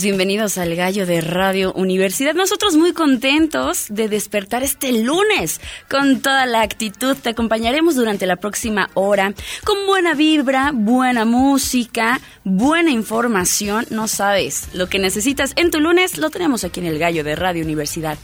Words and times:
Bienvenidos 0.00 0.56
al 0.56 0.74
Gallo 0.74 1.04
de 1.04 1.20
Radio 1.20 1.74
Universidad. 1.74 2.32
Nosotros 2.32 2.76
muy 2.76 2.94
contentos 2.94 3.86
de 3.90 4.08
despertar 4.08 4.62
este 4.62 4.90
lunes 4.90 5.60
con 5.90 6.22
toda 6.22 6.46
la 6.46 6.62
actitud. 6.62 7.14
Te 7.14 7.28
acompañaremos 7.28 7.94
durante 7.94 8.26
la 8.26 8.36
próxima 8.36 8.88
hora 8.94 9.34
con 9.64 9.86
buena 9.86 10.14
vibra, 10.14 10.70
buena 10.72 11.26
música, 11.26 12.20
buena 12.42 12.90
información. 12.90 13.84
No 13.90 14.08
sabes, 14.08 14.68
lo 14.72 14.88
que 14.88 14.98
necesitas 14.98 15.52
en 15.56 15.70
tu 15.70 15.78
lunes 15.78 16.16
lo 16.16 16.30
tenemos 16.30 16.64
aquí 16.64 16.80
en 16.80 16.86
el 16.86 16.98
Gallo 16.98 17.22
de 17.22 17.36
Radio 17.36 17.62
Universidad. 17.62 18.16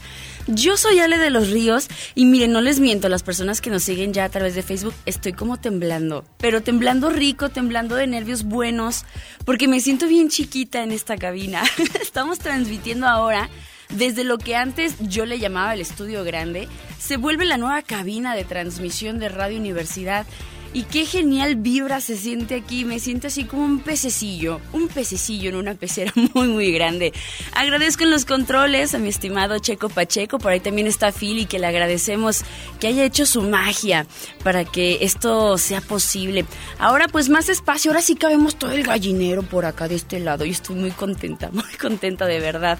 Yo 0.51 0.77
soy 0.77 0.97
Ale 0.97 1.19
de 1.19 1.29
los 1.29 1.51
Ríos 1.51 1.89
y 2.15 2.25
miren, 2.25 2.51
no 2.51 2.61
les 2.61 2.79
miento, 2.79 3.07
las 3.07 3.21
personas 3.21 3.61
que 3.61 3.69
nos 3.69 3.83
siguen 3.83 4.13
ya 4.13 4.25
a 4.25 4.29
través 4.29 4.55
de 4.55 4.63
Facebook, 4.63 4.95
estoy 5.05 5.31
como 5.33 5.57
temblando, 5.57 6.25
pero 6.39 6.63
temblando 6.63 7.11
rico, 7.11 7.49
temblando 7.49 7.93
de 7.93 8.07
nervios 8.07 8.45
buenos, 8.45 9.05
porque 9.45 9.67
me 9.67 9.79
siento 9.79 10.07
bien 10.07 10.29
chiquita 10.29 10.81
en 10.81 10.91
esta 10.91 11.17
cabina. 11.17 11.61
Estamos 12.01 12.39
transmitiendo 12.39 13.07
ahora 13.07 13.47
desde 13.89 14.23
lo 14.23 14.39
que 14.39 14.55
antes 14.55 14.95
yo 15.01 15.27
le 15.27 15.37
llamaba 15.37 15.75
el 15.75 15.81
estudio 15.81 16.23
grande, 16.23 16.67
se 16.97 17.17
vuelve 17.17 17.45
la 17.45 17.57
nueva 17.57 17.83
cabina 17.83 18.33
de 18.33 18.43
transmisión 18.43 19.19
de 19.19 19.29
Radio 19.29 19.59
Universidad 19.59 20.25
y 20.71 20.83
qué 20.83 21.05
genial 21.05 21.55
vibra 21.55 21.99
se 21.99 22.15
siente 22.15 22.55
aquí. 22.55 22.85
Me 22.85 22.99
siento 22.99 23.27
así 23.27 23.45
como 23.45 23.65
un 23.65 23.79
pececillo, 23.79 24.61
un 24.71 24.87
pececillo 24.87 25.49
en 25.49 25.55
una 25.55 25.73
pecera 25.73 26.13
muy, 26.33 26.47
muy 26.47 26.71
grande. 26.71 27.13
Agradezco 27.53 28.05
los 28.05 28.25
controles 28.25 28.93
a 28.93 28.99
mi 28.99 29.09
estimado 29.09 29.57
Checo 29.59 29.89
Pacheco. 29.89 30.37
Por 30.37 30.51
ahí 30.51 30.59
también 30.59 30.87
está 30.87 31.11
Phil 31.11 31.39
y 31.39 31.45
que 31.45 31.59
le 31.59 31.67
agradecemos 31.67 32.43
que 32.79 32.87
haya 32.87 33.03
hecho 33.03 33.25
su 33.25 33.41
magia 33.41 34.05
para 34.43 34.63
que 34.63 34.99
esto 35.01 35.57
sea 35.57 35.81
posible. 35.81 36.45
Ahora, 36.77 37.07
pues 37.07 37.29
más 37.29 37.49
espacio. 37.49 37.91
Ahora 37.91 38.01
sí 38.01 38.15
cabemos 38.15 38.55
todo 38.55 38.71
el 38.71 38.83
gallinero 38.83 39.43
por 39.43 39.65
acá 39.65 39.87
de 39.87 39.95
este 39.95 40.19
lado. 40.19 40.45
Y 40.45 40.51
estoy 40.51 40.75
muy 40.75 40.91
contenta, 40.91 41.49
muy 41.51 41.73
contenta 41.81 42.25
de 42.25 42.39
verdad. 42.39 42.77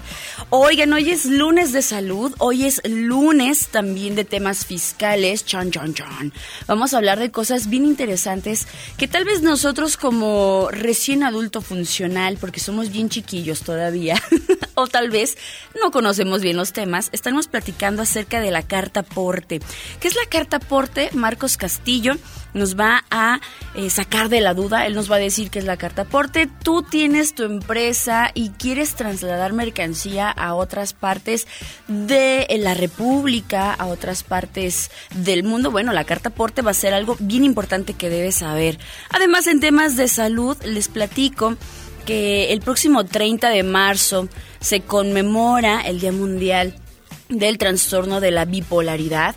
Oigan, 0.50 0.92
hoy 0.92 1.10
es 1.10 1.26
lunes 1.26 1.72
de 1.72 1.82
salud. 1.82 2.32
Hoy 2.38 2.66
es 2.66 2.80
lunes 2.84 3.68
también 3.68 4.14
de 4.14 4.24
temas 4.24 4.64
fiscales. 4.64 5.44
Chan, 5.44 5.70
chan, 5.72 5.92
chan. 5.94 6.32
Vamos 6.68 6.94
a 6.94 6.98
hablar 6.98 7.18
de 7.18 7.30
cosas 7.30 7.68
bien 7.68 7.79
interesantes 7.84 8.66
que 8.96 9.08
tal 9.08 9.24
vez 9.24 9.42
nosotros 9.42 9.96
como 9.96 10.68
recién 10.70 11.22
adulto 11.22 11.62
funcional, 11.62 12.36
porque 12.40 12.60
somos 12.60 12.90
bien 12.90 13.08
chiquillos 13.08 13.60
todavía, 13.62 14.20
o 14.74 14.86
tal 14.86 15.10
vez 15.10 15.36
no 15.80 15.90
conocemos 15.90 16.42
bien 16.42 16.56
los 16.56 16.72
temas, 16.72 17.08
estamos 17.12 17.48
platicando 17.48 18.02
acerca 18.02 18.40
de 18.40 18.50
la 18.50 18.62
carta 18.62 19.02
porte. 19.02 19.60
¿Qué 20.00 20.08
es 20.08 20.14
la 20.14 20.28
carta 20.30 20.58
porte? 20.58 21.10
Marcos 21.12 21.56
Castillo 21.56 22.16
nos 22.54 22.78
va 22.78 23.04
a 23.10 23.40
eh, 23.74 23.90
sacar 23.90 24.28
de 24.28 24.40
la 24.40 24.54
duda, 24.54 24.86
él 24.86 24.94
nos 24.94 25.10
va 25.10 25.16
a 25.16 25.20
decir 25.20 25.50
qué 25.50 25.58
es 25.58 25.64
la 25.64 25.76
carta 25.76 26.04
porte. 26.04 26.48
Tú 26.62 26.82
tienes 26.82 27.34
tu 27.34 27.44
empresa 27.44 28.30
y 28.34 28.50
quieres 28.50 28.94
trasladar 28.94 29.52
mercancía 29.52 30.30
a 30.30 30.54
otras 30.54 30.92
partes 30.92 31.46
de 31.88 32.46
la 32.60 32.74
República, 32.74 33.72
a 33.72 33.86
otras 33.86 34.22
partes 34.22 34.90
del 35.14 35.42
mundo. 35.42 35.70
Bueno, 35.70 35.92
la 35.92 36.04
carta 36.04 36.30
porte 36.30 36.62
va 36.62 36.72
a 36.72 36.74
ser 36.74 36.94
algo 36.94 37.16
bien 37.20 37.44
importante 37.44 37.94
que 37.94 38.10
debes 38.10 38.36
saber. 38.36 38.78
Además, 39.10 39.46
en 39.46 39.60
temas 39.60 39.96
de 39.96 40.08
salud, 40.08 40.56
les 40.64 40.88
platico 40.88 41.56
que 42.06 42.52
el 42.52 42.60
próximo 42.60 43.04
30 43.04 43.50
de 43.50 43.62
marzo 43.62 44.28
se 44.60 44.80
conmemora 44.80 45.80
el 45.82 46.00
Día 46.00 46.12
Mundial 46.12 46.74
del 47.28 47.58
Trastorno 47.58 48.20
de 48.20 48.30
la 48.30 48.44
Bipolaridad. 48.44 49.34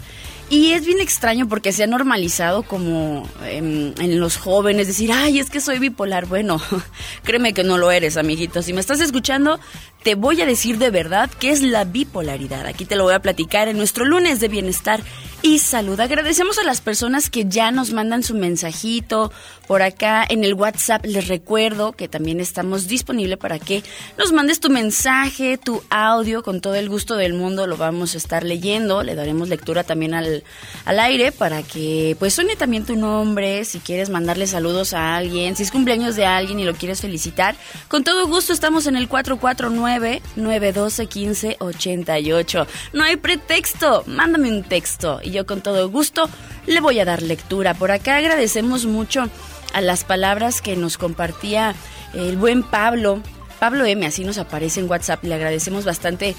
Y 0.54 0.74
es 0.74 0.86
bien 0.86 1.00
extraño 1.00 1.50
porque 1.50 1.72
se 1.72 1.84
ha 1.84 1.88
normalizado 1.88 2.62
como 2.62 3.28
en, 3.44 3.96
en, 3.98 4.20
los 4.20 4.38
jóvenes 4.38 4.86
decir, 4.86 5.12
ay, 5.12 5.40
es 5.40 5.50
que 5.50 5.60
soy 5.60 5.80
bipolar. 5.80 6.28
Bueno, 6.28 6.62
créeme 7.24 7.56
que 7.56 7.64
no 7.64 7.80
lo 7.80 7.90
eres, 7.90 8.18
amiguito. 8.18 8.62
Si 8.62 8.72
me 8.72 8.80
estás 8.80 9.00
escuchando, 9.00 9.60
te 10.04 10.16
voy 10.16 10.42
a 10.42 10.46
decir 10.46 10.78
de 10.78 10.92
verdad 10.92 11.32
qué 11.40 11.50
es 11.50 11.64
la 11.64 11.86
bipolaridad. 11.86 12.68
Aquí 12.68 12.86
te 12.86 12.96
lo 12.96 13.06
voy 13.06 13.14
a 13.14 13.22
platicar 13.22 13.68
en 13.68 13.78
nuestro 13.78 14.06
lunes 14.06 14.40
de 14.42 14.50
bienestar 14.50 15.02
y 15.42 15.60
salud. 15.60 16.00
Agradecemos 16.00 16.60
a 16.60 16.64
las 16.64 16.82
personas 16.82 17.30
que 17.30 17.46
ya 17.46 17.72
nos 17.72 17.92
mandan 17.92 18.22
su 18.22 18.36
mensajito 18.36 19.32
por 19.68 19.82
acá 19.82 20.26
en 20.28 20.44
el 20.44 20.54
WhatsApp. 20.54 21.06
Les 21.06 21.28
recuerdo 21.28 21.94
que 21.94 22.08
también 22.08 22.40
estamos 22.40 22.88
disponibles 22.88 23.38
para 23.38 23.60
que 23.60 23.84
nos 24.18 24.32
mandes 24.34 24.60
tu 24.60 24.70
mensaje, 24.70 25.58
tu 25.58 25.82
audio, 25.90 26.44
con 26.44 26.62
todo 26.62 26.76
el 26.76 26.90
gusto 26.90 27.16
del 27.16 27.34
mundo 27.34 27.66
lo 27.66 27.78
vamos 27.78 28.14
a 28.14 28.18
estar 28.18 28.44
leyendo. 28.44 29.04
Le 29.04 29.16
daremos 29.16 29.50
lectura 29.50 29.84
también 29.84 30.14
al, 30.14 30.43
al 30.86 31.00
aire 31.00 31.32
para 31.32 31.64
que 31.64 32.16
pues 32.20 32.34
suene 32.34 32.56
también 32.56 32.86
tu 32.86 32.96
nombre, 32.96 33.66
si 33.66 33.80
quieres 33.80 34.10
mandarle 34.10 34.48
saludos 34.48 34.94
a 34.94 35.16
alguien, 35.16 35.56
si 35.56 35.64
es 35.64 35.72
cumpleaños 35.72 36.16
de 36.16 36.26
alguien 36.26 36.60
y 36.60 36.66
lo 36.66 36.74
quieres 36.76 37.02
felicitar. 37.02 37.56
Con 37.88 38.04
todo 38.04 38.28
gusto 38.28 38.54
estamos 38.54 38.88
en 38.88 38.96
el 38.96 39.08
449 39.08 40.22
912 40.36 41.06
15 41.08 41.58
88. 41.60 42.68
No 42.94 43.04
hay 43.04 43.16
pretexto, 43.18 44.04
mándame 44.08 44.50
un 44.50 44.64
texto 44.64 45.20
y 45.24 45.32
yo 45.32 45.46
con 45.46 45.62
todo 45.62 45.90
gusto 45.90 46.30
le 46.68 46.80
voy 46.80 47.00
a 47.00 47.06
dar 47.06 47.22
lectura. 47.22 47.74
Por 47.74 47.92
acá 47.92 48.18
agradecemos 48.18 48.86
mucho 48.86 49.30
a 49.74 49.82
las 49.82 50.04
palabras 50.04 50.62
que 50.62 50.76
nos 50.76 50.98
compartía 50.98 51.76
el 52.14 52.38
buen 52.38 52.64
Pablo. 52.64 53.22
Pablo 53.60 53.86
M, 53.86 54.06
así 54.06 54.24
nos 54.24 54.38
aparece 54.38 54.82
en 54.82 54.90
WhatsApp, 54.90 55.24
le 55.24 55.36
agradecemos 55.36 55.86
bastante 55.86 56.36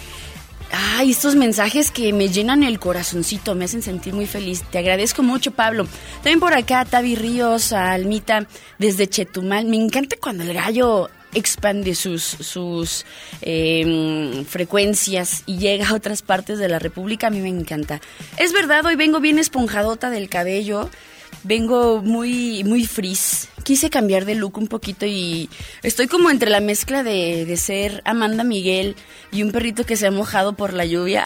Ay, 0.76 1.12
estos 1.12 1.36
mensajes 1.36 1.92
que 1.92 2.12
me 2.12 2.30
llenan 2.30 2.64
el 2.64 2.80
corazoncito, 2.80 3.54
me 3.54 3.66
hacen 3.66 3.80
sentir 3.80 4.12
muy 4.12 4.26
feliz. 4.26 4.64
Te 4.72 4.78
agradezco 4.78 5.22
mucho, 5.22 5.52
Pablo. 5.52 5.86
También 6.16 6.40
por 6.40 6.52
acá, 6.52 6.84
Tavi 6.84 7.14
Ríos, 7.14 7.72
Almita, 7.72 8.48
desde 8.78 9.06
Chetumal. 9.06 9.66
Me 9.66 9.76
encanta 9.76 10.16
cuando 10.20 10.42
el 10.42 10.52
gallo 10.52 11.10
expande 11.32 11.94
sus, 11.94 12.22
sus 12.24 13.06
em, 13.40 14.44
frecuencias 14.46 15.44
y 15.46 15.58
llega 15.58 15.88
a 15.88 15.94
otras 15.94 16.22
partes 16.22 16.58
de 16.58 16.68
la 16.68 16.80
República, 16.80 17.28
a 17.28 17.30
mí 17.30 17.38
me 17.38 17.50
encanta. 17.50 18.00
Es 18.38 18.52
verdad, 18.52 18.84
hoy 18.84 18.96
vengo 18.96 19.20
bien 19.20 19.38
esponjadota 19.38 20.10
del 20.10 20.28
cabello, 20.28 20.90
vengo 21.42 22.00
muy, 22.02 22.64
muy 22.64 22.86
frizz. 22.86 23.48
Quise 23.62 23.90
cambiar 23.90 24.24
de 24.24 24.34
look 24.34 24.58
un 24.58 24.68
poquito 24.68 25.06
y 25.06 25.48
estoy 25.82 26.06
como 26.06 26.30
entre 26.30 26.50
la 26.50 26.60
mezcla 26.60 27.02
de, 27.02 27.44
de 27.46 27.56
ser 27.56 28.02
Amanda 28.04 28.44
Miguel 28.44 28.94
y 29.32 29.42
un 29.42 29.52
perrito 29.52 29.84
que 29.84 29.96
se 29.96 30.06
ha 30.06 30.10
mojado 30.10 30.52
por 30.52 30.72
la 30.72 30.84
lluvia. 30.84 31.24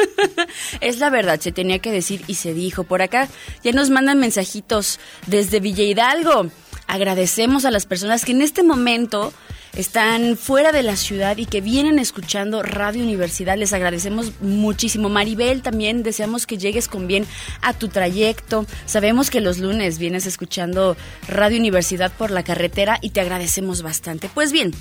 es 0.80 0.98
la 0.98 1.10
verdad, 1.10 1.40
se 1.40 1.52
tenía 1.52 1.78
que 1.78 1.92
decir 1.92 2.22
y 2.26 2.34
se 2.34 2.54
dijo. 2.54 2.84
Por 2.84 3.02
acá 3.02 3.28
ya 3.62 3.72
nos 3.72 3.90
mandan 3.90 4.18
mensajitos 4.18 4.98
desde 5.26 5.60
Villa 5.60 5.84
Hidalgo. 5.84 6.50
Agradecemos 6.86 7.64
a 7.64 7.70
las 7.70 7.86
personas 7.86 8.24
que 8.24 8.32
en 8.32 8.42
este 8.42 8.62
momento 8.62 9.32
están 9.76 10.36
fuera 10.36 10.72
de 10.72 10.82
la 10.82 10.96
ciudad 10.96 11.36
y 11.36 11.46
que 11.46 11.60
vienen 11.60 11.98
escuchando 11.98 12.62
Radio 12.62 13.02
Universidad. 13.02 13.56
Les 13.56 13.72
agradecemos 13.72 14.32
muchísimo. 14.40 15.08
Maribel, 15.08 15.62
también 15.62 16.02
deseamos 16.02 16.46
que 16.46 16.58
llegues 16.58 16.88
con 16.88 17.06
bien 17.06 17.26
a 17.62 17.72
tu 17.72 17.88
trayecto. 17.88 18.66
Sabemos 18.86 19.30
que 19.30 19.40
los 19.40 19.58
lunes 19.58 19.98
vienes 19.98 20.26
escuchando 20.26 20.96
Radio 21.28 21.58
Universidad 21.58 22.12
por 22.12 22.30
la 22.30 22.44
carretera 22.44 22.98
y 23.00 23.10
te 23.10 23.20
agradecemos 23.20 23.82
bastante. 23.82 24.30
Pues 24.32 24.52
bien, 24.52 24.72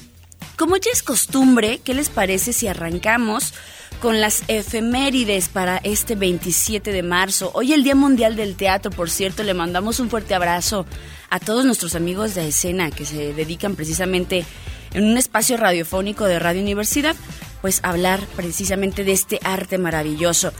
como 0.58 0.78
ya 0.78 0.92
es 0.92 1.02
costumbre, 1.02 1.80
¿qué 1.84 1.94
les 1.94 2.10
parece 2.10 2.54
si 2.54 2.68
arrancamos 2.68 3.54
con 4.02 4.22
las 4.22 4.44
efemérides 4.48 5.50
para 5.50 5.78
este 5.78 6.16
27 6.16 6.92
de 6.92 7.04
marzo? 7.04 7.52
Hoy 7.56 7.74
el 7.74 7.84
Día 7.84 7.96
Mundial 7.96 8.36
del 8.36 8.56
Teatro, 8.56 8.92
por 8.92 9.10
cierto, 9.10 9.44
le 9.44 9.54
mandamos 9.54 10.00
un 10.00 10.10
fuerte 10.10 10.36
abrazo 10.36 10.86
a 11.30 11.40
todos 11.40 11.66
nuestros 11.66 11.96
amigos 11.96 12.36
de 12.36 12.48
escena 12.48 12.92
que 12.92 13.06
se 13.06 13.34
dedican 13.34 13.76
precisamente 13.76 14.46
en 14.94 15.06
un 15.06 15.18
espacio 15.18 15.58
radiofónico 15.58 16.26
de 16.26 16.40
Radio 16.40 16.62
Universidad, 16.62 17.16
pues 17.62 17.80
hablar 17.84 18.20
precisamente 18.36 19.04
de 19.04 19.14
este 19.14 19.40
arte 19.44 19.78
maravilloso. 19.78 20.52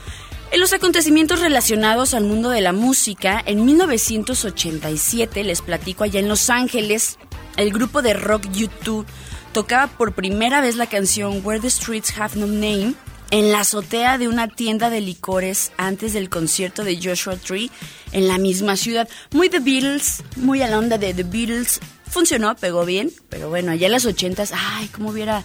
En 0.52 0.60
los 0.60 0.72
acontecimientos 0.72 1.40
relacionados 1.40 2.14
al 2.14 2.26
mundo 2.26 2.50
de 2.50 2.62
la 2.62 2.74
música, 2.74 3.42
en 3.46 3.66
1987, 3.66 5.44
les 5.44 5.62
platico 5.62 6.04
allá 6.04 6.20
en 6.20 6.30
Los 6.30 6.50
Ángeles, 6.50 7.18
el 7.58 7.72
grupo 7.72 8.02
de 8.02 8.14
rock 8.14 8.48
YouTube 8.52 9.08
tocaba 9.52 9.88
por 9.88 10.14
primera 10.14 10.62
vez 10.62 10.76
la 10.76 10.88
canción 10.88 11.42
Where 11.44 11.60
the 11.60 11.70
Streets 11.70 12.18
Have 12.18 12.36
No 12.36 12.48
Name 12.48 12.96
en 13.32 13.52
la 13.52 13.62
azotea 13.62 14.18
de 14.20 14.28
una 14.28 14.48
tienda 14.48 14.92
de 14.92 15.02
licores 15.02 15.72
antes 15.78 16.14
del 16.14 16.30
concierto 16.30 16.84
de 16.84 17.00
Joshua 17.02 17.36
Tree 17.36 17.72
en 18.12 18.28
la 18.28 18.38
misma 18.38 18.76
ciudad. 18.76 19.10
Muy 19.32 19.50
The 19.50 19.60
Beatles, 19.60 20.24
muy 20.36 20.62
a 20.62 20.68
la 20.68 20.78
onda 20.78 21.00
de 21.00 21.16
The 21.16 21.24
Beatles, 21.24 21.80
funcionó, 22.14 22.56
pegó 22.56 22.86
bien, 22.86 23.12
pero 23.30 23.50
bueno, 23.50 23.72
allá 23.72 23.88
en 23.88 23.92
las 23.92 24.06
ochentas, 24.06 24.54
ay, 24.56 24.88
cómo 24.90 25.10
hubiera 25.10 25.44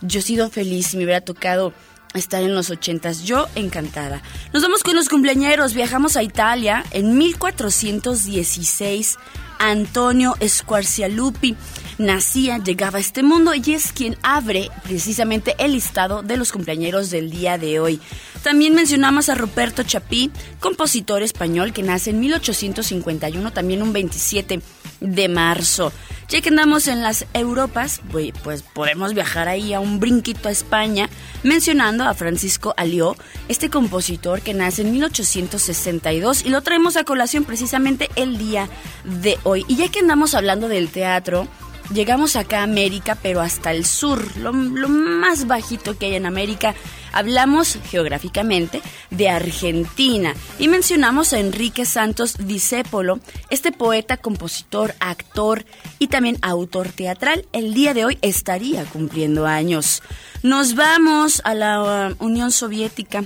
yo 0.00 0.20
sido 0.20 0.50
feliz 0.50 0.88
si 0.88 0.96
me 0.96 1.04
hubiera 1.04 1.20
tocado 1.20 1.72
estar 2.14 2.42
en 2.42 2.54
los 2.54 2.70
ochentas. 2.70 3.24
Yo 3.24 3.46
encantada. 3.54 4.22
Nos 4.52 4.62
vamos 4.62 4.82
con 4.82 4.96
los 4.96 5.08
cumpleañeros. 5.08 5.74
Viajamos 5.74 6.16
a 6.16 6.22
Italia 6.22 6.84
en 6.90 7.18
1416. 7.18 9.18
Antonio 9.58 10.36
Squarcialupi 10.46 11.56
nacía, 11.98 12.58
llegaba 12.58 12.98
a 12.98 13.00
este 13.00 13.22
mundo 13.22 13.52
y 13.54 13.72
es 13.72 13.92
quien 13.92 14.16
abre 14.22 14.70
precisamente 14.82 15.54
el 15.58 15.72
listado 15.72 16.22
de 16.22 16.36
los 16.36 16.52
cumpleañeros 16.52 17.10
del 17.10 17.30
día 17.30 17.58
de 17.58 17.80
hoy. 17.80 18.00
También 18.42 18.74
mencionamos 18.74 19.28
a 19.28 19.34
Ruperto 19.34 19.82
Chapí, 19.82 20.30
compositor 20.60 21.22
español 21.22 21.72
que 21.72 21.82
nace 21.82 22.10
en 22.10 22.20
1851, 22.20 23.52
también 23.52 23.82
un 23.82 23.92
27 23.92 24.60
de 25.00 25.28
marzo. 25.28 25.92
Ya 26.28 26.40
que 26.40 26.48
andamos 26.48 26.88
en 26.88 27.02
las 27.02 27.24
Europas, 27.34 28.00
pues 28.10 28.62
podemos 28.62 29.14
viajar 29.14 29.48
ahí 29.48 29.72
a 29.74 29.80
un 29.80 30.00
brinquito 30.00 30.48
a 30.48 30.52
España, 30.52 31.08
mencionando 31.44 32.04
a 32.04 32.14
Francisco 32.14 32.74
Alió, 32.76 33.16
este 33.48 33.70
compositor 33.70 34.40
que 34.40 34.52
nace 34.52 34.82
en 34.82 34.92
1862 34.92 36.44
y 36.44 36.48
lo 36.48 36.62
traemos 36.62 36.96
a 36.96 37.04
colación 37.04 37.44
precisamente 37.44 38.10
el 38.16 38.38
día 38.38 38.68
de 39.04 39.38
hoy. 39.44 39.64
Y 39.68 39.76
ya 39.76 39.88
que 39.88 40.00
andamos 40.00 40.34
hablando 40.34 40.68
del 40.68 40.88
teatro, 40.88 41.46
Llegamos 41.92 42.34
acá 42.34 42.60
a 42.60 42.64
América, 42.64 43.16
pero 43.22 43.40
hasta 43.40 43.70
el 43.70 43.84
sur, 43.84 44.36
lo, 44.38 44.52
más 44.52 45.46
bajito 45.46 45.96
que 45.96 46.06
hay 46.06 46.14
en 46.16 46.26
América. 46.26 46.74
Hablamos 47.12 47.78
geográficamente 47.88 48.82
de 49.10 49.28
Argentina 49.28 50.34
y 50.58 50.68
mencionamos 50.68 51.32
a 51.32 51.38
Enrique 51.38 51.84
Santos 51.86 52.36
Discépolo, 52.38 53.20
este 53.50 53.70
poeta, 53.72 54.16
compositor, 54.16 54.94
actor 54.98 55.64
y 55.98 56.08
también 56.08 56.38
autor 56.42 56.88
teatral. 56.88 57.46
El 57.52 57.72
día 57.72 57.94
de 57.94 58.04
hoy 58.04 58.18
estaría 58.20 58.84
cumpliendo 58.84 59.46
años. 59.46 60.02
Nos 60.42 60.74
vamos 60.74 61.40
a 61.44 61.54
la 61.54 62.10
uh, 62.18 62.24
Unión 62.24 62.50
Soviética 62.50 63.24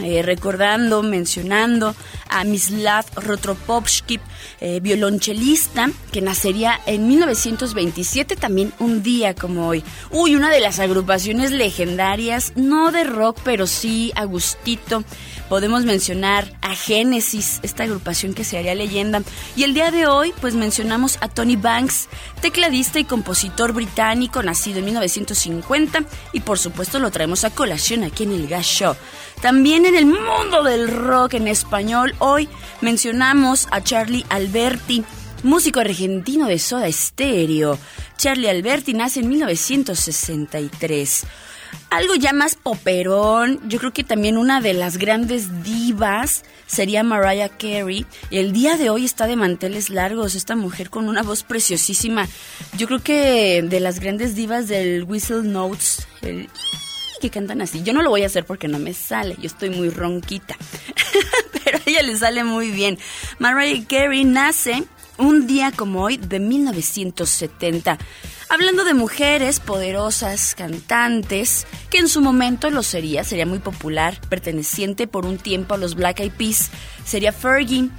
eh, 0.00 0.22
recordando, 0.22 1.02
mencionando 1.02 1.94
a 2.28 2.44
Mislav 2.44 3.04
Rotropovsky, 3.16 4.20
eh, 4.60 4.80
violonchelista, 4.80 5.90
que 6.12 6.20
nacería 6.20 6.80
en 6.86 7.08
1927, 7.08 8.36
también 8.36 8.72
un 8.78 9.02
día 9.02 9.34
como 9.34 9.68
hoy. 9.68 9.82
Uy, 10.10 10.36
una 10.36 10.50
de 10.50 10.60
las 10.60 10.78
agrupaciones 10.78 11.50
legendarias, 11.50 12.52
no 12.56 12.92
de 12.92 13.04
rock, 13.04 13.38
pero 13.44 13.66
sí 13.66 14.12
Agustito. 14.14 15.04
Podemos 15.48 15.84
mencionar 15.84 16.52
a 16.60 16.74
Genesis, 16.74 17.60
esta 17.62 17.84
agrupación 17.84 18.34
que 18.34 18.44
se 18.44 18.58
haría 18.58 18.74
leyenda. 18.74 19.22
Y 19.56 19.62
el 19.62 19.72
día 19.72 19.90
de 19.90 20.06
hoy, 20.06 20.34
pues 20.40 20.54
mencionamos 20.54 21.16
a 21.22 21.28
Tony 21.28 21.56
Banks, 21.56 22.08
tecladista 22.42 22.98
y 23.00 23.04
compositor 23.04 23.72
británico, 23.72 24.42
nacido 24.42 24.80
en 24.80 24.86
1950. 24.86 26.04
Y 26.34 26.40
por 26.40 26.58
supuesto 26.58 26.98
lo 26.98 27.10
traemos 27.10 27.44
a 27.44 27.50
colación 27.50 28.04
aquí 28.04 28.24
en 28.24 28.32
el 28.32 28.46
Gas 28.46 28.66
Show. 28.66 28.94
También 29.40 29.86
en 29.86 29.96
el 29.96 30.04
mundo 30.06 30.62
del 30.62 30.88
rock 30.88 31.34
en 31.34 31.48
español, 31.48 32.14
hoy 32.18 32.48
mencionamos 32.82 33.68
a 33.70 33.82
Charlie 33.82 34.26
Alberti, 34.28 35.02
músico 35.44 35.80
argentino 35.80 36.46
de 36.46 36.58
Soda 36.58 36.92
Stereo. 36.92 37.78
Charlie 38.18 38.50
Alberti 38.50 38.92
nace 38.92 39.20
en 39.20 39.28
1963. 39.28 41.24
Algo 41.90 42.14
ya 42.14 42.32
más 42.32 42.54
poperón, 42.54 43.60
yo 43.68 43.78
creo 43.78 43.92
que 43.92 44.04
también 44.04 44.36
una 44.36 44.60
de 44.60 44.74
las 44.74 44.98
grandes 44.98 45.62
divas 45.62 46.44
sería 46.66 47.02
Mariah 47.02 47.48
Carey. 47.48 48.04
El 48.30 48.52
día 48.52 48.76
de 48.76 48.90
hoy 48.90 49.04
está 49.04 49.26
de 49.26 49.36
manteles 49.36 49.88
largos, 49.88 50.34
esta 50.34 50.54
mujer 50.54 50.90
con 50.90 51.08
una 51.08 51.22
voz 51.22 51.42
preciosísima. 51.42 52.28
Yo 52.76 52.86
creo 52.86 53.02
que 53.02 53.62
de 53.62 53.80
las 53.80 54.00
grandes 54.00 54.34
divas 54.34 54.68
del 54.68 55.04
Whistle 55.04 55.44
Notes, 55.44 56.06
que 57.20 57.30
cantan 57.30 57.62
así. 57.62 57.82
Yo 57.82 57.92
no 57.92 58.02
lo 58.02 58.10
voy 58.10 58.22
a 58.22 58.26
hacer 58.26 58.44
porque 58.44 58.68
no 58.68 58.78
me 58.78 58.94
sale, 58.94 59.36
yo 59.38 59.46
estoy 59.46 59.70
muy 59.70 59.88
ronquita. 59.88 60.56
Pero 61.64 61.78
a 61.78 61.82
ella 61.86 62.02
le 62.02 62.16
sale 62.16 62.44
muy 62.44 62.70
bien. 62.70 62.98
Mariah 63.38 63.84
Carey 63.88 64.24
nace 64.24 64.84
un 65.16 65.46
día 65.46 65.72
como 65.72 66.02
hoy 66.02 66.16
de 66.16 66.38
1970. 66.38 67.98
Hablando 68.50 68.84
de 68.84 68.94
mujeres 68.94 69.60
poderosas, 69.60 70.54
cantantes, 70.54 71.66
que 71.90 71.98
en 71.98 72.08
su 72.08 72.22
momento 72.22 72.70
lo 72.70 72.82
sería, 72.82 73.22
sería 73.22 73.44
muy 73.44 73.58
popular, 73.58 74.18
perteneciente 74.30 75.06
por 75.06 75.26
un 75.26 75.36
tiempo 75.36 75.74
a 75.74 75.76
los 75.78 75.94
Black 75.94 76.20
Eyed 76.20 76.32
Peas, 76.32 76.70
sería 77.04 77.32
Fergie. 77.32 77.90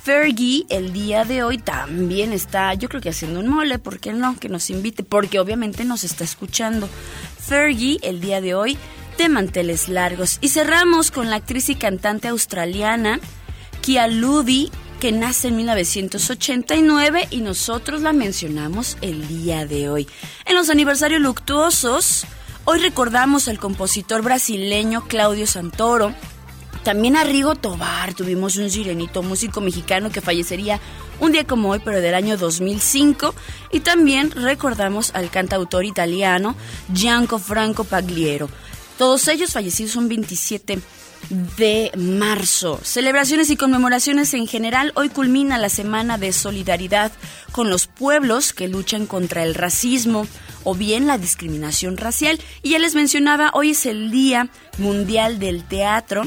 Fergie 0.00 0.66
el 0.68 0.92
día 0.92 1.24
de 1.24 1.42
hoy 1.42 1.58
también 1.58 2.32
está, 2.32 2.74
yo 2.74 2.88
creo 2.88 3.00
que 3.00 3.08
haciendo 3.08 3.40
un 3.40 3.48
mole, 3.48 3.80
¿por 3.80 3.98
qué 3.98 4.12
no? 4.12 4.38
Que 4.38 4.48
nos 4.48 4.70
invite, 4.70 5.02
porque 5.02 5.40
obviamente 5.40 5.84
nos 5.84 6.04
está 6.04 6.22
escuchando. 6.22 6.88
Fergie 7.40 7.98
el 8.02 8.20
día 8.20 8.40
de 8.40 8.54
hoy 8.54 8.78
de 9.18 9.28
manteles 9.28 9.88
largos. 9.88 10.38
Y 10.40 10.50
cerramos 10.50 11.10
con 11.10 11.28
la 11.28 11.36
actriz 11.36 11.68
y 11.70 11.74
cantante 11.74 12.28
australiana 12.28 13.18
Kia 13.80 14.06
Ludi, 14.06 14.70
que 14.98 15.12
nace 15.12 15.48
en 15.48 15.56
1989 15.56 17.28
y 17.30 17.40
nosotros 17.40 18.02
la 18.02 18.12
mencionamos 18.12 18.96
el 19.00 19.28
día 19.28 19.66
de 19.66 19.88
hoy. 19.88 20.08
En 20.44 20.56
los 20.56 20.70
aniversarios 20.70 21.20
luctuosos, 21.20 22.26
hoy 22.64 22.80
recordamos 22.80 23.48
al 23.48 23.58
compositor 23.58 24.22
brasileño 24.22 25.06
Claudio 25.06 25.46
Santoro, 25.46 26.14
también 26.82 27.16
a 27.16 27.24
Rigo 27.24 27.54
Tobar, 27.54 28.14
tuvimos 28.14 28.56
un 28.56 28.70
sirenito 28.70 29.22
músico 29.22 29.60
mexicano 29.60 30.10
que 30.10 30.20
fallecería 30.20 30.80
un 31.20 31.32
día 31.32 31.46
como 31.46 31.70
hoy, 31.70 31.80
pero 31.84 32.00
del 32.00 32.14
año 32.14 32.36
2005. 32.38 33.34
Y 33.72 33.80
también 33.80 34.30
recordamos 34.30 35.14
al 35.14 35.28
cantautor 35.28 35.84
italiano 35.84 36.56
Gianfranco 36.94 37.84
Pagliero. 37.84 38.48
Todos 38.96 39.28
ellos 39.28 39.52
fallecidos 39.52 39.92
son 39.92 40.08
27 40.08 40.78
de 41.30 41.90
marzo. 41.96 42.80
Celebraciones 42.82 43.50
y 43.50 43.56
conmemoraciones 43.56 44.32
en 44.34 44.46
general. 44.46 44.92
Hoy 44.94 45.08
culmina 45.08 45.58
la 45.58 45.68
semana 45.68 46.18
de 46.18 46.32
solidaridad 46.32 47.12
con 47.52 47.70
los 47.70 47.86
pueblos 47.86 48.52
que 48.52 48.68
luchan 48.68 49.06
contra 49.06 49.42
el 49.42 49.54
racismo 49.54 50.26
o 50.64 50.74
bien 50.74 51.06
la 51.06 51.18
discriminación 51.18 51.96
racial. 51.96 52.40
Y 52.62 52.70
ya 52.70 52.78
les 52.78 52.94
mencionaba, 52.94 53.50
hoy 53.54 53.70
es 53.70 53.86
el 53.86 54.10
Día 54.10 54.48
Mundial 54.78 55.38
del 55.38 55.64
Teatro. 55.64 56.22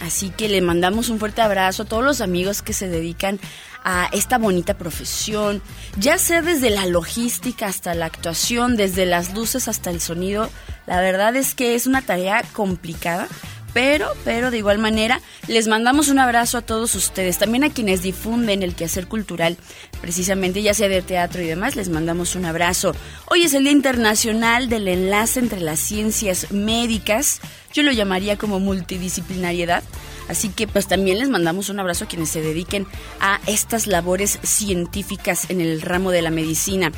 Así 0.00 0.30
que 0.30 0.48
le 0.48 0.60
mandamos 0.60 1.08
un 1.08 1.18
fuerte 1.18 1.42
abrazo 1.42 1.82
a 1.82 1.86
todos 1.86 2.04
los 2.04 2.20
amigos 2.20 2.62
que 2.62 2.72
se 2.72 2.88
dedican 2.88 3.40
a 3.84 4.08
esta 4.12 4.38
bonita 4.38 4.74
profesión, 4.76 5.62
ya 5.96 6.18
sea 6.18 6.42
desde 6.42 6.70
la 6.70 6.86
logística 6.86 7.66
hasta 7.66 7.94
la 7.94 8.06
actuación, 8.06 8.76
desde 8.76 9.06
las 9.06 9.34
luces 9.34 9.66
hasta 9.66 9.90
el 9.90 10.00
sonido. 10.00 10.50
La 10.86 11.00
verdad 11.00 11.34
es 11.36 11.54
que 11.54 11.74
es 11.74 11.86
una 11.86 12.02
tarea 12.02 12.44
complicada, 12.52 13.28
pero, 13.72 14.08
pero 14.24 14.50
de 14.50 14.58
igual 14.58 14.78
manera, 14.78 15.20
les 15.46 15.68
mandamos 15.68 16.08
un 16.08 16.18
abrazo 16.18 16.58
a 16.58 16.62
todos 16.62 16.94
ustedes, 16.94 17.38
también 17.38 17.64
a 17.64 17.70
quienes 17.70 18.02
difunden 18.02 18.62
el 18.62 18.74
quehacer 18.74 19.06
cultural, 19.06 19.56
precisamente 20.00 20.62
ya 20.62 20.74
sea 20.74 20.88
de 20.88 21.02
teatro 21.02 21.42
y 21.42 21.46
demás, 21.46 21.76
les 21.76 21.88
mandamos 21.88 22.34
un 22.34 22.44
abrazo. 22.44 22.94
Hoy 23.26 23.42
es 23.42 23.54
el 23.54 23.64
Día 23.64 23.72
Internacional 23.72 24.68
del 24.68 24.88
Enlace 24.88 25.40
entre 25.40 25.60
las 25.60 25.80
Ciencias 25.80 26.50
Médicas, 26.50 27.40
yo 27.72 27.82
lo 27.82 27.92
llamaría 27.92 28.36
como 28.36 28.60
multidisciplinariedad. 28.60 29.82
Así 30.28 30.50
que 30.50 30.66
pues 30.66 30.86
también 30.86 31.18
les 31.18 31.30
mandamos 31.30 31.70
un 31.70 31.80
abrazo 31.80 32.04
a 32.04 32.08
quienes 32.08 32.28
se 32.28 32.42
dediquen 32.42 32.86
a 33.20 33.40
estas 33.46 33.86
labores 33.86 34.38
científicas 34.42 35.48
en 35.48 35.60
el 35.60 35.80
ramo 35.80 36.10
de 36.10 36.20
la 36.20 36.30
medicina. 36.30 36.92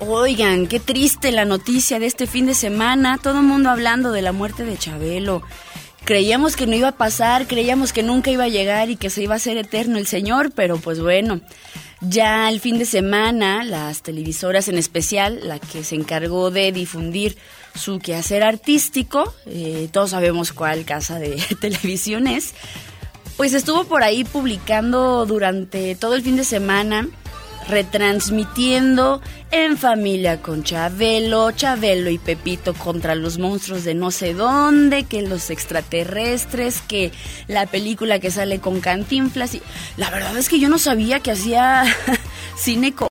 Oigan, 0.00 0.66
qué 0.66 0.80
triste 0.80 1.32
la 1.32 1.44
noticia 1.44 1.98
de 1.98 2.06
este 2.06 2.26
fin 2.26 2.46
de 2.46 2.54
semana, 2.54 3.18
todo 3.18 3.40
el 3.40 3.46
mundo 3.46 3.70
hablando 3.70 4.12
de 4.12 4.22
la 4.22 4.32
muerte 4.32 4.64
de 4.64 4.76
Chabelo 4.76 5.42
creíamos 6.04 6.56
que 6.56 6.66
no 6.66 6.74
iba 6.74 6.88
a 6.88 6.96
pasar, 6.96 7.46
creíamos 7.46 7.92
que 7.92 8.02
nunca 8.02 8.30
iba 8.30 8.44
a 8.44 8.48
llegar 8.48 8.90
y 8.90 8.96
que 8.96 9.10
se 9.10 9.22
iba 9.22 9.34
a 9.34 9.36
hacer 9.36 9.56
eterno 9.56 9.98
el 9.98 10.06
Señor, 10.06 10.52
pero 10.54 10.78
pues 10.78 11.00
bueno, 11.00 11.40
ya 12.00 12.48
el 12.48 12.60
fin 12.60 12.78
de 12.78 12.86
semana 12.86 13.62
las 13.64 14.02
televisoras 14.02 14.68
en 14.68 14.78
especial, 14.78 15.40
la 15.44 15.58
que 15.58 15.84
se 15.84 15.96
encargó 15.96 16.50
de 16.50 16.72
difundir 16.72 17.36
su 17.74 17.98
quehacer 17.98 18.42
artístico, 18.42 19.34
eh, 19.46 19.88
todos 19.92 20.10
sabemos 20.10 20.52
cuál 20.52 20.84
casa 20.84 21.18
de 21.18 21.36
televisión 21.60 22.26
es, 22.26 22.54
pues 23.36 23.54
estuvo 23.54 23.84
por 23.84 24.02
ahí 24.02 24.24
publicando 24.24 25.24
durante 25.26 25.94
todo 25.94 26.14
el 26.14 26.22
fin 26.22 26.36
de 26.36 26.44
semana 26.44 27.08
retransmitiendo 27.70 29.22
en 29.50 29.78
familia 29.78 30.42
con 30.42 30.62
Chabelo, 30.62 31.50
Chabelo 31.52 32.10
y 32.10 32.18
Pepito 32.18 32.74
contra 32.74 33.14
los 33.14 33.38
monstruos 33.38 33.84
de 33.84 33.94
no 33.94 34.10
sé 34.10 34.34
dónde, 34.34 35.04
que 35.04 35.22
los 35.22 35.50
extraterrestres, 35.50 36.82
que 36.82 37.12
la 37.48 37.66
película 37.66 38.18
que 38.18 38.30
sale 38.30 38.60
con 38.60 38.80
Cantinflas. 38.80 39.54
Y 39.54 39.62
la 39.96 40.10
verdad 40.10 40.36
es 40.36 40.48
que 40.48 40.60
yo 40.60 40.68
no 40.68 40.78
sabía 40.78 41.20
que 41.20 41.30
hacía 41.32 41.84
cine 42.56 42.92
con 42.92 43.10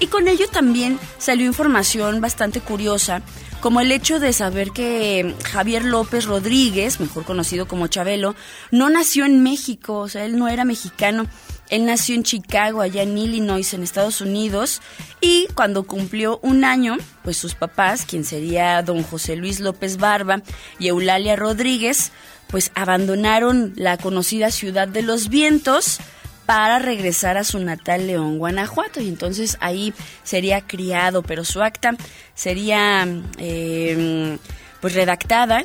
y 0.00 0.08
con 0.08 0.26
ello 0.26 0.46
también 0.48 0.98
salió 1.18 1.46
información 1.46 2.20
bastante 2.20 2.60
curiosa, 2.60 3.22
como 3.60 3.80
el 3.80 3.92
hecho 3.92 4.18
de 4.18 4.32
saber 4.32 4.72
que 4.72 5.34
Javier 5.44 5.84
López 5.84 6.26
Rodríguez, 6.26 7.00
mejor 7.00 7.24
conocido 7.24 7.66
como 7.66 7.86
Chabelo, 7.86 8.34
no 8.70 8.90
nació 8.90 9.24
en 9.24 9.42
México, 9.42 10.00
o 10.00 10.08
sea, 10.08 10.24
él 10.24 10.38
no 10.38 10.48
era 10.48 10.64
mexicano, 10.64 11.26
Él 11.70 11.86
nació 11.86 12.14
en 12.14 12.22
Chicago, 12.22 12.80
allá 12.80 13.02
en 13.02 13.16
Illinois, 13.16 13.72
en 13.72 13.82
Estados 13.82 14.20
Unidos, 14.20 14.80
y 15.20 15.48
cuando 15.54 15.84
cumplió 15.84 16.38
un 16.42 16.64
año, 16.64 16.96
pues 17.22 17.36
sus 17.36 17.54
papás, 17.54 18.04
quien 18.04 18.24
sería 18.24 18.82
don 18.82 19.02
José 19.02 19.36
Luis 19.36 19.60
López 19.60 19.96
Barba 19.96 20.42
y 20.78 20.88
Eulalia 20.88 21.36
Rodríguez, 21.36 22.12
pues 22.48 22.70
abandonaron 22.74 23.72
la 23.76 23.96
conocida 23.96 24.50
ciudad 24.50 24.86
de 24.86 25.02
los 25.02 25.28
vientos 25.28 25.98
para 26.46 26.78
regresar 26.78 27.38
a 27.38 27.44
su 27.44 27.58
natal 27.58 28.06
León, 28.06 28.38
Guanajuato, 28.38 29.00
y 29.00 29.08
entonces 29.08 29.56
ahí 29.60 29.94
sería 30.22 30.60
criado, 30.60 31.22
pero 31.22 31.44
su 31.44 31.62
acta 31.62 31.96
sería 32.34 33.08
eh, 33.38 34.38
pues 34.80 34.94
redactada 34.94 35.64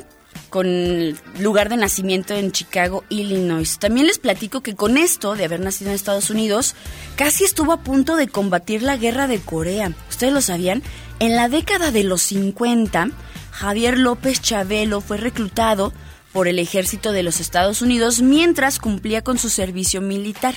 con 0.50 1.16
lugar 1.38 1.68
de 1.68 1.76
nacimiento 1.76 2.34
en 2.34 2.52
Chicago, 2.52 3.04
Illinois. 3.08 3.78
También 3.78 4.06
les 4.06 4.18
platico 4.18 4.62
que 4.62 4.74
con 4.74 4.98
esto 4.98 5.36
de 5.36 5.44
haber 5.44 5.60
nacido 5.60 5.90
en 5.90 5.96
Estados 5.96 6.28
Unidos, 6.28 6.74
casi 7.16 7.44
estuvo 7.44 7.72
a 7.72 7.80
punto 7.80 8.16
de 8.16 8.28
combatir 8.28 8.82
la 8.82 8.96
guerra 8.96 9.28
de 9.28 9.40
Corea. 9.40 9.92
¿Ustedes 10.08 10.32
lo 10.32 10.40
sabían? 10.40 10.82
En 11.20 11.36
la 11.36 11.48
década 11.48 11.92
de 11.92 12.04
los 12.04 12.22
50, 12.22 13.10
Javier 13.52 13.98
López 13.98 14.42
Chabelo 14.42 15.00
fue 15.00 15.18
reclutado 15.18 15.92
por 16.32 16.48
el 16.48 16.58
ejército 16.58 17.12
de 17.12 17.22
los 17.22 17.40
Estados 17.40 17.82
Unidos 17.82 18.20
mientras 18.20 18.78
cumplía 18.78 19.22
con 19.22 19.38
su 19.38 19.48
servicio 19.50 20.00
militar. 20.00 20.56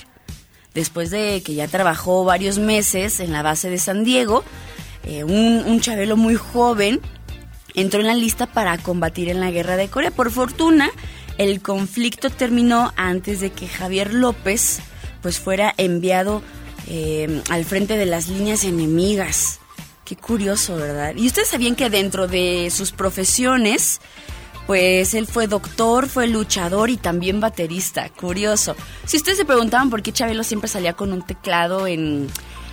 Después 0.74 1.12
de 1.12 1.44
que 1.46 1.54
ya 1.54 1.68
trabajó 1.68 2.24
varios 2.24 2.58
meses 2.58 3.20
en 3.20 3.32
la 3.32 3.44
base 3.44 3.70
de 3.70 3.78
San 3.78 4.04
Diego, 4.04 4.44
eh, 5.04 5.24
un, 5.24 5.64
un 5.66 5.82
Chabelo 5.82 6.18
muy 6.18 6.36
joven 6.36 7.00
entró 7.76 8.00
en 8.00 8.08
la 8.08 8.16
lista 8.16 8.48
para 8.48 8.78
combatir 8.78 9.30
en 9.30 9.40
la 9.40 9.52
guerra 9.52 9.78
de 9.78 9.90
Corea. 9.90 10.12
Por 10.12 10.32
fortuna, 10.32 10.90
el 11.38 11.62
conflicto 11.62 12.30
terminó 12.30 12.94
antes 12.96 13.40
de 13.40 13.52
que 13.52 13.68
Javier 13.68 14.14
López 14.14 14.80
pues 15.22 15.40
fuera 15.40 15.74
enviado 15.78 16.44
eh, 16.88 17.42
al 17.50 17.66
frente 17.66 17.98
de 17.98 18.06
las 18.06 18.28
líneas 18.28 18.64
enemigas. 18.64 19.60
Qué 20.06 20.18
curioso, 20.18 20.76
¿verdad? 20.76 21.16
Y 21.16 21.26
ustedes 21.28 21.48
sabían 21.48 21.76
que 21.76 21.90
dentro 21.90 22.28
de 22.28 22.70
sus 22.70 22.92
profesiones, 22.92 24.02
pues 24.68 25.14
él 25.14 25.26
fue 25.26 25.48
doctor, 25.48 26.10
fue 26.10 26.28
luchador 26.28 26.90
y 26.90 26.98
también 26.98 27.40
baterista. 27.40 28.10
Curioso. 28.10 28.76
Si 29.06 29.18
ustedes 29.18 29.38
se 29.38 29.46
preguntaban 29.46 29.90
por 29.90 30.04
qué 30.04 30.12
Chabelo 30.12 30.44
siempre 30.44 30.68
salía 30.68 30.94
con 30.94 31.14
un 31.14 31.26
teclado 31.26 31.88
en, 31.88 32.28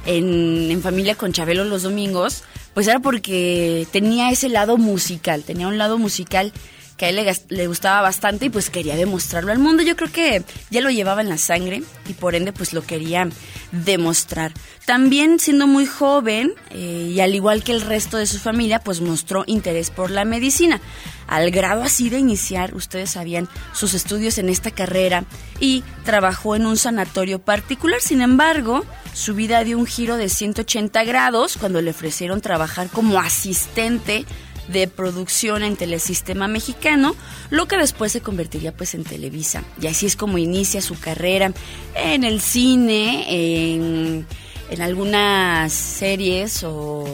en, 0.07 0.71
en 0.73 0.83
familia 0.83 1.15
con 1.15 1.33
Chabelo 1.33 1.65
los 1.65 1.85
domingos, 1.85 2.43
pues 2.75 2.87
era 2.87 3.01
porque 3.01 3.87
tenía 3.91 4.31
ese 4.31 4.49
lado 4.49 4.77
musical, 4.77 5.43
tenía 5.45 5.69
un 5.69 5.79
lado 5.79 5.99
musical 5.99 6.53
que 7.01 7.07
a 7.07 7.09
él 7.09 7.27
le, 7.49 7.67
gustaba 7.67 8.03
bastante 8.03 8.45
y 8.45 8.51
pues 8.51 8.69
quería 8.69 8.95
demostrarlo 8.95 9.53
al 9.53 9.59
mundo. 9.59 9.83
Yo 9.83 9.97
creo 9.97 10.13
que 10.13 10.45
ya 10.69 10.83
lo 10.83 10.91
llevaba 10.91 11.23
en 11.23 11.31
la 11.31 11.39
sangre 11.39 11.83
y 12.07 12.13
por 12.13 12.35
ende 12.35 12.53
pues 12.53 12.75
lo 12.75 12.83
quería 12.83 13.27
demostrar. 13.73 14.53
También 14.85 15.39
siendo 15.39 15.67
muy 15.67 15.87
joven 15.87 16.53
eh, 16.69 17.11
y 17.11 17.21
al 17.21 17.35
igual 17.35 17.65
que 17.65 17.73
el 17.73 17.81
resto 17.81 18.19
de 18.19 18.27
su 18.27 18.39
familia 18.39 18.81
pues 18.81 19.01
mostró 19.01 19.45
interés 19.47 19.89
por 19.89 20.11
la 20.11 20.27
medicina. 20.27 20.79
Al 21.27 21.51
grado 21.51 21.83
así 21.83 22.11
de 22.11 22.19
iniciar, 22.19 22.75
ustedes 22.75 23.13
sabían, 23.13 23.49
sus 23.73 23.95
estudios 23.95 24.37
en 24.37 24.51
esta 24.51 24.71
carrera 24.71 25.25
y 25.59 25.83
trabajó 26.05 26.55
en 26.55 26.67
un 26.67 26.77
sanatorio 26.77 27.39
particular. 27.39 28.03
Sin 28.03 28.21
embargo, 28.21 28.85
su 29.15 29.35
vida 29.35 29.65
dio 29.65 29.79
un 29.79 29.87
giro 29.87 30.19
de 30.19 30.29
180 30.29 31.03
grados 31.05 31.57
cuando 31.57 31.81
le 31.81 31.93
ofrecieron 31.93 32.43
trabajar 32.43 32.89
como 32.89 33.19
asistente 33.19 34.27
de 34.73 34.89
producción 34.89 35.63
en 35.63 35.77
Telesistema 35.77 36.49
Mexicano, 36.49 37.15
lo 37.51 37.67
que 37.67 37.77
después 37.77 38.13
se 38.13 38.21
convertiría 38.21 38.73
pues 38.73 38.95
en 38.95 39.05
Televisa. 39.05 39.65
Y 39.81 39.87
así 39.87 40.07
es 40.07 40.17
como 40.17 40.39
inicia 40.39 40.81
su 40.81 40.99
carrera 40.99 41.53
en 41.95 42.25
el 42.25 42.41
cine, 42.41 43.27
en, 43.29 44.27
en 44.71 44.83
algunas 44.83 45.73
series 45.73 46.63
o, 46.65 47.05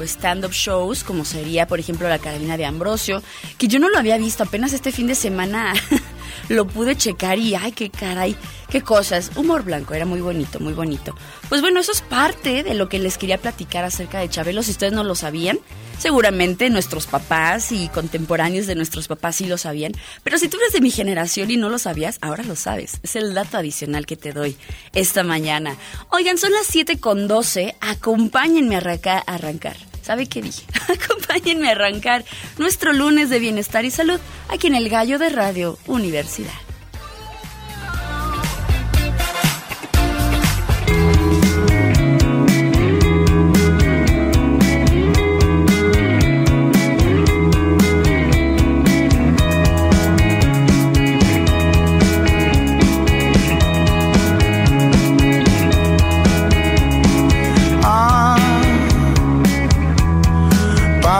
stand-up 0.00 0.52
shows, 0.52 1.02
como 1.02 1.24
sería 1.24 1.66
por 1.66 1.80
ejemplo 1.80 2.08
La 2.08 2.18
Carolina 2.18 2.56
de 2.56 2.66
Ambrosio, 2.66 3.22
que 3.56 3.66
yo 3.66 3.80
no 3.80 3.88
lo 3.88 3.98
había 3.98 4.16
visto, 4.16 4.44
apenas 4.44 4.72
este 4.72 4.92
fin 4.92 5.08
de 5.08 5.16
semana 5.16 5.74
lo 6.48 6.66
pude 6.66 6.96
checar 6.96 7.38
y 7.38 7.54
ay, 7.54 7.72
qué 7.72 7.90
caray, 7.90 8.36
qué 8.70 8.82
cosas. 8.82 9.32
Humor 9.34 9.64
blanco, 9.64 9.94
era 9.94 10.06
muy 10.06 10.20
bonito, 10.20 10.60
muy 10.60 10.74
bonito. 10.74 11.16
Pues 11.48 11.62
bueno, 11.62 11.80
eso 11.80 11.92
es 11.92 12.02
parte 12.02 12.62
de 12.62 12.74
lo 12.74 12.88
que 12.88 12.98
les 12.98 13.18
quería 13.18 13.38
platicar 13.38 13.84
acerca 13.84 14.20
de 14.20 14.28
Chabelo, 14.28 14.62
si 14.62 14.70
ustedes 14.70 14.92
no 14.92 15.02
lo 15.02 15.14
sabían. 15.14 15.58
Seguramente 15.98 16.70
nuestros 16.70 17.06
papás 17.06 17.72
y 17.72 17.88
contemporáneos 17.88 18.66
de 18.66 18.76
nuestros 18.76 19.08
papás 19.08 19.36
sí 19.36 19.46
lo 19.46 19.58
sabían, 19.58 19.92
pero 20.22 20.38
si 20.38 20.48
tú 20.48 20.56
eres 20.58 20.72
de 20.72 20.80
mi 20.80 20.90
generación 20.90 21.50
y 21.50 21.56
no 21.56 21.68
lo 21.68 21.78
sabías, 21.78 22.18
ahora 22.20 22.44
lo 22.44 22.54
sabes. 22.54 23.00
Es 23.02 23.16
el 23.16 23.34
dato 23.34 23.58
adicional 23.58 24.06
que 24.06 24.16
te 24.16 24.32
doy 24.32 24.56
esta 24.94 25.24
mañana. 25.24 25.76
Oigan, 26.10 26.38
son 26.38 26.52
las 26.52 26.66
7 26.66 27.00
con 27.00 27.26
12, 27.26 27.74
acompáñenme 27.80 28.76
a 28.76 28.78
arrancar. 29.26 29.76
¿Sabe 30.02 30.26
qué 30.26 30.40
dije? 30.40 30.64
Acompáñenme 30.88 31.68
a 31.68 31.72
arrancar 31.72 32.24
nuestro 32.56 32.92
lunes 32.92 33.28
de 33.28 33.40
bienestar 33.40 33.84
y 33.84 33.90
salud 33.90 34.20
aquí 34.48 34.68
en 34.68 34.74
el 34.74 34.88
Gallo 34.88 35.18
de 35.18 35.28
Radio 35.28 35.78
Universidad. 35.86 36.67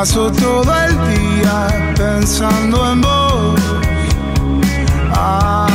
Paso 0.08 0.32
todo 0.32 0.72
el 0.86 0.92
día 1.06 1.92
pensando 1.94 2.92
en 2.92 3.02
vos. 3.02 3.60
Ah, 5.12 5.66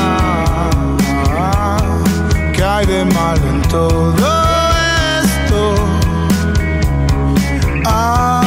¿qué 2.51 2.63
hay 2.63 2.85
de 2.87 3.05
malo 3.05 3.47
en 3.47 3.61
todo 3.69 4.11
esto? 5.21 5.75
Ah, 7.85 8.41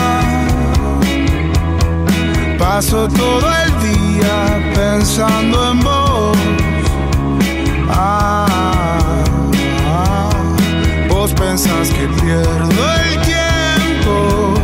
paso 2.59 3.07
todo 3.07 3.49
el 3.63 3.71
día 3.79 4.73
pensando 4.75 5.71
en 5.71 5.81
vos. 5.83 6.37
Ah, 7.91 9.23
vos 11.09 11.33
pensás 11.35 11.91
que 11.91 12.09
pierdo 12.09 12.83
el 13.05 13.21
tiempo. 13.23 14.56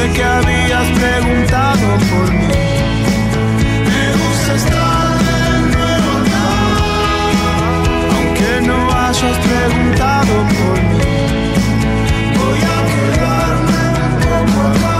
Sé 0.00 0.10
que 0.12 0.24
habías 0.24 0.88
preguntado 0.98 1.86
por 2.10 2.32
mí. 2.32 2.48
Me 3.88 4.54
estar 4.56 5.18
de 5.28 5.42
nuevo 5.72 6.10
acá. 6.20 6.50
Aunque 8.14 8.50
no 8.68 8.78
hayas 8.98 9.36
preguntado 9.48 10.34
por 10.56 10.76
mí. 10.90 11.16
Voy 12.38 12.60
a 12.74 12.78
quedarme 12.92 13.82
un 14.08 14.14
poco 14.24 14.58
acá. 14.72 14.98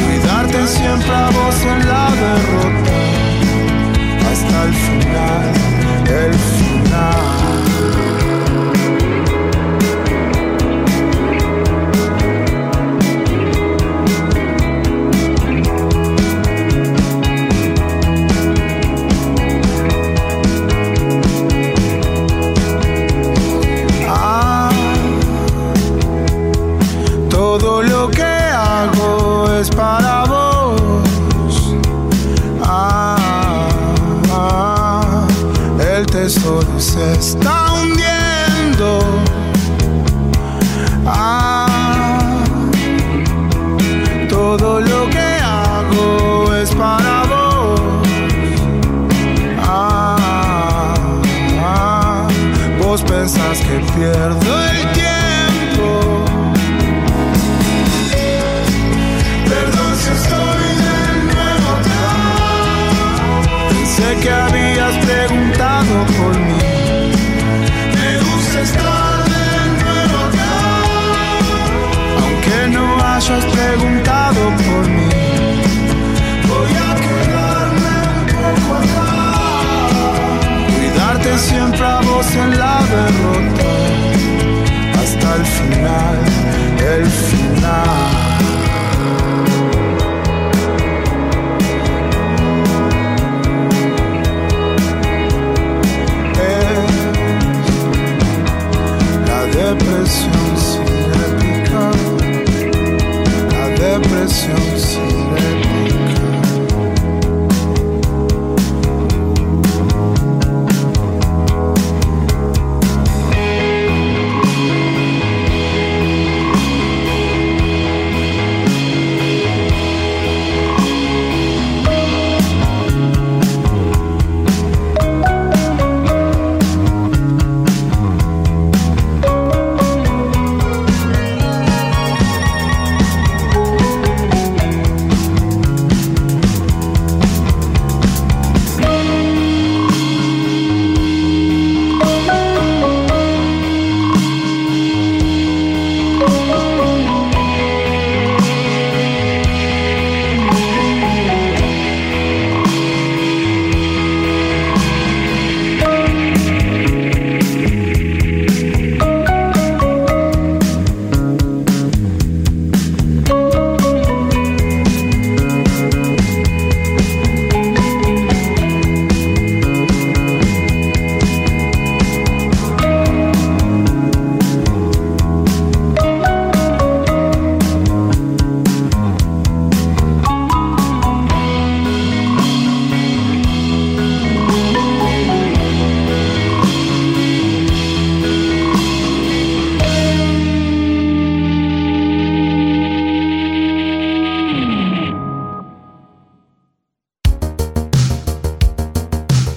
Cuidarte 0.00 0.60
siempre 0.66 1.14
a 1.14 1.28
vos 1.36 1.58
en 1.74 1.80
la 1.90 2.06
derrota. 2.24 2.96
Hasta 4.30 4.56
el 4.64 4.74
final, 4.86 5.46
el 6.08 6.34
final. 6.58 7.35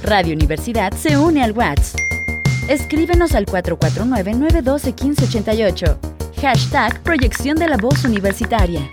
Radio 0.09 0.33
Universidad 0.33 0.91
se 0.93 1.17
une 1.19 1.43
al 1.43 1.51
WhatsApp. 1.51 2.01
Escríbenos 2.67 3.35
al 3.35 3.45
449-912-1588. 3.45 5.97
Hashtag 6.41 7.03
Proyección 7.03 7.57
de 7.57 7.67
la 7.67 7.77
Voz 7.77 8.03
Universitaria. 8.05 8.89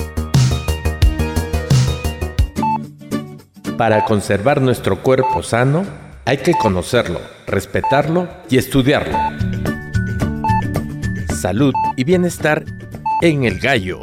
Para 3.79 4.05
conservar 4.05 4.61
nuestro 4.61 5.02
cuerpo 5.02 5.42
sano, 5.42 5.87
hay 6.26 6.37
que 6.37 6.52
conocerlo, 6.52 7.22
respetarlo 7.46 8.29
y 8.50 8.59
estudiarlo. 8.59 9.16
Salud 11.35 11.72
y 11.96 12.05
bienestar 12.05 12.62
en 13.22 13.44
el 13.44 13.59
gallo. 13.59 14.00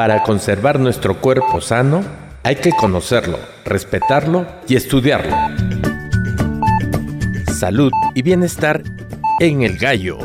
Para 0.00 0.22
conservar 0.22 0.80
nuestro 0.80 1.20
cuerpo 1.20 1.60
sano, 1.60 2.02
hay 2.42 2.56
que 2.56 2.70
conocerlo, 2.70 3.38
respetarlo 3.66 4.46
y 4.66 4.74
estudiarlo. 4.74 5.36
Salud 7.52 7.92
y 8.14 8.22
bienestar 8.22 8.82
en 9.40 9.60
el 9.60 9.76
gallo. 9.76 10.16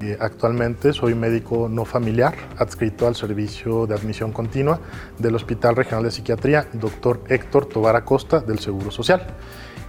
Eh, 0.00 0.16
Actualmente 0.18 0.94
soy 0.94 1.14
médico 1.14 1.68
no 1.68 1.84
familiar, 1.84 2.34
adscrito 2.56 3.06
al 3.06 3.16
servicio 3.16 3.86
de 3.86 3.96
admisión 3.96 4.32
continua 4.32 4.80
del 5.18 5.34
Hospital 5.34 5.76
Regional 5.76 6.04
de 6.04 6.10
Psiquiatría, 6.10 6.68
Dr. 6.72 7.20
Héctor 7.28 7.66
Tobar 7.66 7.96
Acosta, 7.96 8.40
del 8.40 8.60
Seguro 8.60 8.90
Social. 8.90 9.26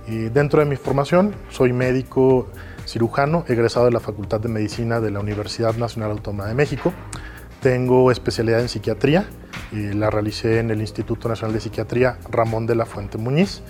Dentro 0.09 0.59
de 0.59 0.65
mi 0.65 0.75
formación, 0.75 1.35
soy 1.51 1.71
médico 1.71 2.47
cirujano, 2.87 3.45
egresado 3.47 3.85
de 3.85 3.91
la 3.91 3.99
Facultad 3.99 4.39
de 4.39 4.49
Medicina 4.49 4.99
de 4.99 5.11
la 5.11 5.19
Universidad 5.19 5.75
Nacional 5.75 6.09
Autónoma 6.09 6.47
de 6.47 6.55
México. 6.55 6.91
Tengo 7.61 8.09
especialidad 8.09 8.59
en 8.59 8.69
psiquiatría, 8.69 9.27
y 9.71 9.93
la 9.93 10.09
realicé 10.09 10.59
en 10.59 10.71
el 10.71 10.81
Instituto 10.81 11.29
Nacional 11.29 11.53
de 11.53 11.59
Psiquiatría 11.59 12.17
Ramón 12.29 12.65
de 12.65 12.75
la 12.75 12.85
Fuente 12.85 13.17
Muñiz, 13.17 13.61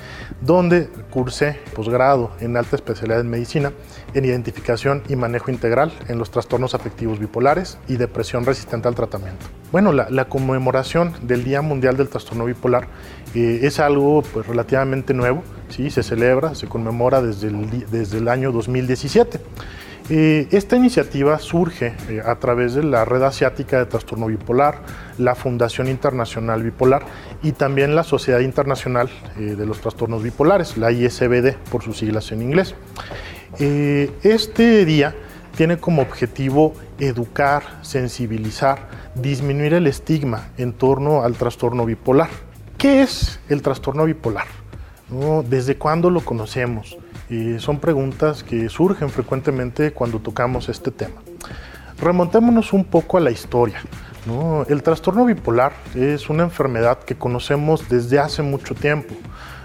donde 0.42 0.88
cursé 1.10 1.60
posgrado 1.74 2.32
en 2.40 2.56
alta 2.56 2.76
especialidad 2.76 3.20
en 3.20 3.30
medicina 3.30 3.74
en 4.14 4.26
identificación 4.26 5.04
y 5.10 5.16
manejo 5.16 5.52
integral 5.52 5.92
en 6.08 6.18
los 6.18 6.32
trastornos 6.32 6.74
afectivos 6.74 7.20
bipolares 7.20 7.78
y 7.88 7.98
depresión 7.98 8.46
resistente 8.46 8.88
al 8.88 8.96
tratamiento. 8.96 9.46
Bueno, 9.72 9.92
la 9.92 10.26
conmemoración 10.30 11.14
del 11.22 11.44
Día 11.44 11.62
Mundial 11.62 11.98
del 11.98 12.10
Trastorno 12.10 12.46
Bipolar 12.46 12.88
eh, 13.36 13.60
es 13.64 13.80
algo 13.80 14.22
pues, 14.22 14.48
relativamente 14.48 15.14
nuevo, 15.14 15.44
¿sí? 15.70 15.90
se 15.90 16.04
celebra, 16.04 16.56
se 16.56 16.68
conmemora 16.68 17.22
desde 17.22 17.48
el, 18.18 18.28
año 18.28 18.52
2017. 18.52 19.40
Eh, 20.12 20.48
esta 20.50 20.76
iniciativa 20.76 21.38
surge 21.38 21.94
eh, 22.10 22.22
a 22.26 22.36
través 22.40 22.74
de 22.74 22.82
la 22.82 23.06
Red 23.06 23.22
Asiática 23.22 23.78
de 23.78 23.86
Trastorno 23.86 24.26
Bipolar, 24.26 24.82
la 25.20 25.36
Fundación 25.36 25.88
Internacional 25.88 26.64
Bipolar 26.64 27.04
y 27.44 27.52
también 27.52 27.96
la 27.96 28.04
Sociedad 28.04 28.40
Internacional 28.40 29.10
de 29.38 29.66
los 29.66 29.80
Trastornos 29.82 30.24
Bipolares, 30.24 30.78
la 30.78 30.92
ISBD 30.92 31.54
por 31.72 31.84
sus 31.84 32.00
siglas 32.00 32.32
en 32.32 32.42
inglés. 32.42 32.74
Este 33.60 34.86
día 34.86 35.14
tiene 35.56 35.78
como 35.78 36.02
objetivo 36.02 36.74
educar, 37.00 37.64
sensibilizar, 37.82 38.88
disminuir 39.16 39.74
el 39.74 39.88
estigma 39.88 40.50
en 40.58 40.74
torno 40.74 41.24
al 41.24 41.36
trastorno 41.36 41.86
bipolar. 41.86 42.30
¿Qué 42.80 43.02
es 43.02 43.42
el 43.50 43.62
trastorno 43.62 44.06
bipolar? 44.06 44.46
¿No? 45.10 45.44
¿Desde 45.44 45.76
cuándo 45.76 46.10
lo 46.10 46.22
conocemos? 46.22 46.98
Eh, 47.30 47.58
son 47.60 47.78
preguntas 47.78 48.42
que 48.42 48.70
surgen 48.70 49.10
frecuentemente 49.10 49.92
cuando 49.92 50.20
tocamos 50.20 50.70
este 50.70 50.90
tema. 50.90 51.22
Remontémonos 52.00 52.72
un 52.72 52.86
poco 52.86 53.18
a 53.18 53.20
la 53.20 53.32
historia. 53.32 53.82
¿no? 54.26 54.66
El 54.70 54.82
trastorno 54.82 55.26
bipolar 55.26 55.74
es 55.94 56.30
una 56.30 56.44
enfermedad 56.44 57.00
que 57.00 57.16
conocemos 57.16 57.90
desde 57.90 58.18
hace 58.18 58.44
mucho 58.44 58.74
tiempo. 58.76 59.14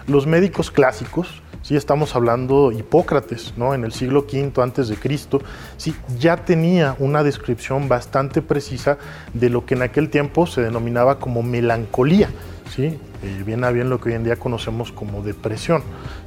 Los 0.08 0.26
médicos 0.26 0.72
clásicos, 0.72 1.40
sí 1.62 1.76
estamos 1.76 2.16
hablando 2.16 2.72
Hipócrates, 2.72 3.54
¿no? 3.56 3.74
En 3.74 3.84
el 3.84 3.92
siglo 3.92 4.26
V 4.30 4.60
antes 4.60 4.88
de 4.88 4.96
Cristo, 4.96 5.40
sí 5.76 5.94
ya 6.18 6.36
tenía 6.36 6.96
una 6.98 7.22
descripción 7.22 7.88
bastante 7.88 8.42
precisa 8.42 8.98
de 9.32 9.50
lo 9.50 9.64
que 9.64 9.74
en 9.74 9.82
aquel 9.82 10.10
tiempo 10.10 10.48
se 10.48 10.62
denominaba 10.62 11.20
como 11.20 11.42
melancolía, 11.42 12.28
sí, 12.70 12.98
Eh, 13.22 13.42
bien 13.44 13.64
a 13.64 13.70
bien 13.70 13.88
lo 13.88 14.00
que 14.00 14.10
hoy 14.10 14.16
en 14.16 14.24
día 14.24 14.36
conocemos 14.36 14.92
como 14.92 15.22
depresión, 15.22 15.82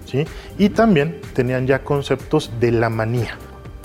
sí, 0.05 0.25
y 0.57 0.69
también 0.69 1.21
tenían 1.33 1.67
ya 1.67 1.83
conceptos 1.83 2.51
de 2.59 2.71
la 2.71 2.89
manía. 2.89 3.37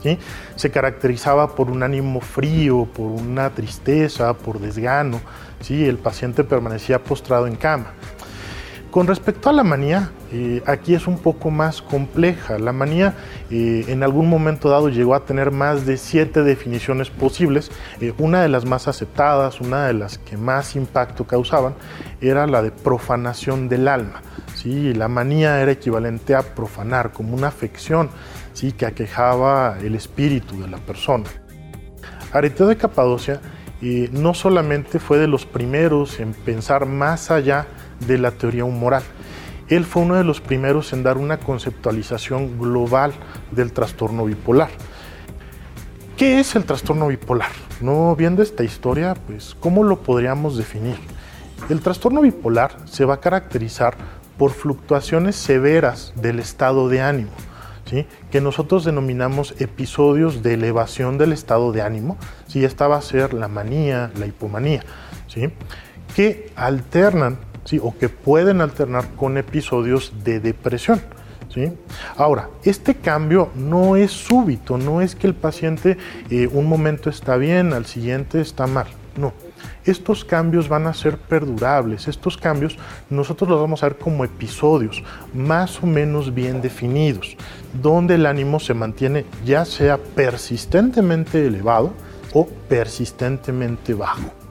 ¿sí? 0.03 0.19
Se 0.57 0.71
caracterizaba 0.71 1.55
por 1.55 1.71
un 1.71 1.83
ánimo 1.83 2.21
frío, 2.21 2.87
por 2.87 3.07
una 3.07 3.51
tristeza, 3.51 4.35
por 4.35 4.59
desgano. 4.59 5.21
¿sí? 5.61 5.85
El 5.85 5.99
paciente 5.99 6.45
permanecía 6.45 7.03
postrado 7.03 7.47
en 7.47 7.57
cama. 7.57 7.93
Con 8.93 9.07
respecto 9.07 9.49
a 9.49 9.55
la 9.55 9.65
manía, 9.65 10.11
eh, 10.33 10.63
aquí 10.67 10.95
es 10.95 11.07
un 11.07 11.17
poco 11.17 11.51
más 11.51 11.81
compleja. 11.81 12.59
La 12.59 12.73
manía 12.73 13.15
eh, 13.51 13.87
en 13.89 14.03
algún 14.03 14.29
momento 14.29 14.69
dado 14.69 14.91
llegó 14.91 15.15
a 15.15 15.25
tener 15.25 15.51
más 15.51 15.87
de 15.87 15.97
siete 15.97 16.43
definiciones 16.43 17.09
posibles. 17.09 17.71
Eh, 18.03 18.13
una 18.19 18.43
de 18.43 18.51
las 18.51 18.67
más 18.67 18.89
aceptadas, 18.89 19.63
una 19.63 19.87
de 19.87 19.95
las 19.95 20.19
que 20.19 20.37
más 20.37 20.77
impacto 20.77 21.27
causaban, 21.27 21.73
era 22.21 22.47
la 22.47 22.61
de 22.61 22.71
profanación 22.71 23.71
del 23.71 23.89
alma. 23.89 24.21
¿sí? 24.57 24.93
La 24.93 25.09
manía 25.09 25.63
era 25.63 25.73
equivalente 25.73 26.35
a 26.35 26.43
profanar, 26.43 27.13
como 27.13 27.35
una 27.35 27.49
afección 27.49 28.11
¿sí? 28.53 28.73
que 28.73 28.85
aquejaba 28.85 29.79
el 29.83 29.95
espíritu 29.95 30.61
de 30.61 30.69
la 30.69 30.77
persona. 30.77 31.25
Areteo 32.31 32.67
de 32.67 32.77
Capadocia 32.77 33.41
no 34.13 34.33
solamente 34.33 35.01
fue 35.01 35.19
de 35.19 35.27
los 35.27 35.45
primeros 35.45 36.21
en 36.21 36.35
pensar 36.35 36.87
más 36.87 37.33
allá 37.33 37.67
de 38.07 38.19
la 38.19 38.33
teoría 38.33 38.65
humoral. 38.65 39.03
Él 39.69 39.85
fue 39.85 40.03
uno 40.03 40.17
de 40.17 40.25
los 40.25 40.41
primeros 40.41 40.93
en 40.93 41.03
dar 41.03 41.17
una 41.17 41.39
conceptualización 41.39 42.59
global 42.59 43.13
del 43.51 43.73
trastorno 43.73 44.25
bipolar. 44.25 44.71
¿Qué 46.17 46.41
es 46.41 46.55
el 46.57 46.65
trastorno 46.65 47.09
bipolar? 47.09 47.51
No 47.81 48.15
viendo 48.15 48.43
esta 48.43 48.65
historia, 48.65 49.15
pues, 49.27 49.57
¿cómo 49.59 49.83
lo 49.83 50.01
podríamos 50.03 50.57
definir? 50.57 50.97
El 51.69 51.81
trastorno 51.81 52.21
bipolar 52.21 52.77
se 52.85 53.05
va 53.05 53.15
a 53.15 53.21
caracterizar 53.21 53.95
por 54.37 54.51
fluctuaciones 54.51 55.37
severas 55.37 56.13
del 56.17 56.39
estado 56.39 56.89
de 56.89 57.01
ánimo, 57.01 57.31
¿sí? 57.89 58.07
que 58.31 58.41
nosotros 58.41 58.85
denominamos 58.85 59.55
episodios 59.59 60.43
de 60.43 60.55
elevación 60.55 61.19
del 61.19 61.33
estado 61.33 61.73
de 61.73 61.83
ánimo. 61.83 62.19
¿sí? 62.47 62.65
Esta 62.65 62.89
va 62.89 62.97
a 62.97 63.03
ser 63.03 63.35
la 63.35 63.49
manía, 63.49 64.11
la 64.17 64.27
hipomanía, 64.27 64.85
¿sí? 65.29 65.51
que 66.15 66.51
alternan 66.57 67.39
¿sí? 67.65 67.79
o 67.83 67.97
que 67.97 68.09
pueden 68.09 68.61
alternar 68.61 69.09
con 69.17 69.37
episodios 69.39 70.13
de 70.25 70.41
depresión. 70.41 71.01
¿sí? 71.53 71.73
Ahora, 72.17 72.49
este 72.65 72.95
cambio 72.95 73.51
no 73.55 73.97
es 73.97 74.11
súbito, 74.11 74.79
no 74.79 75.01
es 75.01 75.15
que 75.15 75.27
el 75.27 75.35
paciente 75.35 75.99
eh, 76.31 76.49
un 76.51 76.67
momento 76.67 77.11
está 77.11 77.37
bien, 77.37 77.73
al 77.73 77.87
siguiente 77.87 78.41
está 78.41 78.67
mal, 78.67 78.87
no. 79.17 79.33
Estos 79.85 80.25
cambios 80.25 80.69
van 80.69 80.87
a 80.87 80.95
ser 80.95 81.19
perdurables, 81.19 82.07
estos 82.09 82.37
cambios 82.37 82.79
nosotros 83.11 83.51
los 83.51 83.61
vamos 83.61 83.83
a 83.83 83.89
ver 83.89 83.99
como 83.99 84.25
episodios 84.25 85.03
más 85.35 85.83
o 85.83 85.87
menos 85.87 86.35
bien 86.35 86.63
definidos, 86.63 87.37
donde 87.81 88.15
el 88.15 88.27
ánimo 88.27 88.61
se 88.61 88.75
mantiene 88.75 89.25
ya 89.45 89.65
sea 89.65 89.99
persistentemente 89.99 91.47
elevado 91.47 91.93
o 92.33 92.47
persistentemente 92.69 93.95
bajo. 93.95 94.42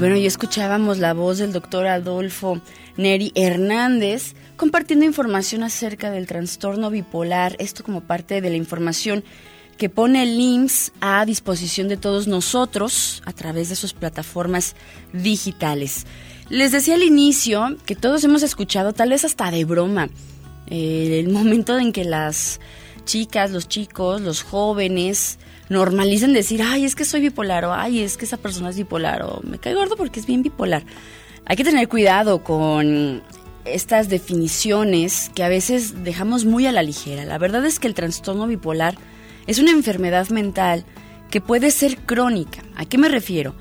Bueno, 0.00 0.16
ya 0.16 0.28
escuchábamos 0.28 0.96
la 0.96 1.12
voz 1.12 1.36
del 1.36 1.52
doctor 1.52 1.86
Adolfo 1.86 2.58
Neri 2.96 3.32
Hernández 3.34 4.34
compartiendo 4.56 5.04
información 5.04 5.62
acerca 5.62 6.10
del 6.10 6.26
trastorno 6.26 6.88
bipolar, 6.88 7.54
esto 7.58 7.84
como 7.84 8.00
parte 8.00 8.40
de 8.40 8.48
la 8.48 8.56
información 8.56 9.22
que 9.76 9.90
pone 9.90 10.22
el 10.22 10.40
IMSS 10.40 10.92
a 11.02 11.26
disposición 11.26 11.88
de 11.88 11.98
todos 11.98 12.28
nosotros 12.28 13.22
a 13.26 13.34
través 13.34 13.68
de 13.68 13.76
sus 13.76 13.92
plataformas 13.92 14.74
digitales. 15.12 16.06
Les 16.48 16.72
decía 16.72 16.94
al 16.94 17.02
inicio 17.02 17.76
que 17.84 17.94
todos 17.94 18.24
hemos 18.24 18.42
escuchado, 18.42 18.94
tal 18.94 19.10
vez 19.10 19.26
hasta 19.26 19.50
de 19.50 19.66
broma, 19.66 20.08
eh, 20.68 21.20
el 21.22 21.28
momento 21.28 21.78
en 21.78 21.92
que 21.92 22.04
las 22.04 22.58
chicas, 23.04 23.50
los 23.50 23.68
chicos, 23.68 24.22
los 24.22 24.42
jóvenes 24.42 25.38
normalicen 25.70 26.34
decir, 26.34 26.62
ay, 26.62 26.84
es 26.84 26.94
que 26.94 27.06
soy 27.06 27.22
bipolar, 27.22 27.64
o 27.64 27.72
ay, 27.72 28.00
es 28.00 28.18
que 28.18 28.26
esa 28.26 28.36
persona 28.36 28.68
es 28.68 28.76
bipolar, 28.76 29.22
o 29.22 29.40
me 29.42 29.58
cae 29.58 29.74
gordo 29.74 29.96
porque 29.96 30.20
es 30.20 30.26
bien 30.26 30.42
bipolar. 30.42 30.84
Hay 31.46 31.56
que 31.56 31.64
tener 31.64 31.88
cuidado 31.88 32.44
con 32.44 33.22
estas 33.64 34.08
definiciones 34.08 35.30
que 35.34 35.44
a 35.44 35.48
veces 35.48 36.04
dejamos 36.04 36.44
muy 36.44 36.66
a 36.66 36.72
la 36.72 36.82
ligera. 36.82 37.24
La 37.24 37.38
verdad 37.38 37.64
es 37.64 37.78
que 37.78 37.86
el 37.86 37.94
trastorno 37.94 38.46
bipolar 38.46 38.96
es 39.46 39.58
una 39.58 39.70
enfermedad 39.70 40.28
mental 40.28 40.84
que 41.30 41.40
puede 41.40 41.70
ser 41.70 41.96
crónica. 41.98 42.62
¿A 42.76 42.84
qué 42.84 42.98
me 42.98 43.08
refiero? 43.08 43.54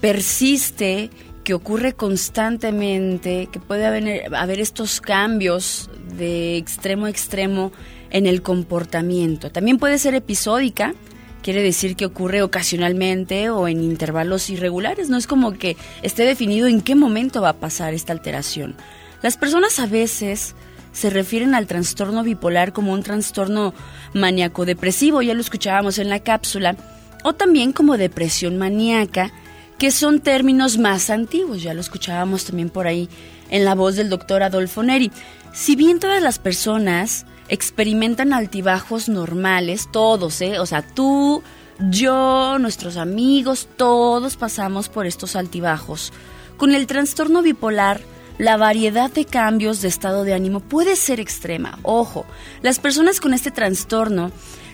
Persiste, 0.00 1.10
que 1.44 1.54
ocurre 1.54 1.94
constantemente, 1.94 3.48
que 3.52 3.60
puede 3.60 3.86
haber, 3.86 4.34
haber 4.34 4.60
estos 4.60 5.00
cambios 5.00 5.90
de 6.16 6.56
extremo 6.56 7.06
a 7.06 7.10
extremo 7.10 7.72
en 8.10 8.26
el 8.26 8.42
comportamiento. 8.42 9.50
También 9.50 9.78
puede 9.78 9.98
ser 9.98 10.14
episódica, 10.14 10.94
quiere 11.42 11.62
decir 11.62 11.96
que 11.96 12.06
ocurre 12.06 12.42
ocasionalmente 12.42 13.50
o 13.50 13.68
en 13.68 13.82
intervalos 13.82 14.48
irregulares, 14.50 15.10
no 15.10 15.16
es 15.16 15.26
como 15.26 15.52
que 15.52 15.76
esté 16.02 16.24
definido 16.24 16.68
en 16.68 16.80
qué 16.80 16.94
momento 16.94 17.42
va 17.42 17.50
a 17.50 17.60
pasar 17.60 17.94
esta 17.94 18.12
alteración. 18.12 18.74
Las 19.22 19.36
personas 19.36 19.78
a 19.78 19.86
veces 19.86 20.54
se 20.92 21.10
refieren 21.10 21.54
al 21.54 21.66
trastorno 21.66 22.22
bipolar 22.22 22.72
como 22.72 22.92
un 22.92 23.02
trastorno 23.02 23.74
maníaco-depresivo, 24.14 25.22
ya 25.22 25.34
lo 25.34 25.40
escuchábamos 25.40 25.98
en 25.98 26.08
la 26.08 26.20
cápsula, 26.20 26.76
o 27.24 27.34
también 27.34 27.72
como 27.72 27.96
depresión 27.96 28.58
maníaca, 28.58 29.32
que 29.78 29.90
son 29.90 30.20
términos 30.20 30.78
más 30.78 31.10
antiguos, 31.10 31.62
ya 31.62 31.74
lo 31.74 31.80
escuchábamos 31.80 32.44
también 32.44 32.70
por 32.70 32.86
ahí 32.86 33.08
en 33.50 33.64
la 33.64 33.74
voz 33.74 33.96
del 33.96 34.10
doctor 34.10 34.42
Adolfo 34.42 34.82
Neri. 34.82 35.10
Si 35.52 35.76
bien 35.76 35.98
todas 35.98 36.22
las 36.22 36.38
personas 36.38 37.26
experimentan 37.52 38.32
altibajos 38.32 39.10
normales, 39.10 39.86
todos, 39.92 40.40
¿eh? 40.40 40.58
O 40.58 40.64
sea, 40.64 40.80
tú, 40.80 41.42
yo, 41.90 42.58
nuestros 42.58 42.96
amigos, 42.96 43.68
todos 43.76 44.38
pasamos 44.38 44.88
por 44.88 45.06
estos 45.06 45.36
altibajos. 45.36 46.14
Con 46.56 46.74
el 46.74 46.86
trastorno 46.86 47.42
bipolar, 47.42 48.00
la 48.38 48.56
variedad 48.56 49.10
de 49.10 49.26
cambios 49.26 49.82
de 49.82 49.88
estado 49.88 50.24
de 50.24 50.32
ánimo 50.32 50.60
puede 50.60 50.96
ser 50.96 51.20
extrema. 51.20 51.78
Ojo, 51.82 52.24
las 52.62 52.78
personas 52.78 53.20
con 53.20 53.34
este 53.34 53.50
trastorno 53.50 54.32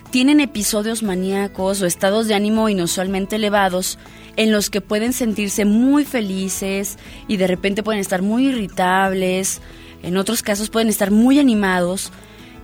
tienen 0.09 0.39
episodios 0.39 1.03
maníacos 1.03 1.81
o 1.81 1.85
estados 1.85 2.29
de 2.29 2.35
ánimo 2.35 2.69
inusualmente 2.69 3.35
elevados 3.35 3.99
en 4.37 4.53
los 4.53 4.69
que 4.69 4.79
pueden 4.79 5.11
sentirse 5.11 5.65
muy 5.65 6.05
felices 6.05 6.97
y 7.27 7.35
de 7.35 7.47
repente 7.47 7.83
pueden 7.83 7.99
estar 7.99 8.21
muy 8.21 8.47
irritables, 8.47 9.59
en 10.01 10.15
otros 10.15 10.43
casos 10.43 10.69
pueden 10.69 10.87
estar 10.87 11.11
muy 11.11 11.39
animados 11.39 12.13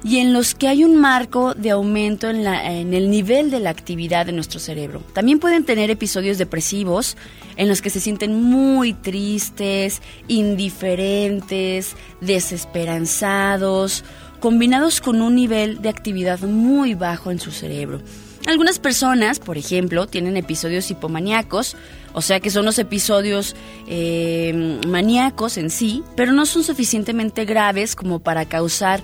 y 0.05 0.19
en 0.19 0.33
los 0.33 0.53
que 0.53 0.67
hay 0.67 0.83
un 0.83 0.97
marco 0.97 1.55
de 1.55 1.71
aumento 1.71 2.29
en, 2.29 2.43
la, 2.43 2.71
en, 2.71 2.93
el 2.93 3.09
nivel 3.09 3.49
de 3.49 3.59
la 3.59 3.71
actividad 3.71 4.27
de 4.27 4.33
nuestro 4.33 4.59
cerebro. 4.59 5.01
También 5.13 5.39
pueden 5.39 5.65
tener 5.65 5.89
episodios 5.89 6.37
depresivos 6.37 7.17
en 7.55 7.67
los 7.67 7.81
que 7.81 7.89
se 7.89 7.99
sienten 7.99 8.39
muy 8.39 8.93
tristes, 8.93 10.03
indiferentes, 10.27 11.95
desesperanzados, 12.21 14.03
combinados 14.39 15.01
con 15.01 15.23
un 15.23 15.33
nivel 15.33 15.81
de 15.81 15.89
actividad 15.89 16.39
muy 16.41 16.93
bajo 16.93 17.31
en 17.31 17.39
su 17.39 17.49
cerebro. 17.49 17.99
Algunas 18.45 18.77
personas, 18.77 19.39
por 19.39 19.57
ejemplo, 19.57 20.05
tienen 20.05 20.37
episodios 20.37 20.91
hipomaníacos, 20.91 21.75
o 22.13 22.21
sea 22.21 22.39
que 22.39 22.51
son 22.51 22.63
los 22.63 22.77
episodios 22.77 23.55
eh, 23.87 24.79
maníacos 24.87 25.57
en 25.57 25.71
sí, 25.71 26.03
pero 26.15 26.31
no 26.31 26.45
son 26.45 26.63
suficientemente 26.63 27.45
graves 27.45 27.95
como 27.95 28.19
para 28.19 28.45
causar 28.45 29.01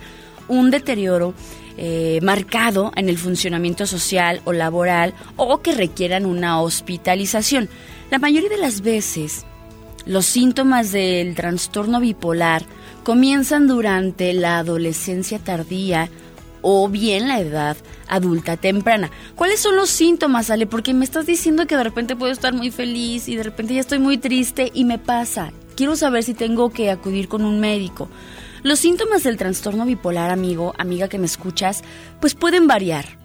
un 0.47 0.71
deterioro 0.71 1.33
eh, 1.77 2.19
marcado 2.21 2.91
en 2.95 3.09
el 3.09 3.17
funcionamiento 3.17 3.85
social 3.85 4.41
o 4.45 4.53
laboral 4.53 5.13
o 5.35 5.61
que 5.61 5.73
requieran 5.73 6.25
una 6.25 6.61
hospitalización. 6.61 7.69
La 8.09 8.19
mayoría 8.19 8.49
de 8.49 8.57
las 8.57 8.81
veces, 8.81 9.45
los 10.05 10.25
síntomas 10.25 10.91
del 10.91 11.33
trastorno 11.35 11.99
bipolar 11.99 12.63
comienzan 13.03 13.67
durante 13.67 14.33
la 14.33 14.59
adolescencia 14.59 15.39
tardía 15.39 16.09
o 16.61 16.87
bien 16.89 17.27
la 17.27 17.39
edad 17.39 17.77
adulta 18.07 18.57
temprana. 18.57 19.09
¿Cuáles 19.35 19.59
son 19.59 19.75
los 19.75 19.89
síntomas, 19.89 20.49
Ale? 20.49 20.67
Porque 20.67 20.93
me 20.93 21.05
estás 21.05 21.25
diciendo 21.25 21.65
que 21.65 21.77
de 21.77 21.83
repente 21.83 22.15
puedo 22.15 22.31
estar 22.31 22.53
muy 22.53 22.71
feliz 22.71 23.27
y 23.27 23.35
de 23.35 23.43
repente 23.43 23.73
ya 23.73 23.79
estoy 23.79 23.99
muy 23.99 24.17
triste 24.17 24.71
y 24.73 24.85
me 24.85 24.99
pasa. 24.99 25.51
Quiero 25.75 25.95
saber 25.95 26.23
si 26.23 26.33
tengo 26.33 26.69
que 26.69 26.91
acudir 26.91 27.27
con 27.27 27.43
un 27.43 27.59
médico. 27.59 28.09
Los 28.63 28.77
síntomas 28.77 29.23
del 29.23 29.37
trastorno 29.37 29.85
bipolar, 29.87 30.29
amigo, 30.29 30.73
amiga 30.77 31.07
que 31.07 31.17
me 31.17 31.25
escuchas, 31.25 31.83
pues 32.19 32.35
pueden 32.35 32.67
variar. 32.67 33.20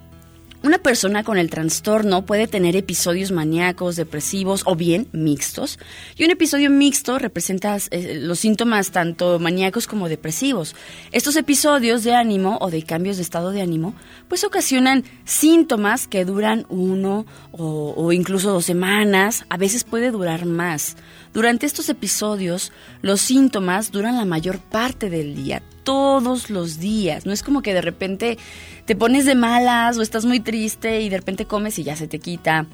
Una 0.67 0.79
persona 0.79 1.23
con 1.23 1.39
el 1.39 1.49
trastorno 1.49 2.27
puede 2.27 2.49
tener 2.49 2.75
episodios 2.75 3.31
maníacos, 3.31 3.95
depresivos 3.95 4.63
o 4.67 4.75
bien 4.75 5.07
mixtos. 5.13 5.79
Y 6.17 6.25
un 6.25 6.33
episodio 6.33 6.71
mixto 6.71 7.21
representa 7.21 7.79
eh, 7.93 8.19
los 8.21 8.41
síntomas 8.41 8.91
tanto 8.91 9.39
maníacos 9.39 9.87
como 9.87 10.09
depresivos. 10.09 10.75
Estos 11.13 11.37
episodios 11.37 12.03
de 12.03 12.17
ánimo 12.17 12.59
o 12.61 12.69
de 12.69 12.83
cambios 12.83 13.17
de 13.17 13.23
estado 13.23 13.53
de 13.53 13.63
ánimo 13.63 13.95
pues 14.27 14.43
ocasionan 14.43 15.05
síntomas 15.25 16.09
que 16.09 16.25
duran 16.25 16.67
uno 16.69 17.27
o, 17.53 17.95
o 17.97 18.11
incluso 18.11 18.51
dos 18.51 18.65
semanas. 18.65 19.45
A 19.49 19.59
veces 19.59 19.85
puede 19.85 20.11
durar 20.11 20.47
más. 20.47 20.97
Durante 21.33 21.67
estos 21.67 21.89
episodios, 21.91 22.73
los 23.03 23.21
síntomas 23.21 23.93
duran 23.93 24.17
la 24.17 24.25
mayor 24.25 24.59
parte 24.59 25.11
del 25.11 25.37
día, 25.37 25.63
todos 25.87 26.51
los 26.51 26.81
días. 26.81 27.27
No 27.27 27.33
es 27.33 27.45
como 27.45 27.63
que 27.63 27.73
de 27.73 27.81
repente 27.81 28.39
te 28.87 28.97
pones 28.97 29.25
de 29.25 29.37
malas 29.37 29.97
o 29.97 30.03
estás 30.03 30.27
muy 30.27 30.41
triste 30.41 31.01
y 31.01 31.09
de 31.09 31.17
repente 31.17 31.47
comes 31.47 31.79
y 31.79 31.85
ya 31.85 31.95
se 31.95 32.09
te 32.09 32.19
quita. 32.19 32.67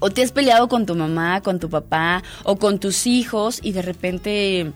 O 0.00 0.10
te 0.10 0.22
has 0.22 0.32
peleado 0.32 0.68
con 0.68 0.84
tu 0.84 0.96
mamá, 0.96 1.40
con 1.40 1.60
tu 1.60 1.70
papá 1.70 2.24
o 2.42 2.56
con 2.56 2.80
tus 2.80 3.06
hijos 3.06 3.60
y 3.62 3.70
de 3.70 3.82
repente 3.82 4.72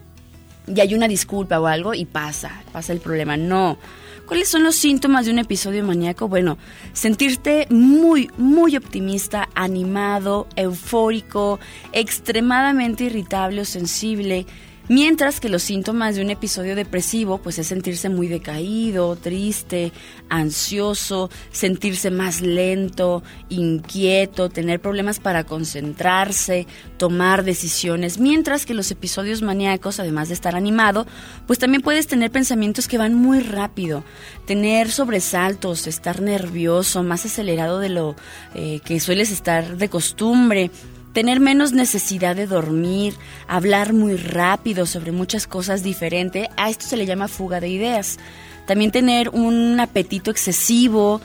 ya 0.68 0.84
hay 0.84 0.94
una 0.94 1.08
disculpa 1.08 1.58
o 1.58 1.66
algo 1.66 1.92
y 1.92 2.04
pasa, 2.04 2.62
pasa 2.72 2.92
el 2.92 3.00
problema. 3.00 3.36
No. 3.36 3.78
¿Cuáles 4.26 4.48
son 4.48 4.62
los 4.62 4.76
síntomas 4.76 5.26
de 5.26 5.32
un 5.32 5.40
episodio 5.40 5.84
maníaco? 5.84 6.28
Bueno, 6.28 6.58
sentirte 6.92 7.66
muy, 7.68 8.30
muy 8.38 8.76
optimista, 8.76 9.48
animado, 9.56 10.46
eufórico, 10.54 11.58
extremadamente 11.92 13.04
irritable 13.04 13.62
o 13.62 13.64
sensible, 13.64 14.46
Mientras 14.88 15.38
que 15.38 15.48
los 15.48 15.62
síntomas 15.62 16.16
de 16.16 16.22
un 16.22 16.30
episodio 16.30 16.74
depresivo, 16.74 17.38
pues 17.38 17.58
es 17.58 17.68
sentirse 17.68 18.08
muy 18.08 18.26
decaído, 18.26 19.14
triste, 19.14 19.92
ansioso, 20.28 21.30
sentirse 21.52 22.10
más 22.10 22.40
lento, 22.40 23.22
inquieto, 23.48 24.48
tener 24.48 24.80
problemas 24.80 25.20
para 25.20 25.44
concentrarse, 25.44 26.66
tomar 26.96 27.44
decisiones. 27.44 28.18
Mientras 28.18 28.66
que 28.66 28.74
los 28.74 28.90
episodios 28.90 29.40
maníacos, 29.40 30.00
además 30.00 30.28
de 30.28 30.34
estar 30.34 30.56
animado, 30.56 31.06
pues 31.46 31.60
también 31.60 31.82
puedes 31.82 32.08
tener 32.08 32.32
pensamientos 32.32 32.88
que 32.88 32.98
van 32.98 33.14
muy 33.14 33.40
rápido, 33.40 34.02
tener 34.46 34.90
sobresaltos, 34.90 35.86
estar 35.86 36.20
nervioso, 36.20 37.04
más 37.04 37.24
acelerado 37.24 37.78
de 37.78 37.88
lo 37.88 38.16
eh, 38.54 38.80
que 38.84 38.98
sueles 38.98 39.30
estar 39.30 39.76
de 39.76 39.88
costumbre 39.88 40.70
tener 41.12 41.40
menos 41.40 41.72
necesidad 41.72 42.36
de 42.36 42.46
dormir, 42.46 43.14
hablar 43.48 43.92
muy 43.92 44.16
rápido 44.16 44.86
sobre 44.86 45.12
muchas 45.12 45.46
cosas 45.46 45.82
diferentes, 45.82 46.48
a 46.56 46.70
esto 46.70 46.86
se 46.86 46.96
le 46.96 47.06
llama 47.06 47.28
fuga 47.28 47.60
de 47.60 47.68
ideas. 47.68 48.18
También 48.66 48.92
tener 48.92 49.28
un 49.30 49.78
apetito 49.80 50.30
excesivo 50.30 51.20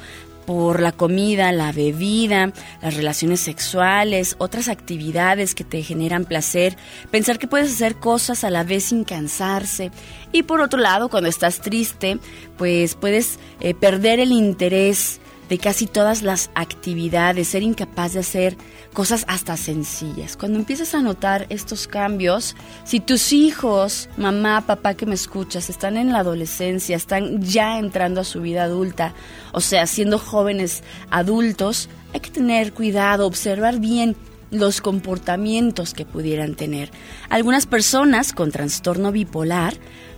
por 0.47 0.80
la 0.80 0.93
comida, 0.93 1.52
la 1.52 1.73
bebida, 1.73 2.54
las 2.82 2.95
relaciones 2.95 3.41
sexuales, 3.41 4.38
otras 4.39 4.69
actividades 4.69 5.54
que 5.54 5.65
te 5.65 5.84
generan 5.84 6.23
placer, 6.23 6.78
pensar 7.12 7.38
que 7.38 7.47
puedes 7.47 7.69
hacer 7.69 7.95
cosas 7.97 8.45
a 8.45 8.50
la 8.50 8.63
vez 8.63 8.86
sin 8.86 9.04
cansarse. 9.04 9.91
Y 10.32 10.43
por 10.43 10.62
otro 10.62 10.80
lado, 10.80 11.10
cuando 11.10 11.30
estás 11.30 11.60
triste, 11.60 12.17
pues 12.58 12.95
puedes 12.95 13.39
eh, 13.60 13.73
perder 13.73 14.21
el 14.21 14.32
interés 14.32 15.19
de 15.49 15.57
casi 15.57 15.88
todas 15.88 16.21
las 16.21 16.49
actividades, 16.55 17.47
ser 17.47 17.63
incapaz 17.63 18.13
de 18.13 18.19
hacer 18.19 18.57
cosas 18.93 19.25
hasta 19.27 19.57
sencillas. 19.57 20.38
Cuando 20.38 20.60
empiezas 20.60 20.93
a 20.93 21.01
notar 21.01 21.45
estos 21.49 21.88
cambios, 21.88 22.55
si 22.83 22.99
tus 22.99 23.33
hijos, 23.33 24.10
mamá, 24.17 24.65
papá 24.65 24.93
que 24.95 25.05
me 25.05 25.15
escuchas, 25.15 25.69
están 25.69 25.97
en 25.97 26.12
la 26.12 26.19
adolescencia, 26.19 26.95
están 26.95 27.41
ya 27.41 27.79
entrando 27.79 28.21
a 28.21 28.25
su 28.25 28.41
vida 28.41 28.63
adulta, 28.63 29.13
o 29.51 29.62
sea, 29.62 29.88
siendo 29.88 30.19
jóvenes 30.19 30.83
adultos, 31.10 31.89
hay 32.13 32.19
que 32.19 32.31
tener 32.31 32.73
cuidado, 32.73 33.27
observar 33.27 33.79
bien 33.79 34.15
los 34.51 34.81
comportamientos 34.81 35.93
que 35.93 36.05
pudieran 36.05 36.55
tener. 36.55 36.89
Algunas 37.29 37.65
personas 37.65 38.31
con 38.31 38.51
trastorno 38.51 39.12
bipolar 39.12 39.75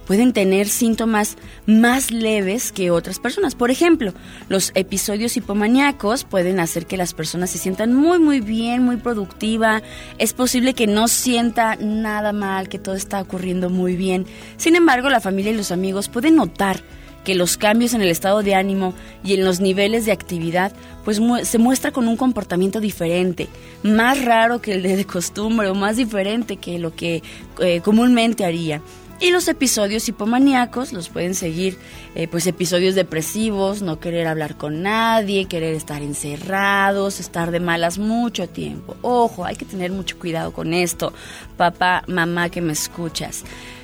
pueden 0.09 0.33
tener 0.33 0.67
síntomas 0.67 1.37
más 1.67 2.09
leves 2.09 2.71
que 2.71 2.89
otras 2.89 3.19
personas. 3.19 3.53
Por 3.53 3.69
ejemplo, 3.69 4.11
los 4.47 4.71
episodios 4.73 5.37
hipomaníacos 5.37 6.23
pueden 6.23 6.59
hacer 6.59 6.87
que 6.87 6.97
las 6.97 7.13
personas 7.13 7.51
se 7.51 7.59
sientan 7.59 7.93
muy, 7.93 8.17
muy 8.17 8.39
bien, 8.39 8.81
muy 8.81 8.97
productiva. 8.97 9.83
Es 10.17 10.33
posible 10.33 10.73
que 10.73 10.87
no 10.87 11.07
sienta 11.07 11.75
nada 11.75 12.33
mal, 12.33 12.69
que 12.69 12.79
todo 12.79 12.95
está 12.95 13.21
ocurriendo 13.21 13.69
muy 13.69 13.95
bien. 13.95 14.25
Sin 14.57 14.75
embargo, 14.75 15.11
la 15.11 15.21
familia 15.21 15.51
y 15.51 15.57
los 15.57 15.71
amigos 15.71 16.09
pueden 16.09 16.37
notar 16.37 16.81
que 17.23 17.35
los 17.35 17.57
cambios 17.57 17.93
en 17.93 18.01
el 18.01 18.07
estado 18.07 18.41
de 18.41 18.55
ánimo 18.55 18.95
y 19.23 19.35
en 19.35 19.45
los 19.45 19.59
niveles 19.59 20.07
de 20.07 20.11
actividad 20.11 20.71
pues 21.05 21.21
se 21.43 21.57
muestra 21.59 21.91
con 21.91 22.07
un 22.07 22.17
comportamiento 22.17 22.79
diferente, 22.79 23.47
más 23.83 24.25
raro 24.25 24.59
que 24.59 24.73
el 24.73 24.81
de, 24.81 25.05
costumbre 25.05 25.69
o 25.69 25.75
más 25.75 25.97
diferente 25.97 26.57
que 26.57 26.79
lo 26.79 26.95
que 26.95 27.21
eh, 27.59 27.81
comúnmente 27.81 28.43
haría. 28.43 28.81
Y 29.21 29.31
los 29.31 29.49
episodios 29.49 30.07
hipomaníacos 30.07 30.93
los 30.93 31.09
pueden 31.09 31.35
seguir, 31.35 31.77
eh, 32.15 32.29
pues 32.29 32.47
episodios 32.47 32.95
depresivos, 32.95 33.81
no 33.81 33.99
querer 33.99 34.27
hablar 34.27 34.55
con 34.55 34.81
nadie, 34.81 35.45
querer 35.45 35.75
estar 35.75 36.01
encerrados, 36.01 37.19
estar 37.19 37.51
de 37.51 37.59
malas 37.59 37.97
mucho 37.97 38.47
tiempo. 38.47 38.95
Ojo, 39.01 39.43
hay 39.43 39.57
que 39.57 39.65
tener 39.65 39.91
mucho 39.91 40.17
cuidado 40.17 40.53
con 40.53 40.73
esto, 40.73 41.11
papá, 41.57 42.05
mamá 42.07 42.49
que 42.49 42.61
me 42.61 42.71
escuchas. 42.71 43.43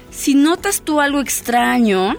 Si 0.10 0.36
notas 0.36 0.82
tú 0.82 1.02
algo 1.02 1.20
extraño, 1.20 2.16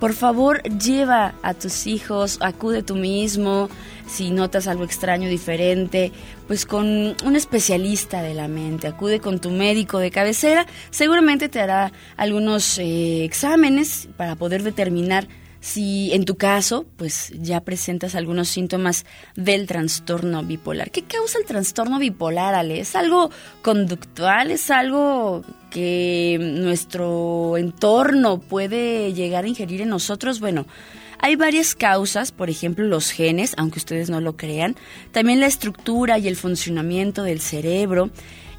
por 0.00 0.14
favor 0.14 0.62
lleva 0.62 1.34
a 1.42 1.52
tus 1.52 1.86
hijos, 1.86 2.38
acude 2.40 2.82
tú 2.82 2.94
mismo, 2.94 3.68
si 4.06 4.30
notas 4.30 4.66
algo 4.66 4.84
extraño, 4.84 5.28
diferente, 5.28 6.12
pues 6.48 6.66
con 6.66 7.14
un 7.24 7.36
especialista 7.36 8.22
de 8.22 8.34
la 8.34 8.48
mente, 8.48 8.88
acude 8.88 9.20
con 9.20 9.38
tu 9.38 9.50
médico 9.50 9.98
de 9.98 10.10
cabecera, 10.10 10.66
seguramente 10.90 11.48
te 11.48 11.60
hará 11.60 11.92
algunos 12.16 12.78
eh, 12.78 13.24
exámenes 13.24 14.08
para 14.16 14.34
poder 14.34 14.62
determinar 14.62 15.28
si 15.60 16.12
en 16.14 16.24
tu 16.24 16.36
caso, 16.36 16.86
pues 16.96 17.32
ya 17.34 17.60
presentas 17.60 18.14
algunos 18.14 18.48
síntomas 18.48 19.04
del 19.34 19.66
trastorno 19.66 20.42
bipolar. 20.42 20.90
¿Qué 20.90 21.02
causa 21.02 21.38
el 21.38 21.46
trastorno 21.46 21.98
bipolar, 21.98 22.54
Ale? 22.54 22.80
¿Es 22.80 22.94
algo 22.94 23.30
conductual? 23.60 24.50
¿Es 24.50 24.70
algo 24.70 25.42
que 25.70 26.38
nuestro 26.40 27.56
entorno 27.56 28.38
puede 28.38 29.12
llegar 29.12 29.44
a 29.44 29.48
ingerir 29.48 29.82
en 29.82 29.88
nosotros? 29.88 30.38
Bueno, 30.38 30.66
hay 31.20 31.36
varias 31.36 31.74
causas, 31.74 32.32
por 32.32 32.50
ejemplo 32.50 32.84
los 32.86 33.10
genes, 33.10 33.54
aunque 33.56 33.78
ustedes 33.78 34.10
no 34.10 34.20
lo 34.20 34.36
crean, 34.36 34.76
también 35.12 35.40
la 35.40 35.46
estructura 35.46 36.18
y 36.18 36.28
el 36.28 36.36
funcionamiento 36.36 37.22
del 37.22 37.40
cerebro. 37.40 38.10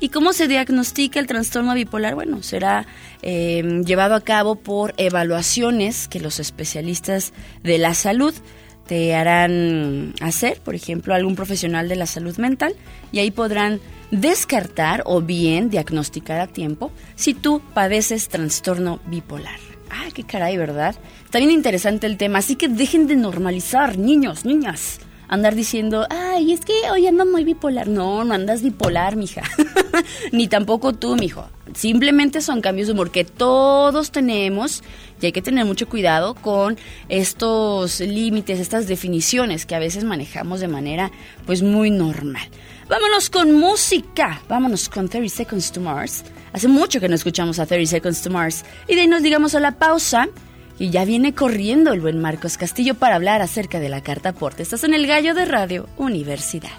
¿Y 0.02 0.10
cómo 0.10 0.32
se 0.32 0.48
diagnostica 0.48 1.19
el 1.19 1.28
trastorno 1.28 1.74
bipolar? 1.74 2.15
Bueno, 2.15 2.41
será 2.41 2.86
eh, 3.22 3.82
llevado 3.86 4.15
a 4.15 4.22
cabo 4.22 4.56
por 4.56 4.93
evaluaciones 4.98 6.08
que 6.08 6.22
los 6.22 6.39
especialistas 6.39 7.34
de 7.63 7.78
la 7.80 7.93
salud 7.93 8.34
te 8.88 9.13
harán 9.13 10.15
hacer, 10.19 10.62
por 10.62 10.74
ejemplo, 10.74 11.13
algún 11.13 11.36
profesional 11.36 11.88
de 11.89 11.95
la 11.95 12.08
salud 12.08 12.38
mental, 12.38 12.74
y 13.12 13.19
ahí 13.19 13.30
podrán 13.30 13.82
descartar 14.10 15.04
o 15.06 15.22
bien 15.22 15.69
diagnosticar 15.69 16.39
a 16.39 16.48
tiempo 16.48 16.91
si 17.15 17.36
tú 17.36 17.62
padeces 17.76 18.30
trastorno 18.30 19.00
bipolar. 19.06 19.68
Ah, 19.89 20.08
qué 20.13 20.23
caray, 20.23 20.58
¿verdad? 20.58 20.95
Está 21.25 21.39
bien 21.39 21.52
interesante 21.52 22.08
el 22.08 22.17
tema, 22.17 22.39
así 22.39 22.56
que 22.56 22.67
dejen 22.67 23.08
de 23.08 23.15
normalizar, 23.15 23.97
niños, 23.97 24.45
niñas. 24.45 24.99
Andar 25.30 25.54
diciendo, 25.54 26.08
ay, 26.10 26.52
es 26.52 26.62
que 26.62 26.74
hoy 26.92 27.06
ando 27.06 27.26
muy 27.26 27.44
bipolar. 27.44 27.88
No, 27.88 28.24
no 28.24 28.34
andas 28.34 28.63
bipolar, 28.63 29.15
mija. 29.15 29.44
Ni 30.32 30.48
tampoco 30.48 30.94
tú, 30.94 31.15
mijo. 31.15 31.48
Simplemente 31.76 32.42
son 32.42 32.62
cambios 32.62 32.88
de 32.88 32.94
humor 32.94 33.12
que 33.12 33.24
todos 33.24 34.10
tenemos 34.10 34.84
y 35.22 35.28
hay 35.28 35.32
que 35.32 35.44
tener 35.44 35.65
mucho 35.65 35.88
cuidado 35.88 36.34
con 36.34 36.78
estos 37.10 38.00
límites, 38.00 38.60
estas 38.60 38.88
definiciones 38.88 39.68
que 39.68 39.76
a 39.76 39.80
veces 39.80 40.04
manejamos 40.04 40.62
de 40.62 40.68
manera 40.68 41.12
pues 41.46 41.62
muy 41.62 41.92
normal. 41.92 42.50
Vámonos 42.89 43.30
con 43.30 43.54
música. 43.54 44.42
Vámonos 44.50 44.89
con 44.89 45.08
30 45.08 45.30
Seconds 45.30 45.72
to 45.72 45.80
Mars. 45.80 46.24
Hace 46.54 46.68
mucho 46.68 47.00
que 47.00 47.08
no 47.08 47.13
escuchamos 47.13 47.60
a 47.60 47.68
30 47.68 47.88
Seconds 47.88 48.24
to 48.24 48.32
Mars. 48.32 48.65
Y 48.88 48.96
de 48.96 49.02
ahí 49.02 49.08
nos 49.08 49.22
digamos 49.22 49.54
a 49.54 49.60
la 49.60 49.78
pausa. 49.78 50.28
Y 50.80 50.92
ya 50.92 51.04
viene 51.06 51.34
corriendo 51.34 51.92
el 51.92 52.00
buen 52.00 52.20
Marcos 52.20 52.58
Castillo 52.58 52.96
para 52.96 53.15
hablar 53.15 53.42
acerca 53.42 53.80
de 53.80 53.89
la 53.89 54.02
carta 54.02 54.30
aporte. 54.30 54.63
Estás 54.63 54.86
en 54.86 54.94
el 54.94 55.06
gallo 55.06 55.36
de 55.36 55.46
Radio 55.46 55.88
Universidad. 55.98 56.72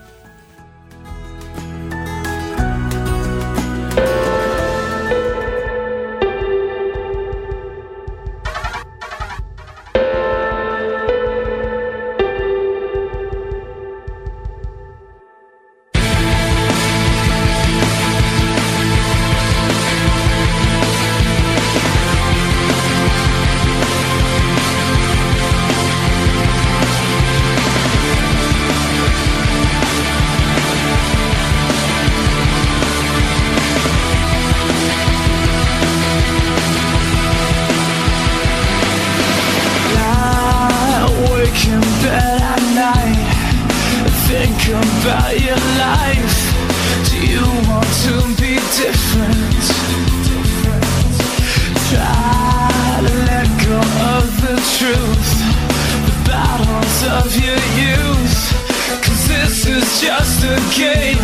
game. 60.76 61.18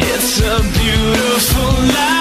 It's 0.00 0.40
a 0.40 0.60
beautiful 0.78 1.84
life. 1.94 2.11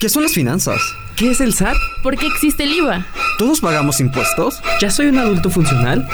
¿Qué 0.00 0.08
son 0.08 0.24
las 0.24 0.32
finanzas? 0.32 0.80
¿Qué 1.16 1.30
es 1.30 1.40
el 1.40 1.54
SAT? 1.54 1.76
¿Por 2.02 2.16
qué 2.16 2.26
existe 2.26 2.64
el 2.64 2.72
IVA? 2.72 3.06
¿Todos 3.38 3.60
pagamos 3.60 4.00
impuestos? 4.00 4.60
¿Ya 4.80 4.90
soy 4.90 5.06
un 5.06 5.18
adulto 5.18 5.48
funcional? 5.50 6.04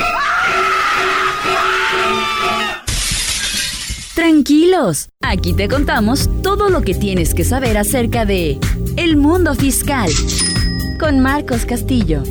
Tranquilos, 4.14 5.08
aquí 5.22 5.54
te 5.54 5.68
contamos 5.68 6.28
todo 6.42 6.68
lo 6.68 6.82
que 6.82 6.92
tienes 6.94 7.32
que 7.34 7.44
saber 7.44 7.78
acerca 7.78 8.26
de 8.26 8.58
el 8.96 9.16
mundo 9.16 9.54
fiscal 9.54 10.10
con 10.98 11.20
Marcos 11.20 11.64
Castillo. 11.64 12.22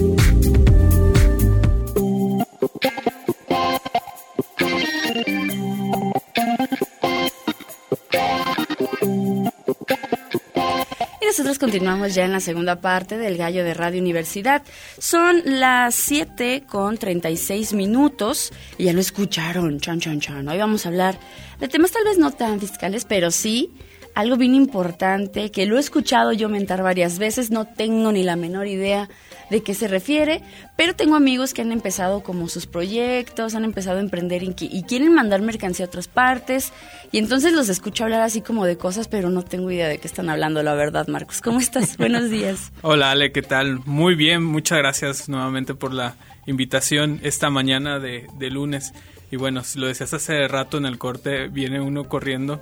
Y 11.21 11.25
nosotros 11.25 11.60
continuamos 11.60 12.13
ya 12.13 12.25
en 12.25 12.34
la 12.34 12.39
segunda 12.41 12.82
parte 12.82 13.17
del 13.17 13.38
Gallo 13.38 13.63
de 13.63 13.73
Radio 13.73 14.01
Universidad. 14.01 14.63
Son 14.97 15.41
las 15.45 15.95
7 15.95 16.63
con 16.67 16.97
36 16.97 17.73
minutos 17.73 18.51
y 18.77 18.86
ya 18.86 18.93
lo 18.93 18.99
escucharon, 18.99 19.80
chan, 19.80 19.99
chan, 20.01 20.19
chan. 20.19 20.47
Hoy 20.47 20.58
vamos 20.58 20.86
a 20.86 20.89
hablar 20.89 21.17
de 21.60 21.67
temas 21.69 21.91
tal 21.91 22.03
vez 22.03 22.17
no 22.17 22.32
tan 22.32 22.60
fiscales, 22.60 23.06
pero 23.06 23.32
sí 23.32 23.71
algo 24.19 24.36
bien 24.36 24.56
importante 24.56 25.51
que 25.51 25.65
lo 25.67 25.77
he 25.77 25.80
escuchado 25.80 26.34
yo 26.34 26.49
mentar 26.49 26.82
varias 26.82 27.19
veces, 27.19 27.51
no 27.51 27.65
tengo 27.65 28.12
ni 28.12 28.23
la 28.23 28.36
menor 28.36 28.65
idea 28.67 29.10
de 29.52 29.62
qué 29.62 29.73
se 29.75 29.87
refiere, 29.87 30.42
pero 30.75 30.96
tengo 30.96 31.15
amigos 31.15 31.54
que 31.54 31.62
han 31.62 31.71
empezado 31.71 32.21
como 32.23 32.50
sus 32.50 32.65
proyectos, 32.65 33.54
han 33.56 33.63
empezado 33.63 33.98
a 33.98 34.02
emprender 34.02 34.42
y, 34.44 34.48
qui- 34.48 34.69
y 34.71 34.83
quieren 34.83 35.13
mandar 35.13 35.42
mercancía 35.42 35.85
a 35.85 35.87
otras 35.87 36.08
partes, 36.08 36.73
y 37.12 37.19
entonces 37.19 37.54
los 37.54 37.69
escucho 37.69 38.04
hablar 38.06 38.21
así 38.21 38.42
como 38.42 38.65
de 38.65 38.75
cosas, 38.75 39.08
pero 39.08 39.29
no 39.29 39.44
tengo 39.44 39.69
idea 39.71 39.87
de 39.87 40.00
qué 40.00 40.08
están 40.08 40.29
hablando, 40.29 40.63
la 40.63 40.73
verdad, 40.73 41.08
Marcos. 41.08 41.39
¿Cómo 41.42 41.60
estás? 41.60 41.96
Buenos 42.00 42.29
días. 42.31 42.71
Hola 42.81 43.12
Ale, 43.12 43.31
¿qué 43.31 43.44
tal? 43.44 43.79
Muy 43.85 44.15
bien, 44.15 44.44
muchas 44.44 44.79
gracias 44.79 45.29
nuevamente 45.29 45.75
por 45.75 45.94
la 45.94 46.15
invitación 46.48 47.19
esta 47.23 47.50
mañana 47.50 48.00
de, 48.00 48.25
de 48.39 48.50
lunes. 48.50 48.94
Y 49.32 49.36
bueno, 49.36 49.63
si 49.63 49.78
lo 49.80 49.88
decías 49.88 50.13
hace 50.13 50.48
rato 50.48 50.78
en 50.78 50.86
el 50.86 50.98
corte, 50.98 51.48
viene 51.50 51.82
uno 51.82 52.06
corriendo. 52.06 52.62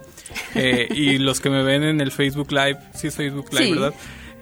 eh, 0.56 0.88
y 0.92 1.18
los 1.20 1.40
que 1.40 1.50
me 1.50 1.62
ven 1.64 1.84
en 1.84 2.02
el 2.02 2.12
Facebook 2.12 2.52
Live, 2.52 2.80
sí 2.96 3.08
es 3.08 3.16
Facebook 3.16 3.48
Live, 3.52 3.66
Sí. 3.66 3.72
¿verdad? 3.74 3.94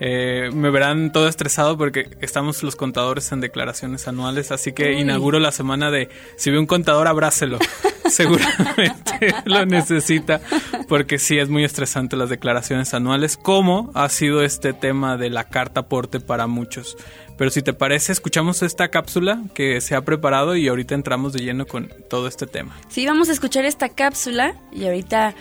Eh, 0.06 0.50
me 0.54 0.70
verán 0.70 1.14
todo 1.14 1.30
estresado 1.30 1.78
porque 1.78 2.10
estamos 2.20 2.62
los 2.62 2.76
contadores 2.76 3.32
en 3.32 3.40
declaraciones 3.40 4.06
anuales, 4.06 4.52
así 4.52 4.74
que 4.74 5.00
inauguro 5.00 5.40
la 5.40 5.54
semana 5.54 5.92
de 5.92 6.10
si 6.36 6.52
ve 6.52 6.60
un 6.60 6.66
contador, 6.66 7.08
abrácelo. 7.08 7.58
Seguramente 8.10 9.34
lo 9.46 9.66
necesita 9.66 10.42
porque 10.90 11.20
sí 11.20 11.40
es 11.40 11.48
muy 11.48 11.64
estresante 11.64 12.18
las 12.18 12.30
declaraciones 12.30 12.94
anuales, 12.94 13.38
como 13.38 13.92
ha 13.94 14.10
sido 14.10 14.44
este 14.44 14.74
tema 14.74 15.16
de 15.16 15.30
la 15.30 15.46
carta 15.46 15.80
aporte 15.80 16.20
para 16.20 16.48
muchos. 16.48 16.98
Pero 17.38 17.50
si 17.50 17.62
te 17.62 17.72
parece, 17.72 18.12
escuchamos 18.12 18.62
esta 18.62 18.90
cápsula 18.90 19.42
que 19.56 19.80
se 19.80 19.96
ha 19.96 20.02
preparado 20.02 20.58
y 20.58 20.68
ahorita 20.68 20.96
entramos 20.96 21.32
de 21.32 21.46
lleno 21.46 21.66
con 21.66 21.90
todo 22.10 22.28
este 22.28 22.46
tema. 22.46 22.76
Sí, 22.90 23.06
vamos 23.06 23.30
a 23.30 23.32
escuchar 23.32 23.64
esta 23.64 23.88
cápsula 23.88 24.54
y 24.74 24.84
ahorita 24.84 25.34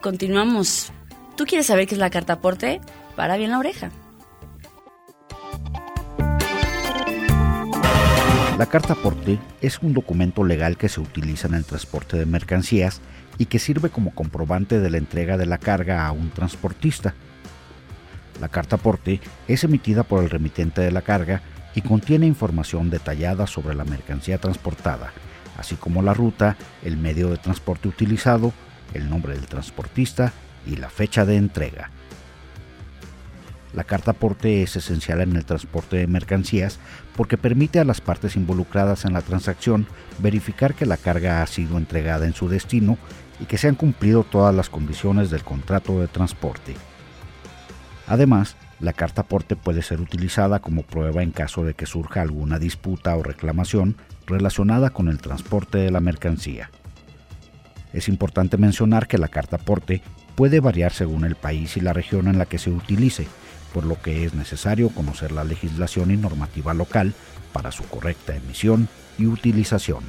continuamos. 0.00 0.90
¿Tú 1.36 1.44
quieres 1.44 1.66
saber 1.66 1.86
qué 1.86 1.96
es 1.96 2.00
la 2.00 2.08
carta 2.08 2.32
aporte? 2.32 2.80
Para 3.14 3.36
bien 3.36 3.50
la 3.50 3.58
oreja. 3.58 3.90
La 8.58 8.64
carta 8.64 8.94
aporte 8.94 9.38
es 9.60 9.80
un 9.80 9.92
documento 9.92 10.42
legal 10.42 10.78
que 10.78 10.88
se 10.88 10.98
utiliza 10.98 11.46
en 11.46 11.52
el 11.52 11.66
transporte 11.66 12.16
de 12.16 12.24
mercancías 12.24 13.02
y 13.36 13.46
que 13.46 13.58
sirve 13.58 13.90
como 13.90 14.14
comprobante 14.14 14.80
de 14.80 14.88
la 14.88 14.96
entrega 14.96 15.36
de 15.36 15.44
la 15.44 15.58
carga 15.58 16.06
a 16.06 16.12
un 16.12 16.30
transportista. 16.30 17.12
La 18.40 18.48
carta 18.48 18.76
aporte 18.76 19.20
es 19.46 19.62
emitida 19.62 20.04
por 20.04 20.24
el 20.24 20.30
remitente 20.30 20.80
de 20.80 20.90
la 20.90 21.02
carga 21.02 21.42
y 21.74 21.82
contiene 21.82 22.26
información 22.26 22.88
detallada 22.88 23.46
sobre 23.46 23.74
la 23.74 23.84
mercancía 23.84 24.38
transportada, 24.38 25.12
así 25.58 25.76
como 25.76 26.00
la 26.00 26.14
ruta, 26.14 26.56
el 26.82 26.96
medio 26.96 27.28
de 27.28 27.36
transporte 27.36 27.88
utilizado, 27.88 28.54
el 28.94 29.10
nombre 29.10 29.34
del 29.34 29.48
transportista 29.48 30.32
y 30.66 30.76
la 30.76 30.88
fecha 30.88 31.26
de 31.26 31.36
entrega. 31.36 31.90
La 33.76 33.84
carta 33.84 34.12
aporte 34.12 34.62
es 34.62 34.74
esencial 34.74 35.20
en 35.20 35.36
el 35.36 35.44
transporte 35.44 35.98
de 35.98 36.06
mercancías 36.06 36.78
porque 37.14 37.36
permite 37.36 37.78
a 37.78 37.84
las 37.84 38.00
partes 38.00 38.34
involucradas 38.34 39.04
en 39.04 39.12
la 39.12 39.20
transacción 39.20 39.86
verificar 40.18 40.74
que 40.74 40.86
la 40.86 40.96
carga 40.96 41.42
ha 41.42 41.46
sido 41.46 41.76
entregada 41.76 42.26
en 42.26 42.32
su 42.32 42.48
destino 42.48 42.96
y 43.38 43.44
que 43.44 43.58
se 43.58 43.68
han 43.68 43.74
cumplido 43.74 44.24
todas 44.24 44.54
las 44.54 44.70
condiciones 44.70 45.30
del 45.30 45.44
contrato 45.44 46.00
de 46.00 46.08
transporte. 46.08 46.74
Además, 48.06 48.56
la 48.80 48.94
carta 48.94 49.22
aporte 49.22 49.56
puede 49.56 49.82
ser 49.82 50.00
utilizada 50.00 50.60
como 50.60 50.82
prueba 50.82 51.22
en 51.22 51.30
caso 51.30 51.62
de 51.62 51.74
que 51.74 51.84
surja 51.84 52.22
alguna 52.22 52.58
disputa 52.58 53.14
o 53.14 53.22
reclamación 53.22 53.98
relacionada 54.26 54.88
con 54.88 55.08
el 55.08 55.18
transporte 55.18 55.76
de 55.76 55.90
la 55.90 56.00
mercancía. 56.00 56.70
Es 57.92 58.08
importante 58.08 58.56
mencionar 58.56 59.06
que 59.06 59.18
la 59.18 59.28
carta 59.28 59.56
aporte 59.56 60.00
puede 60.34 60.60
variar 60.60 60.92
según 60.92 61.26
el 61.26 61.34
país 61.34 61.76
y 61.76 61.80
la 61.80 61.92
región 61.92 62.26
en 62.28 62.38
la 62.38 62.46
que 62.46 62.58
se 62.58 62.70
utilice, 62.70 63.26
por 63.72 63.84
lo 63.84 64.00
que 64.00 64.24
es 64.24 64.34
necesario 64.34 64.90
conocer 64.90 65.32
la 65.32 65.44
legislación 65.44 66.10
y 66.10 66.16
normativa 66.16 66.74
local 66.74 67.14
para 67.52 67.72
su 67.72 67.84
correcta 67.84 68.36
emisión 68.36 68.88
y 69.18 69.26
utilización. 69.26 70.04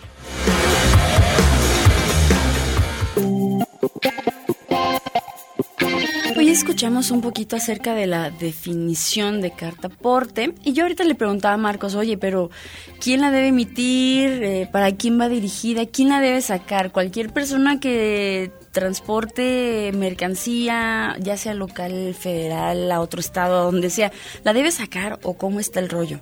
Hoy 6.37 6.49
escuchamos 6.49 7.09
un 7.09 7.21
poquito 7.21 7.55
acerca 7.55 7.95
de 7.95 8.05
la 8.05 8.29
definición 8.29 9.41
de 9.41 9.51
carta 9.51 9.87
aporte 9.87 10.53
y 10.63 10.73
yo 10.73 10.83
ahorita 10.83 11.03
le 11.03 11.15
preguntaba 11.15 11.55
a 11.55 11.57
Marcos, 11.57 11.95
oye, 11.95 12.15
pero 12.15 12.51
¿quién 12.99 13.21
la 13.21 13.31
debe 13.31 13.47
emitir? 13.47 14.43
Eh, 14.43 14.69
¿Para 14.71 14.91
quién 14.91 15.19
va 15.19 15.29
dirigida? 15.29 15.87
¿Quién 15.87 16.09
la 16.09 16.21
debe 16.21 16.41
sacar? 16.41 16.91
¿Cualquier 16.91 17.33
persona 17.33 17.79
que 17.79 18.51
transporte 18.77 19.91
mercancía, 19.95 21.15
ya 21.19 21.35
sea 21.35 21.55
local, 21.55 22.13
federal, 22.13 22.91
a 22.91 23.01
otro 23.01 23.19
estado, 23.19 23.57
a 23.57 23.63
donde 23.63 23.89
sea, 23.89 24.11
¿la 24.43 24.53
debe 24.53 24.69
sacar 24.69 25.17
o 25.23 25.35
cómo 25.35 25.59
está 25.59 25.79
el 25.79 25.89
rollo? 25.89 26.19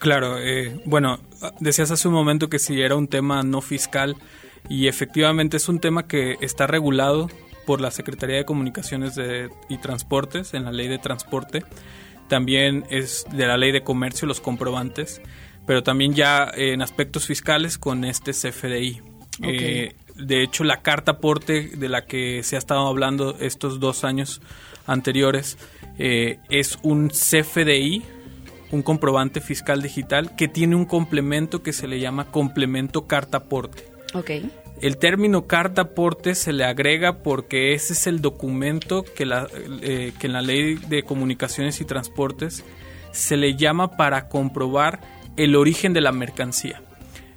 Claro, 0.00 0.36
eh, 0.40 0.80
bueno, 0.84 1.20
decías 1.60 1.92
hace 1.92 2.08
un 2.08 2.14
momento 2.14 2.48
que 2.48 2.58
si 2.58 2.82
era 2.82 2.96
un 2.96 3.06
tema 3.06 3.44
no 3.44 3.60
fiscal 3.60 4.16
y 4.68 4.88
efectivamente 4.88 5.58
es 5.58 5.68
un 5.68 5.78
tema 5.78 6.08
que 6.08 6.38
está 6.40 6.66
regulado 6.66 7.30
por 7.66 7.80
la 7.80 7.92
Secretaría 7.92 8.38
de 8.38 8.44
Comunicaciones 8.44 9.14
y 9.68 9.78
Transportes 9.78 10.54
en 10.54 10.64
la 10.64 10.72
ley 10.72 10.88
de 10.88 10.98
transporte. 10.98 11.62
También 12.26 12.84
es 12.90 13.26
de 13.30 13.46
la 13.46 13.56
ley 13.56 13.70
de 13.70 13.84
comercio 13.84 14.26
los 14.26 14.40
comprobantes, 14.40 15.22
pero 15.68 15.84
también 15.84 16.14
ya 16.14 16.50
en 16.52 16.82
aspectos 16.82 17.28
fiscales 17.28 17.78
con 17.78 18.04
este 18.04 18.32
CFDI. 18.32 19.02
Eh, 19.44 19.94
de 20.22 20.42
hecho, 20.42 20.64
la 20.64 20.82
carta 20.82 21.12
aporte 21.12 21.70
de 21.76 21.88
la 21.88 22.06
que 22.06 22.42
se 22.42 22.56
ha 22.56 22.58
estado 22.58 22.86
hablando 22.86 23.36
estos 23.40 23.80
dos 23.80 24.04
años 24.04 24.40
anteriores 24.86 25.58
eh, 25.98 26.38
es 26.50 26.78
un 26.82 27.08
CFDI, 27.08 28.02
un 28.70 28.82
comprobante 28.82 29.40
fiscal 29.40 29.82
digital, 29.82 30.34
que 30.36 30.48
tiene 30.48 30.76
un 30.76 30.84
complemento 30.84 31.62
que 31.62 31.72
se 31.72 31.86
le 31.86 32.00
llama 32.00 32.30
complemento 32.30 33.06
carta 33.06 33.38
aporte. 33.38 33.86
Okay. 34.14 34.50
El 34.80 34.96
término 34.96 35.46
carta 35.46 35.82
aporte 35.82 36.34
se 36.34 36.52
le 36.52 36.64
agrega 36.64 37.22
porque 37.22 37.72
ese 37.74 37.92
es 37.92 38.06
el 38.06 38.20
documento 38.20 39.04
que, 39.04 39.26
la, 39.26 39.46
eh, 39.82 40.12
que 40.18 40.26
en 40.26 40.32
la 40.32 40.42
ley 40.42 40.74
de 40.74 41.02
comunicaciones 41.04 41.80
y 41.80 41.84
transportes 41.84 42.64
se 43.12 43.36
le 43.36 43.54
llama 43.56 43.96
para 43.96 44.28
comprobar 44.28 45.00
el 45.36 45.54
origen 45.54 45.92
de 45.92 46.00
la 46.00 46.12
mercancía. 46.12 46.82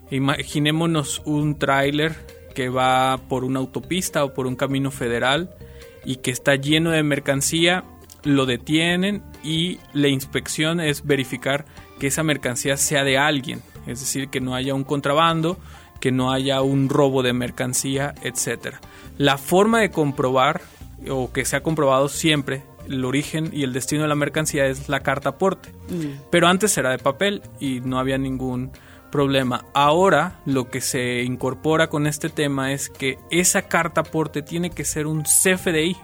Imaginémonos 0.09 1.21
un 1.25 1.57
tráiler 1.57 2.15
que 2.55 2.69
va 2.69 3.19
por 3.29 3.43
una 3.43 3.59
autopista 3.59 4.23
o 4.23 4.33
por 4.33 4.47
un 4.47 4.55
camino 4.55 4.89
federal 4.89 5.55
y 6.03 6.15
que 6.17 6.31
está 6.31 6.55
lleno 6.55 6.89
de 6.89 7.03
mercancía, 7.03 7.83
lo 8.23 8.47
detienen 8.47 9.21
y 9.43 9.77
la 9.93 10.07
inspección 10.07 10.79
es 10.79 11.05
verificar 11.05 11.65
que 11.99 12.07
esa 12.07 12.23
mercancía 12.23 12.77
sea 12.77 13.03
de 13.03 13.19
alguien, 13.19 13.61
es 13.85 13.99
decir, 13.99 14.29
que 14.29 14.41
no 14.41 14.55
haya 14.55 14.73
un 14.73 14.83
contrabando 14.83 15.59
que 15.99 16.11
no 16.11 16.31
haya 16.31 16.61
un 16.61 16.89
robo 16.89 17.23
de 17.23 17.33
mercancía, 17.33 18.13
etcétera. 18.21 18.79
La 19.17 19.37
forma 19.37 19.79
de 19.79 19.89
comprobar 19.89 20.61
o 21.09 21.31
que 21.31 21.45
se 21.45 21.55
ha 21.55 21.63
comprobado 21.63 22.09
siempre 22.09 22.63
el 22.87 23.03
origen 23.05 23.49
y 23.51 23.63
el 23.63 23.73
destino 23.73 24.03
de 24.03 24.07
la 24.07 24.15
mercancía 24.15 24.67
es 24.67 24.87
la 24.89 24.99
carta 24.99 25.29
aporte. 25.29 25.69
Mm. 25.89 26.27
Pero 26.29 26.47
antes 26.47 26.77
era 26.77 26.91
de 26.91 26.99
papel 26.99 27.41
y 27.59 27.79
no 27.79 27.97
había 27.97 28.17
ningún 28.17 28.71
problema. 29.11 29.65
Ahora 29.73 30.39
lo 30.45 30.69
que 30.69 30.81
se 30.81 31.23
incorpora 31.23 31.87
con 31.87 32.07
este 32.07 32.29
tema 32.29 32.73
es 32.73 32.89
que 32.89 33.17
esa 33.31 33.63
carta 33.63 34.01
aporte 34.01 34.41
tiene 34.41 34.69
que 34.69 34.85
ser 34.85 35.07
un 35.07 35.23
CFDI, 35.23 35.95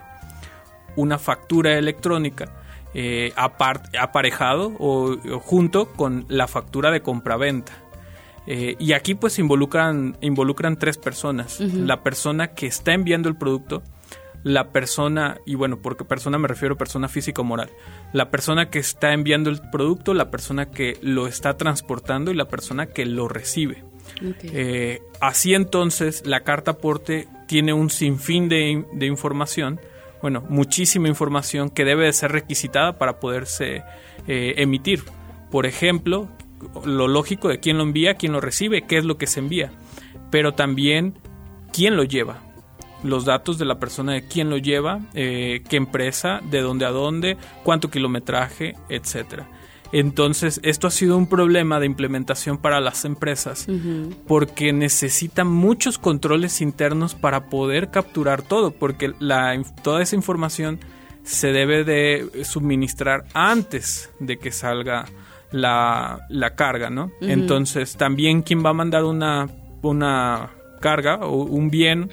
una 0.95 1.19
factura 1.19 1.77
electrónica 1.77 2.51
eh, 2.93 3.31
aparejado 3.35 4.73
o, 4.79 5.17
junto 5.39 5.93
con 5.93 6.25
la 6.27 6.47
factura 6.47 6.91
de 6.91 7.01
compraventa. 7.01 7.71
Eh, 8.47 8.75
y 8.79 8.93
aquí 8.93 9.13
pues 9.13 9.39
involucran, 9.39 10.17
involucran 10.21 10.77
tres 10.77 10.97
personas. 10.97 11.59
La 11.59 12.01
persona 12.03 12.47
que 12.47 12.67
está 12.67 12.93
enviando 12.93 13.29
el 13.29 13.35
producto, 13.35 13.83
la 14.43 14.71
persona, 14.71 15.37
y 15.45 15.55
bueno, 15.55 15.81
porque 15.81 16.03
persona 16.03 16.37
me 16.37 16.47
refiero 16.47 16.75
a 16.75 16.77
persona 16.77 17.07
física 17.07 17.41
o 17.41 17.45
moral, 17.45 17.69
la 18.13 18.31
persona 18.31 18.69
que 18.69 18.79
está 18.79 19.13
enviando 19.13 19.49
el 19.49 19.61
producto, 19.71 20.13
la 20.13 20.31
persona 20.31 20.71
que 20.71 20.97
lo 21.01 21.27
está 21.27 21.57
transportando 21.57 22.31
y 22.31 22.35
la 22.35 22.47
persona 22.47 22.87
que 22.87 23.05
lo 23.05 23.27
recibe. 23.27 23.83
Eh, 24.43 25.01
así 25.19 25.53
entonces 25.53 26.25
la 26.25 26.41
carta 26.41 26.71
aporte 26.71 27.27
tiene 27.47 27.73
un 27.73 27.89
sinfín 27.89 28.49
de, 28.49 28.85
de, 28.93 29.05
información, 29.05 29.79
bueno, 30.21 30.43
muchísima 30.49 31.07
información 31.07 31.69
que 31.69 31.85
debe 31.85 32.05
de 32.05 32.13
ser 32.13 32.31
requisitada 32.31 32.97
para 32.97 33.19
poderse 33.19 33.83
eh, 34.27 34.55
emitir. 34.57 35.03
Por 35.49 35.65
ejemplo, 35.65 36.29
lo 36.85 37.07
lógico 37.07 37.47
de 37.49 37.59
quién 37.59 37.77
lo 37.77 37.83
envía, 37.83 38.15
quién 38.15 38.33
lo 38.33 38.41
recibe, 38.41 38.83
qué 38.83 38.97
es 38.97 39.05
lo 39.05 39.17
que 39.17 39.27
se 39.27 39.39
envía, 39.39 39.71
pero 40.29 40.53
también 40.53 41.15
quién 41.73 41.95
lo 41.95 42.03
lleva, 42.03 42.41
los 43.03 43.25
datos 43.25 43.57
de 43.57 43.65
la 43.65 43.79
persona 43.79 44.13
de 44.13 44.27
quién 44.27 44.49
lo 44.49 44.57
lleva, 44.57 44.99
eh, 45.13 45.63
qué 45.69 45.77
empresa, 45.77 46.41
de 46.49 46.61
dónde 46.61 46.85
a 46.85 46.91
dónde, 46.91 47.37
cuánto 47.63 47.89
kilometraje, 47.89 48.75
etcétera. 48.89 49.47
Entonces, 49.93 50.61
esto 50.63 50.87
ha 50.87 50.91
sido 50.91 51.17
un 51.17 51.27
problema 51.27 51.79
de 51.79 51.85
implementación 51.85 52.57
para 52.57 52.79
las 52.79 53.03
empresas 53.03 53.67
porque 54.25 54.71
necesitan 54.71 55.47
muchos 55.47 55.97
controles 55.97 56.61
internos 56.61 57.13
para 57.13 57.49
poder 57.49 57.91
capturar 57.91 58.41
todo, 58.41 58.71
porque 58.71 59.13
la, 59.19 59.61
toda 59.83 60.01
esa 60.01 60.15
información 60.15 60.79
se 61.23 61.51
debe 61.51 61.83
de 61.83 62.45
suministrar 62.45 63.25
antes 63.33 64.09
de 64.19 64.37
que 64.37 64.51
salga 64.51 65.05
la, 65.51 66.25
la 66.29 66.55
carga, 66.55 66.89
¿no? 66.89 67.11
Entonces, 67.19 67.97
también 67.97 68.43
quien 68.43 68.63
va 68.65 68.69
a 68.69 68.73
mandar 68.73 69.03
una, 69.03 69.49
una 69.81 70.51
carga 70.79 71.17
o 71.17 71.43
un 71.43 71.69
bien, 71.69 72.09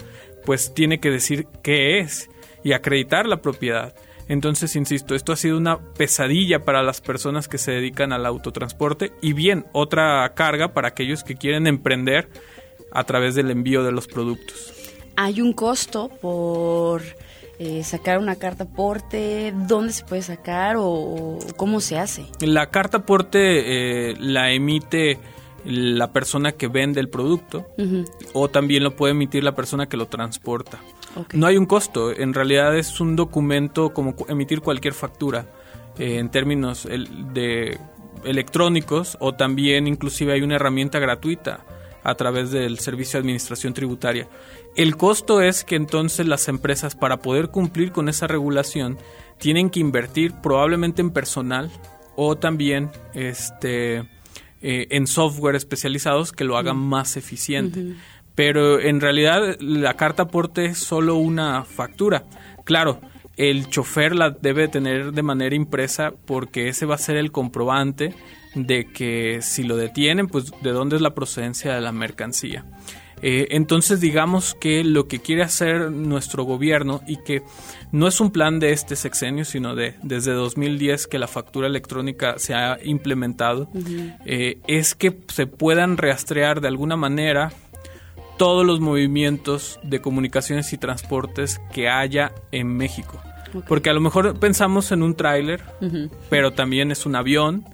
pues 0.48 0.72
tiene 0.72 0.98
que 0.98 1.10
decir 1.10 1.46
qué 1.62 1.98
es 1.98 2.30
y 2.64 2.72
acreditar 2.72 3.26
la 3.26 3.42
propiedad. 3.42 3.94
Entonces, 4.28 4.76
insisto, 4.76 5.14
esto 5.14 5.34
ha 5.34 5.36
sido 5.36 5.58
una 5.58 5.78
pesadilla 5.92 6.64
para 6.64 6.82
las 6.82 7.02
personas 7.02 7.48
que 7.48 7.58
se 7.58 7.72
dedican 7.72 8.14
al 8.14 8.24
autotransporte 8.24 9.12
y 9.20 9.34
bien, 9.34 9.66
otra 9.74 10.26
carga 10.34 10.72
para 10.72 10.88
aquellos 10.88 11.22
que 11.22 11.34
quieren 11.34 11.66
emprender 11.66 12.30
a 12.92 13.04
través 13.04 13.34
del 13.34 13.50
envío 13.50 13.84
de 13.84 13.92
los 13.92 14.06
productos. 14.06 14.72
Hay 15.16 15.42
un 15.42 15.52
costo 15.52 16.08
por 16.08 17.02
eh, 17.58 17.84
sacar 17.84 18.18
una 18.18 18.36
carta 18.36 18.64
aporte? 18.64 19.52
¿Dónde 19.54 19.92
se 19.92 20.02
puede 20.02 20.22
sacar 20.22 20.76
o, 20.76 20.86
o 20.86 21.38
cómo 21.58 21.82
se 21.82 21.98
hace? 21.98 22.24
La 22.40 22.70
carta 22.70 22.98
aporte 22.98 24.12
eh, 24.12 24.14
la 24.18 24.50
emite 24.52 25.18
la 25.68 26.12
persona 26.12 26.52
que 26.52 26.66
vende 26.66 26.98
el 26.98 27.10
producto 27.10 27.66
o 28.32 28.48
también 28.48 28.82
lo 28.82 28.96
puede 28.96 29.12
emitir 29.12 29.44
la 29.44 29.54
persona 29.54 29.86
que 29.86 29.98
lo 29.98 30.06
transporta. 30.06 30.78
No 31.34 31.46
hay 31.46 31.58
un 31.58 31.66
costo, 31.66 32.10
en 32.10 32.32
realidad 32.32 32.76
es 32.76 33.00
un 33.00 33.16
documento 33.16 33.92
como 33.92 34.16
emitir 34.28 34.62
cualquier 34.62 34.94
factura 34.94 35.46
eh, 35.98 36.18
en 36.18 36.30
términos 36.30 36.88
de 37.34 37.78
electrónicos 38.24 39.18
o 39.20 39.34
también 39.34 39.86
inclusive 39.86 40.32
hay 40.32 40.40
una 40.40 40.56
herramienta 40.56 40.98
gratuita 40.98 41.66
a 42.02 42.14
través 42.14 42.50
del 42.50 42.78
Servicio 42.78 43.18
de 43.18 43.24
Administración 43.24 43.74
Tributaria. 43.74 44.26
El 44.74 44.96
costo 44.96 45.42
es 45.42 45.64
que 45.64 45.76
entonces 45.76 46.26
las 46.26 46.48
empresas 46.48 46.94
para 46.94 47.18
poder 47.18 47.50
cumplir 47.50 47.92
con 47.92 48.08
esa 48.08 48.26
regulación 48.26 48.96
tienen 49.36 49.68
que 49.68 49.80
invertir 49.80 50.32
probablemente 50.42 51.02
en 51.02 51.10
personal 51.10 51.70
o 52.16 52.36
también 52.36 52.90
este 53.12 54.08
eh, 54.60 54.86
en 54.90 55.06
software 55.06 55.56
especializados 55.56 56.32
que 56.32 56.44
lo 56.44 56.56
hagan 56.56 56.76
más 56.76 57.16
eficiente. 57.16 57.94
Pero 58.34 58.80
en 58.80 59.00
realidad 59.00 59.56
la 59.60 59.94
carta 59.94 60.24
aporte 60.24 60.66
es 60.66 60.78
solo 60.78 61.16
una 61.16 61.64
factura. 61.64 62.24
Claro, 62.64 63.00
el 63.36 63.68
chofer 63.68 64.14
la 64.14 64.30
debe 64.30 64.68
tener 64.68 65.12
de 65.12 65.22
manera 65.22 65.54
impresa 65.54 66.12
porque 66.26 66.68
ese 66.68 66.86
va 66.86 66.96
a 66.96 66.98
ser 66.98 67.16
el 67.16 67.32
comprobante 67.32 68.14
de 68.54 68.86
que 68.92 69.40
si 69.42 69.62
lo 69.62 69.76
detienen, 69.76 70.26
pues 70.26 70.52
de 70.62 70.70
dónde 70.70 70.96
es 70.96 71.02
la 71.02 71.14
procedencia 71.14 71.74
de 71.74 71.80
la 71.80 71.92
mercancía. 71.92 72.64
Eh, 73.22 73.48
entonces 73.50 74.00
digamos 74.00 74.54
que 74.54 74.84
lo 74.84 75.08
que 75.08 75.20
quiere 75.20 75.42
hacer 75.42 75.90
nuestro 75.90 76.44
gobierno 76.44 77.02
y 77.06 77.16
que 77.22 77.42
no 77.92 78.06
es 78.06 78.20
un 78.20 78.30
plan 78.30 78.60
de 78.60 78.72
este 78.72 78.96
sexenio, 78.96 79.44
sino 79.44 79.74
de 79.74 79.94
desde 80.02 80.32
2010 80.32 81.06
que 81.06 81.18
la 81.18 81.28
factura 81.28 81.66
electrónica 81.66 82.38
se 82.38 82.54
ha 82.54 82.78
implementado, 82.82 83.68
eh, 84.24 84.60
es 84.66 84.94
que 84.94 85.18
se 85.28 85.46
puedan 85.46 85.96
rastrear 85.96 86.60
de 86.60 86.68
alguna 86.68 86.96
manera 86.96 87.52
todos 88.36 88.64
los 88.64 88.80
movimientos 88.80 89.80
de 89.82 90.00
comunicaciones 90.00 90.72
y 90.72 90.78
transportes 90.78 91.60
que 91.72 91.88
haya 91.88 92.32
en 92.52 92.76
México. 92.76 93.20
Porque 93.66 93.90
a 93.90 93.92
lo 93.92 94.00
mejor 94.00 94.38
pensamos 94.38 94.92
en 94.92 95.02
un 95.02 95.14
tráiler, 95.14 95.62
pero 96.28 96.52
también 96.52 96.92
es 96.92 97.06
un 97.06 97.16
avión, 97.16 97.64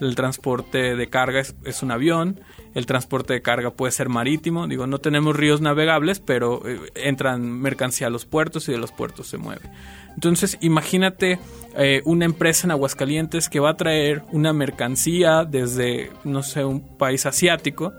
el 0.00 0.14
transporte 0.14 0.94
de 0.94 1.08
carga 1.08 1.40
es, 1.40 1.54
es 1.64 1.82
un 1.82 1.90
avión, 1.90 2.40
el 2.74 2.86
transporte 2.86 3.34
de 3.34 3.42
carga 3.42 3.70
puede 3.70 3.92
ser 3.92 4.08
marítimo, 4.08 4.66
digo, 4.66 4.86
no 4.86 4.98
tenemos 4.98 5.36
ríos 5.36 5.60
navegables, 5.60 6.20
pero 6.20 6.66
eh, 6.66 6.78
entran 6.94 7.42
mercancía 7.42 8.06
a 8.06 8.10
los 8.10 8.24
puertos 8.24 8.68
y 8.68 8.72
de 8.72 8.78
los 8.78 8.92
puertos 8.92 9.26
se 9.26 9.38
mueve. 9.38 9.70
Entonces, 10.14 10.58
imagínate 10.60 11.38
eh, 11.76 12.02
una 12.04 12.24
empresa 12.24 12.66
en 12.66 12.72
Aguascalientes 12.72 13.48
que 13.48 13.60
va 13.60 13.70
a 13.70 13.76
traer 13.76 14.22
una 14.30 14.52
mercancía 14.52 15.44
desde, 15.44 16.10
no 16.24 16.42
sé, 16.42 16.64
un 16.64 16.96
país 16.96 17.26
asiático, 17.26 17.92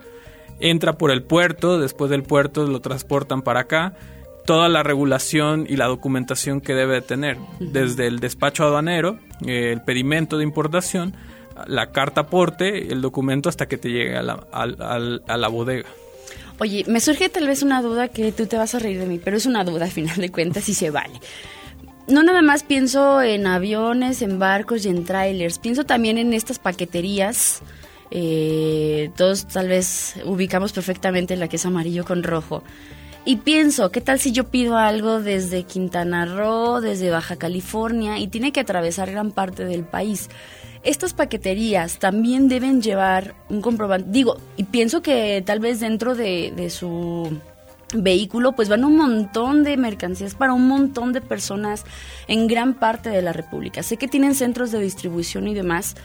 entra 0.59 0.93
por 0.93 1.11
el 1.11 1.23
puerto, 1.23 1.79
después 1.79 2.09
del 2.09 2.23
puerto 2.23 2.67
lo 2.67 2.81
transportan 2.81 3.41
para 3.41 3.61
acá, 3.61 3.95
toda 4.45 4.69
la 4.69 4.83
regulación 4.83 5.65
y 5.69 5.77
la 5.77 5.87
documentación 5.87 6.61
que 6.61 6.73
debe 6.73 6.95
de 6.95 7.01
tener, 7.01 7.37
desde 7.59 8.07
el 8.07 8.19
despacho 8.19 8.63
aduanero, 8.63 9.19
eh, 9.45 9.71
el 9.71 9.81
pedimento 9.81 10.37
de 10.37 10.43
importación, 10.43 11.15
la 11.67 11.91
carta 11.91 12.21
aporte, 12.21 12.91
el 12.91 13.01
documento 13.01 13.49
hasta 13.49 13.67
que 13.67 13.77
te 13.77 13.89
llegue 13.89 14.15
a 14.17 14.23
la, 14.23 14.47
a 14.51 15.37
la 15.37 15.47
bodega. 15.47 15.87
Oye, 16.59 16.85
me 16.87 16.99
surge 16.99 17.29
tal 17.29 17.47
vez 17.47 17.63
una 17.63 17.81
duda 17.81 18.07
que 18.07 18.31
tú 18.31 18.45
te 18.45 18.57
vas 18.57 18.75
a 18.75 18.79
reír 18.79 18.99
de 18.99 19.05
mí, 19.05 19.19
pero 19.23 19.37
es 19.37 19.45
una 19.45 19.63
duda 19.63 19.85
al 19.85 19.91
final 19.91 20.17
de 20.17 20.31
cuentas 20.31 20.69
y 20.69 20.73
se 20.73 20.91
vale. 20.91 21.19
No 22.07 22.21
nada 22.21 22.41
más 22.41 22.63
pienso 22.63 23.21
en 23.21 23.47
aviones, 23.47 24.21
en 24.21 24.37
barcos 24.37 24.85
y 24.85 24.89
en 24.89 25.05
trailers, 25.05 25.57
pienso 25.57 25.85
también 25.85 26.17
en 26.17 26.33
estas 26.33 26.59
paqueterías. 26.59 27.61
eh, 28.11 29.09
todos 29.15 29.47
tal 29.47 29.69
vez 29.69 30.15
ubicamos 30.25 30.71
perfectamente 30.71 31.35
la 31.35 31.47
que 31.47 31.55
es 31.55 31.65
amarillo 31.65 32.05
con 32.05 32.21
rojo. 32.21 32.63
Y 33.25 33.37
pienso, 33.37 33.89
¿qué 33.89 34.01
tal 34.01 34.19
si 34.19 34.33
yo 34.33 34.49
pido 34.49 34.77
algo 34.77 35.21
desde 35.21 35.63
Quintana 35.63 36.25
Roo, 36.25 36.81
desde 36.81 37.09
Baja 37.09 37.37
California 37.37 38.19
y 38.19 38.27
tiene 38.27 38.51
que 38.51 38.59
atravesar 38.59 39.09
gran 39.09 39.31
parte 39.31 39.65
del 39.65 39.83
país? 39.83 40.29
Estas 40.83 41.13
paqueterías 41.13 41.97
también 41.97 42.49
deben 42.49 42.81
llevar 42.81 43.35
un 43.49 43.61
comprobante. 43.61 44.09
Digo, 44.11 44.37
y 44.57 44.65
pienso 44.65 45.01
que 45.01 45.41
tal 45.45 45.59
vez 45.59 45.79
dentro 45.79 46.13
de, 46.13 46.69
su 46.69 47.39
vehículo 47.95 48.53
pues 48.53 48.69
van 48.69 48.83
un 48.83 48.97
montón 48.97 49.63
de 49.63 49.77
mercancías 49.77 50.35
para 50.35 50.51
un 50.53 50.67
montón 50.67 51.13
de 51.13 51.21
personas 51.21 51.85
en 52.27 52.47
gran 52.47 52.73
parte 52.73 53.09
de 53.09 53.21
la 53.21 53.31
República. 53.31 53.81
Sé 53.81 53.97
que 53.97 54.07
tienen 54.07 54.35
centros 54.35 54.71
de 54.71 54.79
distribución 54.79 55.47
y 55.47 55.53
demás, 55.53 55.95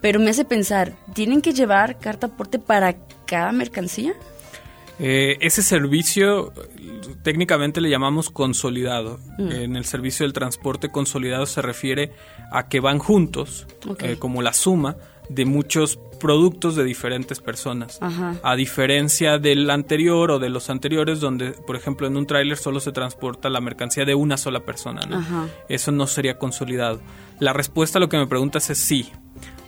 pero 0.00 0.18
me 0.18 0.30
hace 0.30 0.44
pensar, 0.44 0.94
¿tienen 1.12 1.40
que 1.40 1.52
llevar 1.52 1.98
carta 1.98 2.26
aporte 2.26 2.58
para 2.58 2.96
cada 3.26 3.52
mercancía? 3.52 4.14
Eh, 4.98 5.36
ese 5.40 5.62
servicio 5.62 6.52
técnicamente 7.22 7.80
le 7.80 7.90
llamamos 7.90 8.30
consolidado. 8.30 9.18
Mm. 9.38 9.50
En 9.52 9.76
el 9.76 9.84
servicio 9.84 10.24
del 10.24 10.32
transporte 10.32 10.90
consolidado 10.90 11.46
se 11.46 11.62
refiere 11.62 12.12
a 12.50 12.68
que 12.68 12.80
van 12.80 12.98
juntos, 12.98 13.66
eh, 13.98 14.16
como 14.18 14.42
la 14.42 14.52
suma 14.52 14.96
de 15.28 15.44
muchos 15.44 15.98
productos 16.20 16.76
de 16.76 16.84
diferentes 16.84 17.40
personas. 17.40 17.98
Ajá. 18.00 18.36
A 18.42 18.56
diferencia 18.56 19.38
del 19.38 19.68
anterior 19.70 20.30
o 20.30 20.38
de 20.38 20.48
los 20.48 20.70
anteriores, 20.70 21.20
donde, 21.20 21.50
por 21.50 21.76
ejemplo, 21.76 22.06
en 22.06 22.16
un 22.16 22.26
tráiler 22.26 22.56
solo 22.56 22.80
se 22.80 22.92
transporta 22.92 23.50
la 23.50 23.60
mercancía 23.60 24.04
de 24.04 24.14
una 24.14 24.36
sola 24.36 24.60
persona. 24.60 25.02
¿no? 25.06 25.48
Eso 25.68 25.92
no 25.92 26.06
sería 26.06 26.38
consolidado. 26.38 27.00
La 27.40 27.52
respuesta 27.52 27.98
a 27.98 28.00
lo 28.00 28.08
que 28.08 28.16
me 28.16 28.26
preguntas 28.26 28.70
es 28.70 28.78
sí. 28.78 29.10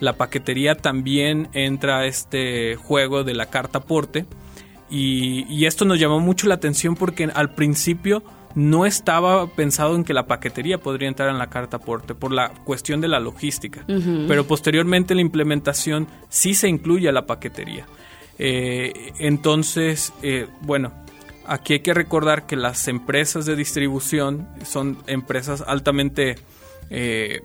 La 0.01 0.15
paquetería 0.15 0.77
también 0.77 1.49
entra 1.53 1.99
a 1.99 2.07
este 2.07 2.77
juego 2.77 3.25
de 3.25 3.35
la 3.35 3.47
carta 3.47 3.79
aporte. 3.79 4.27
Y, 4.91 5.47
y 5.49 5.67
esto 5.67 5.85
nos 5.85 5.99
llamó 5.99 6.21
mucho 6.21 6.47
la 6.47 6.55
atención 6.55 6.95
porque 6.95 7.25
al 7.35 7.55
principio 7.55 8.23
no 8.57 8.87
estaba 8.87 9.47
pensado 9.49 9.95
en 9.97 10.03
que 10.03 10.15
la 10.15 10.27
paquetería 10.27 10.79
podría 10.79 11.09
entrar 11.09 11.29
en 11.29 11.39
la 11.39 11.49
carta 11.49 11.77
aporte 11.77 12.15
por 12.15 12.33
la 12.33 12.49
cuestión 12.65 13.03
de 13.03 13.09
la 13.09 13.21
logística. 13.21 13.85
Pero 13.87 14.47
posteriormente 14.47 15.13
en 15.13 15.19
la 15.19 15.23
implementación 15.23 16.09
sí 16.31 16.55
se 16.55 16.67
incluye 16.67 17.07
a 17.09 17.13
la 17.13 17.27
paquetería. 17.27 17.87
Eh, 18.39 19.13
entonces, 19.19 20.13
eh, 20.23 20.47
bueno, 20.63 20.93
aquí 21.47 21.75
hay 21.75 21.81
que 21.81 21.93
recordar 21.93 22.47
que 22.47 22.57
las 22.57 22.89
empresas 22.89 23.45
de 23.45 23.57
distribución 23.57 24.49
son 24.65 24.99
empresas 25.07 25.63
altamente 25.67 26.37
eh, 26.89 27.43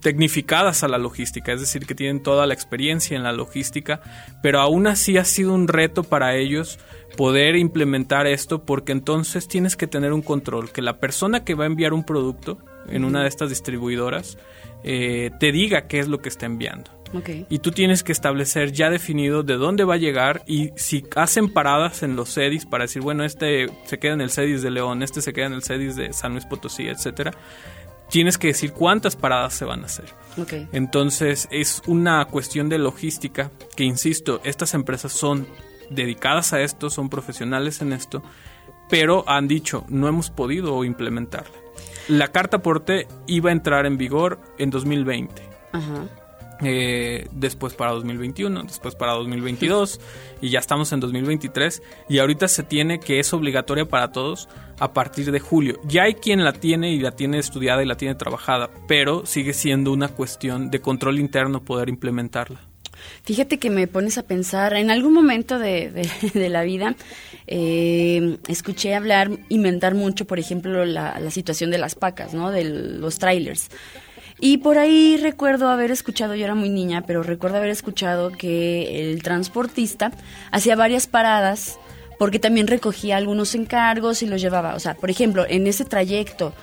tecnificadas 0.00 0.84
a 0.84 0.88
la 0.88 0.98
logística, 0.98 1.52
es 1.52 1.60
decir, 1.60 1.86
que 1.86 1.94
tienen 1.94 2.22
toda 2.22 2.46
la 2.46 2.54
experiencia 2.54 3.16
en 3.16 3.22
la 3.22 3.32
logística, 3.32 4.00
pero 4.42 4.60
aún 4.60 4.86
así 4.86 5.18
ha 5.18 5.24
sido 5.24 5.52
un 5.52 5.68
reto 5.68 6.04
para 6.04 6.36
ellos 6.36 6.78
poder 7.16 7.56
implementar 7.56 8.26
esto 8.26 8.64
porque 8.64 8.92
entonces 8.92 9.48
tienes 9.48 9.76
que 9.76 9.86
tener 9.86 10.12
un 10.12 10.22
control, 10.22 10.70
que 10.70 10.82
la 10.82 10.98
persona 10.98 11.44
que 11.44 11.54
va 11.54 11.64
a 11.64 11.66
enviar 11.66 11.92
un 11.92 12.04
producto 12.04 12.58
en 12.88 13.04
una 13.04 13.22
de 13.22 13.28
estas 13.28 13.48
distribuidoras 13.48 14.38
eh, 14.84 15.30
te 15.38 15.52
diga 15.52 15.86
qué 15.88 15.98
es 15.98 16.08
lo 16.08 16.20
que 16.20 16.28
está 16.28 16.46
enviando. 16.46 16.90
Y 17.48 17.58
tú 17.58 17.72
tienes 17.72 18.04
que 18.04 18.12
establecer 18.12 18.70
ya 18.70 18.88
definido 18.88 19.42
de 19.42 19.54
dónde 19.54 19.82
va 19.82 19.94
a 19.94 19.98
llegar 19.98 20.42
y 20.46 20.70
si 20.76 21.04
hacen 21.16 21.52
paradas 21.52 22.04
en 22.04 22.14
los 22.14 22.32
CEDIS 22.32 22.66
para 22.66 22.84
decir, 22.84 23.02
bueno, 23.02 23.24
este 23.24 23.66
se 23.84 23.98
queda 23.98 24.12
en 24.12 24.20
el 24.20 24.30
CEDIS 24.30 24.62
de 24.62 24.70
León, 24.70 25.02
este 25.02 25.20
se 25.20 25.32
queda 25.32 25.46
en 25.46 25.54
el 25.54 25.64
CEDIS 25.64 25.96
de 25.96 26.12
San 26.12 26.32
Luis 26.32 26.46
Potosí, 26.46 26.86
etcétera, 26.86 27.32
tienes 28.10 28.38
que 28.38 28.48
decir 28.48 28.72
cuántas 28.72 29.16
paradas 29.16 29.54
se 29.54 29.64
van 29.64 29.82
a 29.82 29.86
hacer. 29.86 30.14
Entonces 30.72 31.48
es 31.50 31.82
una 31.86 32.24
cuestión 32.26 32.68
de 32.68 32.78
logística 32.78 33.50
que, 33.76 33.84
insisto, 33.84 34.40
estas 34.44 34.74
empresas 34.74 35.12
son 35.12 35.46
dedicadas 35.90 36.52
a 36.52 36.60
esto, 36.60 36.90
son 36.90 37.08
profesionales 37.08 37.80
en 37.82 37.92
esto, 37.92 38.22
pero 38.88 39.24
han 39.28 39.48
dicho, 39.48 39.84
no 39.88 40.08
hemos 40.08 40.30
podido 40.30 40.84
implementarla. 40.84 41.56
La 42.08 42.28
carta 42.28 42.58
aporte 42.58 43.06
iba 43.26 43.50
a 43.50 43.52
entrar 43.52 43.86
en 43.86 43.96
vigor 43.96 44.40
en 44.58 44.70
2020 44.70 45.50
Ajá. 45.72 46.08
Eh, 46.62 47.26
después 47.32 47.74
para 47.74 47.92
2021, 47.92 48.64
después 48.64 48.94
para 48.94 49.12
2022 49.12 50.00
y 50.40 50.50
ya 50.50 50.58
estamos 50.58 50.92
en 50.92 51.00
2023 51.00 51.82
y 52.08 52.18
ahorita 52.18 52.48
se 52.48 52.62
tiene 52.62 53.00
que 53.00 53.18
es 53.18 53.32
obligatoria 53.32 53.86
para 53.86 54.12
todos 54.12 54.48
a 54.78 54.92
partir 54.92 55.30
de 55.30 55.40
julio. 55.40 55.78
Ya 55.84 56.04
hay 56.04 56.14
quien 56.14 56.44
la 56.44 56.52
tiene 56.52 56.92
y 56.92 57.00
la 57.00 57.12
tiene 57.12 57.38
estudiada 57.38 57.82
y 57.82 57.86
la 57.86 57.96
tiene 57.96 58.14
trabajada, 58.14 58.70
pero 58.86 59.24
sigue 59.26 59.52
siendo 59.52 59.92
una 59.92 60.08
cuestión 60.08 60.70
de 60.70 60.80
control 60.80 61.18
interno 61.18 61.62
poder 61.62 61.88
implementarla. 61.88 62.60
Fíjate 63.24 63.58
que 63.58 63.70
me 63.70 63.86
pones 63.86 64.18
a 64.18 64.22
pensar, 64.24 64.74
en 64.74 64.90
algún 64.90 65.12
momento 65.12 65.58
de, 65.58 66.06
la 66.34 66.62
vida 66.62 66.94
eh, 67.46 68.38
escuché 68.48 68.94
hablar, 68.94 69.30
inventar 69.48 69.94
mucho, 69.94 70.26
por 70.26 70.38
ejemplo, 70.38 70.84
la, 70.84 71.18
la 71.18 71.30
situación 71.30 71.70
de 71.70 71.78
las 71.78 71.94
pacas, 71.94 72.34
¿no? 72.34 72.50
De 72.50 72.64
los 72.64 73.18
trailers. 73.18 73.70
Y 74.40 74.58
por 74.58 74.78
ahí 74.78 75.18
recuerdo 75.18 75.68
haber 75.68 75.90
escuchado, 75.90 76.34
yo 76.34 76.44
era 76.44 76.54
muy 76.54 76.70
niña, 76.70 77.02
pero 77.06 77.22
recuerdo 77.22 77.58
haber 77.58 77.68
escuchado 77.68 78.32
que 78.32 79.10
el 79.12 79.22
transportista 79.22 80.12
hacía 80.50 80.76
varias 80.76 81.06
paradas 81.06 81.78
porque 82.18 82.38
también 82.38 82.66
recogía 82.66 83.18
algunos 83.18 83.54
encargos 83.54 84.22
y 84.22 84.26
los 84.26 84.40
llevaba. 84.40 84.74
O 84.74 84.80
sea, 84.80 84.94
por 84.94 85.10
ejemplo, 85.10 85.44
en 85.48 85.66
ese 85.66 85.84
trayecto 85.84 86.54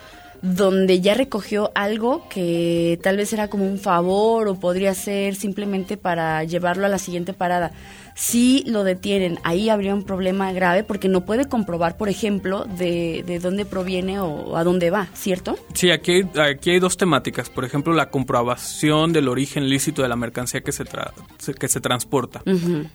donde 0.42 1.00
ya 1.00 1.14
recogió 1.14 1.72
algo 1.74 2.28
que 2.28 2.98
tal 3.02 3.16
vez 3.16 3.32
era 3.32 3.48
como 3.48 3.64
un 3.64 3.78
favor 3.78 4.48
o 4.48 4.54
podría 4.60 4.94
ser 4.94 5.34
simplemente 5.34 5.96
para 5.96 6.44
llevarlo 6.44 6.86
a 6.86 6.88
la 6.88 6.98
siguiente 6.98 7.32
parada. 7.32 7.72
Si 8.20 8.64
lo 8.66 8.82
detienen, 8.82 9.38
ahí 9.44 9.68
habría 9.68 9.94
un 9.94 10.02
problema 10.02 10.50
grave 10.52 10.82
porque 10.82 11.08
no 11.08 11.24
puede 11.24 11.44
comprobar, 11.48 11.96
por 11.96 12.08
ejemplo, 12.08 12.64
de, 12.64 13.22
de 13.24 13.38
dónde 13.38 13.64
proviene 13.64 14.18
o 14.18 14.56
a 14.56 14.64
dónde 14.64 14.90
va, 14.90 15.06
¿cierto? 15.14 15.56
Sí, 15.72 15.92
aquí 15.92 16.12
hay, 16.12 16.22
aquí 16.52 16.70
hay 16.70 16.80
dos 16.80 16.96
temáticas. 16.96 17.48
Por 17.48 17.64
ejemplo, 17.64 17.92
la 17.94 18.10
comprobación 18.10 19.12
del 19.12 19.28
origen 19.28 19.68
lícito 19.68 20.02
de 20.02 20.08
la 20.08 20.16
mercancía 20.16 20.62
que 20.62 20.72
se, 20.72 20.84
tra- 20.84 21.12
que 21.56 21.68
se 21.68 21.80
transporta. 21.80 22.42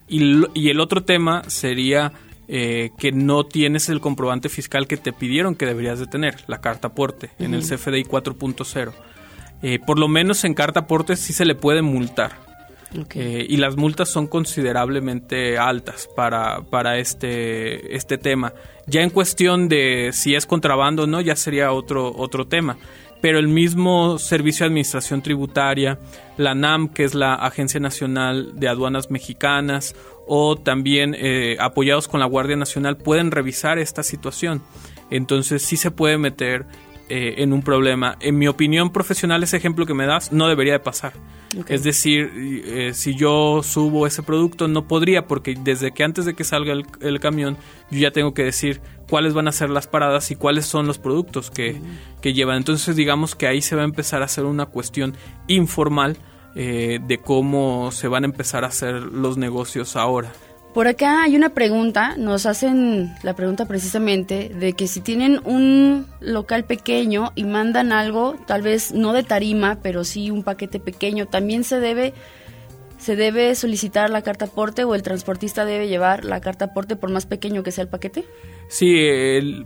y, 0.10 0.42
y 0.54 0.70
el 0.70 0.82
otro 0.82 1.06
tema 1.06 1.44
sería 1.48 2.12
eh, 2.50 2.90
que 2.98 3.14
no 3.14 3.46
tienes 3.46 3.88
el 3.88 4.02
comprobante 4.02 4.50
fiscal 4.50 4.88
que 4.88 4.98
te 4.98 5.14
pidieron 5.14 5.56
que 5.56 5.66
deberías 5.66 6.00
de 6.00 6.08
tener, 6.08 6.44
la 6.48 6.60
carta 6.60 6.90
aporte, 6.90 7.30
en 7.40 7.54
el. 7.54 7.62
CFDI 7.62 8.04
4.0. 8.04 8.92
Eh, 9.62 9.80
por 9.80 9.98
lo 9.98 10.10
menos 10.10 10.44
en 10.44 10.54
carta 10.54 10.82
aporte 10.82 11.16
sí 11.16 11.32
se 11.32 11.46
le 11.46 11.56
puede 11.56 11.82
multar. 11.82 12.44
Eh, 13.16 13.46
y 13.50 13.58
las 13.58 13.76
multas 13.76 14.10
son 14.10 14.28
considerablemente 14.28 15.58
altas 15.58 16.08
para, 16.16 16.62
para 16.62 16.98
este, 16.98 17.96
este 17.96 18.18
tema. 18.18 18.54
Ya 18.88 19.02
en 19.02 19.10
cuestión 19.10 19.70
de 19.70 20.12
si 20.14 20.36
es 20.36 20.46
contrabando 20.46 21.04
o 21.04 21.08
no, 21.08 21.22
ya 21.22 21.36
sería 21.36 21.72
otro, 21.72 22.14
otro 22.16 22.48
tema. 22.48 22.78
Pero 23.22 23.40
el 23.40 23.48
mismo 23.48 24.20
Servicio 24.20 24.66
de 24.66 24.68
Administración 24.68 25.22
Tributaria, 25.22 25.98
la 26.36 26.56
NAM, 26.56 26.90
que 26.90 27.06
es 27.06 27.16
la 27.16 27.36
Agencia 27.36 27.80
Nacional 27.80 28.60
de 28.60 28.68
Aduanas 28.68 29.10
Mexicanas, 29.10 29.96
o 30.28 30.58
también 30.58 31.16
eh, 31.18 31.56
apoyados 31.60 32.10
con 32.10 32.20
la 32.20 32.26
Guardia 32.26 32.58
Nacional, 32.58 32.98
pueden 32.98 33.32
revisar 33.32 33.80
esta 33.80 34.04
situación. 34.04 34.62
Entonces 35.10 35.62
sí 35.62 35.78
se 35.78 35.90
puede 35.90 36.18
meter 36.18 36.66
eh, 37.10 37.36
en 37.38 37.54
un 37.54 37.62
problema. 37.62 38.18
En 38.20 38.38
mi 38.38 38.48
opinión 38.48 38.92
profesional, 38.92 39.44
ese 39.44 39.58
ejemplo 39.58 39.86
que 39.86 39.94
me 39.94 40.06
das 40.06 40.32
no 40.32 40.48
debería 40.48 40.74
de 40.74 40.80
pasar. 40.80 41.14
Es 41.68 41.84
decir, 41.84 42.32
eh, 42.36 42.94
si 42.94 43.16
yo 43.16 43.62
subo 43.62 44.08
ese 44.08 44.24
producto, 44.24 44.68
no 44.68 44.88
podría, 44.88 45.28
porque 45.28 45.56
desde 45.60 45.92
que 45.92 46.04
antes 46.04 46.26
de 46.26 46.34
que 46.34 46.44
salga 46.44 46.74
el, 46.74 46.86
el 47.02 47.20
camión, 47.20 47.58
yo 47.92 48.00
ya 48.00 48.12
tengo 48.12 48.34
que 48.34 48.44
decir 48.44 48.82
cuáles 49.10 49.34
van 49.34 49.48
a 49.48 49.52
ser 49.52 49.70
las 49.70 49.86
paradas 49.86 50.32
y 50.32 50.36
cuáles 50.36 50.66
son 50.66 50.88
los 50.88 50.98
productos 50.98 51.52
que, 51.52 51.80
que 52.22 52.34
llevan. 52.34 52.58
Entonces, 52.58 52.96
digamos 52.96 53.36
que 53.36 53.48
ahí 53.48 53.62
se 53.62 53.76
va 53.76 53.84
a 53.84 53.86
empezar 53.86 54.22
a 54.22 54.26
hacer 54.26 54.46
una 54.46 54.66
cuestión 54.66 55.16
informal 55.48 56.18
eh, 56.56 57.00
de 57.06 57.18
cómo 57.18 57.92
se 57.92 58.08
van 58.08 58.24
a 58.24 58.28
empezar 58.28 58.64
a 58.64 58.68
hacer 58.68 59.02
los 59.02 59.38
negocios 59.38 59.96
ahora. 59.96 60.32
Por 60.74 60.88
acá 60.88 61.22
hay 61.22 61.36
una 61.36 61.50
pregunta, 61.50 62.16
nos 62.18 62.48
hacen 62.48 63.14
la 63.22 63.36
pregunta 63.36 63.68
precisamente 63.68 64.50
de 64.50 64.74
que 64.74 64.88
si 64.88 65.02
tienen 65.02 65.40
un 65.46 66.08
local 66.20 66.66
pequeño 66.66 67.32
y 67.36 67.44
mandan 67.44 67.92
algo, 67.92 68.36
tal 68.48 68.64
vez 68.64 68.92
no 68.92 69.14
de 69.14 69.22
tarima, 69.22 69.78
pero 69.84 70.04
sí 70.04 70.32
un 70.32 70.42
paquete 70.42 70.80
pequeño, 70.80 71.28
también 71.28 71.64
se 71.64 71.80
debe 71.80 72.14
se 72.98 73.18
debe 73.18 73.54
solicitar 73.54 74.10
la 74.10 74.22
carta 74.22 74.46
aporte 74.46 74.86
o 74.86 74.96
el 74.96 75.04
transportista 75.04 75.66
debe 75.66 75.90
llevar 75.90 76.24
la 76.24 76.40
carta 76.40 76.66
aporte 76.66 76.96
por 76.96 77.12
más 77.12 77.26
pequeño 77.26 77.62
que 77.62 77.72
sea 77.72 77.84
el 77.84 77.90
paquete. 77.90 78.24
Sí, 78.70 78.96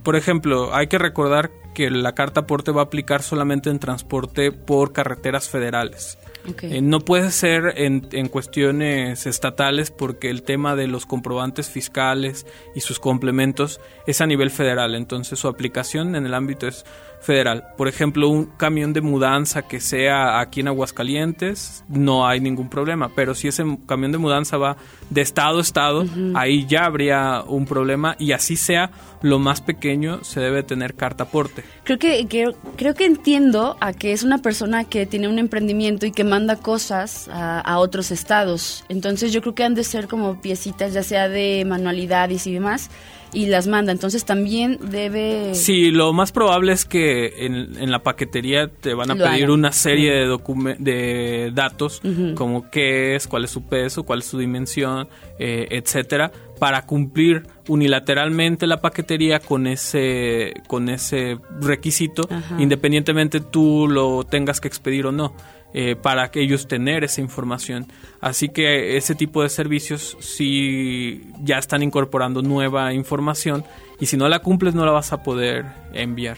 por 0.03 0.15
ejemplo, 0.15 0.73
hay 0.73 0.87
que 0.87 0.97
recordar 0.97 1.51
que 1.75 1.91
la 1.91 2.15
carta 2.15 2.41
aporte 2.41 2.71
va 2.71 2.81
a 2.81 2.85
aplicar 2.85 3.21
solamente 3.21 3.69
en 3.69 3.77
transporte 3.77 4.51
por 4.51 4.91
carreteras 4.91 5.47
federales. 5.47 6.17
Eh, 6.61 6.81
no 6.81 6.99
puede 7.01 7.31
ser 7.31 7.73
en, 7.77 8.07
en 8.11 8.27
cuestiones 8.29 9.25
estatales 9.25 9.91
porque 9.91 10.29
el 10.29 10.43
tema 10.43 10.75
de 10.75 10.87
los 10.87 11.05
comprobantes 11.05 11.69
fiscales 11.69 12.45
y 12.75 12.81
sus 12.81 12.99
complementos 12.99 13.79
es 14.05 14.21
a 14.21 14.25
nivel 14.25 14.49
federal, 14.51 14.95
entonces 14.95 15.39
su 15.39 15.47
aplicación 15.47 16.15
en 16.15 16.25
el 16.25 16.33
ámbito 16.33 16.67
es 16.67 16.85
federal. 17.19 17.63
Por 17.77 17.87
ejemplo, 17.87 18.29
un 18.29 18.45
camión 18.45 18.93
de 18.93 19.01
mudanza 19.01 19.63
que 19.67 19.79
sea 19.79 20.39
aquí 20.39 20.59
en 20.59 20.67
Aguascalientes, 20.67 21.83
no 21.87 22.27
hay 22.27 22.39
ningún 22.39 22.69
problema, 22.69 23.09
pero 23.15 23.33
si 23.33 23.47
ese 23.47 23.63
camión 23.87 24.11
de 24.11 24.17
mudanza 24.19 24.57
va 24.57 24.77
de 25.09 25.21
estado 25.21 25.57
a 25.57 25.61
estado, 25.61 26.05
ahí 26.35 26.65
ya 26.67 26.85
habría 26.85 27.41
un 27.47 27.65
problema 27.65 28.15
y 28.19 28.33
así 28.33 28.55
sea 28.55 28.91
lo 29.23 29.39
más 29.39 29.61
pequeño, 29.61 30.23
se 30.23 30.39
debe 30.41 30.61
tener 30.61 30.93
carta 30.93 31.23
aporte. 31.23 31.63
Creo 31.83 31.97
que, 31.97 32.27
que- 32.27 32.53
creo 32.75 32.93
que 32.93 33.05
entiendo 33.05 33.77
a 33.81 33.93
que 33.93 34.11
es 34.11 34.21
una 34.21 34.37
persona 34.37 34.83
que 34.83 35.07
tiene 35.07 35.27
un 35.27 35.39
emprendimiento 35.39 36.05
y 36.05 36.11
que 36.11 36.23
manda 36.37 36.55
cosas 36.55 37.27
a, 37.29 37.59
a 37.59 37.79
otros 37.79 38.11
estados. 38.11 38.83
Entonces 38.89 39.33
yo 39.33 39.41
creo 39.41 39.55
que 39.55 39.63
han 39.63 39.73
de 39.75 39.83
ser 39.83 40.07
como 40.07 40.39
piecitas, 40.39 40.93
ya 40.93 41.01
sea 41.03 41.27
de 41.29 41.65
manualidades 41.65 42.45
y 42.45 42.53
demás, 42.53 42.89
y 43.33 43.47
las 43.47 43.65
manda. 43.67 43.91
Entonces 43.91 44.23
también 44.23 44.77
debe... 44.91 45.53
Sí, 45.55 45.91
lo 45.91 46.13
más 46.13 46.31
probable 46.31 46.71
es 46.73 46.85
que 46.85 47.45
en, 47.45 47.55
en 47.77 47.89
la 47.91 47.99
paquetería 48.03 48.67
te 48.67 48.93
van 48.93 49.09
a 49.11 49.15
Lo 49.15 49.23
pedir 49.25 49.45
hagan. 49.45 49.51
una 49.59 49.71
serie 49.71 50.11
de, 50.13 50.27
docume- 50.29 50.77
de 50.77 51.51
datos, 51.53 52.01
como 52.35 52.69
qué 52.69 53.15
es, 53.15 53.27
cuál 53.27 53.43
es 53.45 53.51
su 53.51 53.63
peso, 53.63 54.03
cuál 54.03 54.19
es 54.19 54.25
su 54.25 54.37
dimensión, 54.37 55.09
eh, 55.39 55.67
etcétera, 55.71 56.31
para 56.59 56.85
cumplir 56.85 57.43
unilateralmente 57.67 58.65
la 58.67 58.79
paquetería 58.81 59.39
con 59.39 59.67
ese 59.67 60.53
con 60.67 60.89
ese 60.89 61.37
requisito, 61.61 62.27
Ajá. 62.29 62.55
independientemente 62.59 63.39
tú 63.41 63.87
lo 63.87 64.23
tengas 64.23 64.59
que 64.61 64.67
expedir 64.67 65.05
o 65.05 65.11
no. 65.11 65.33
Eh, 65.73 65.95
para 65.95 66.31
que 66.31 66.41
ellos 66.41 66.67
tener 66.67 67.03
esa 67.03 67.21
información. 67.21 67.87
Así 68.21 68.49
que 68.49 68.97
ese 68.97 69.15
tipo 69.15 69.43
de 69.43 69.49
servicios 69.49 70.17
sí 70.19 71.31
ya 71.43 71.57
están 71.57 71.83
incorporando 71.83 72.41
nueva 72.41 72.93
información 72.93 73.63
y 73.99 74.05
si 74.05 74.17
no 74.17 74.29
la 74.29 74.39
cumples 74.39 74.75
no 74.75 74.85
la 74.85 74.91
vas 74.91 75.13
a 75.13 75.23
poder 75.23 75.65
enviar. 75.93 76.37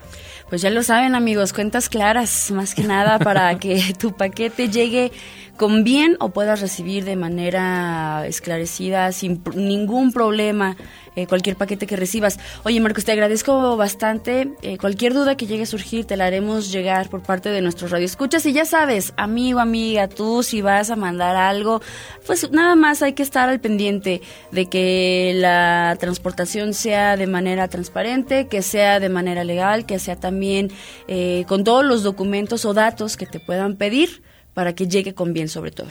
Pues 0.49 0.63
ya 0.63 0.71
lo 0.71 0.82
saben 0.82 1.13
amigos, 1.13 1.53
cuentas 1.53 1.89
claras, 1.89 2.49
más 2.51 2.73
que 2.73 2.84
nada 2.84 3.19
para 3.19 3.59
que 3.59 3.93
tu 3.99 4.13
paquete 4.13 4.69
llegue 4.69 5.11
con 5.60 5.84
bien 5.84 6.16
o 6.22 6.30
puedas 6.30 6.62
recibir 6.62 7.03
de 7.03 7.18
manera 7.18 8.26
esclarecida, 8.26 9.12
sin 9.12 9.43
ningún 9.55 10.14
problema, 10.14 10.78
eh, 11.18 11.28
cualquier 11.28 11.57
paquete 11.57 11.86
que 11.86 11.97
recibas. 11.97 12.39
Oye 12.64 12.80
Marcos, 12.80 13.03
te 13.03 13.12
agradezco 13.12 13.76
bastante. 13.76 14.53
Eh, 14.62 14.78
cualquier 14.78 15.14
duda 15.14 15.36
que 15.36 15.47
llegue 15.47 15.64
a 15.64 15.66
surgir 15.66 16.05
te 16.05 16.16
la 16.16 16.28
haremos 16.28 16.72
llegar 16.72 17.10
por 17.10 17.24
parte 17.24 17.49
de 17.49 17.62
nuestros 17.62 17.91
radioescuchas. 17.91 18.45
Y 18.45 18.53
ya 18.53 18.64
sabes, 18.64 19.12
amigo, 19.18 19.60
amiga, 19.60 20.07
tú 20.07 20.43
si 20.43 20.62
vas 20.62 20.91
a 20.91 20.95
mandar 20.95 21.36
algo, 21.36 21.82
pues 22.26 22.49
nada 22.51 22.76
más 22.76 23.03
hay 23.03 23.12
que 23.12 23.24
estar 23.24 23.49
al 23.49 23.60
pendiente 23.60 24.22
de 24.51 24.68
que 24.68 25.34
la 25.36 25.97
transportación 25.99 26.74
sea 26.74 27.18
de 27.18 27.28
manera 27.28 27.68
transparente, 27.68 28.47
que 28.47 28.62
sea 28.62 29.01
de 29.01 29.10
manera 29.10 29.43
legal, 29.43 29.86
que 29.86 29.99
sea 29.99 30.16
también 30.16 30.72
eh, 31.10 31.43
con 31.49 31.66
todos 31.66 31.84
los 31.84 32.01
documentos 32.01 32.64
o 32.64 32.74
datos 32.74 33.18
que 33.18 33.26
te 33.26 33.41
puedan 33.41 33.76
pedir 33.76 34.22
para 34.54 34.74
que 34.74 34.88
llegue 34.88 35.14
con 35.14 35.34
bien 35.34 35.47
sobre 35.47 35.72
todo. 35.72 35.88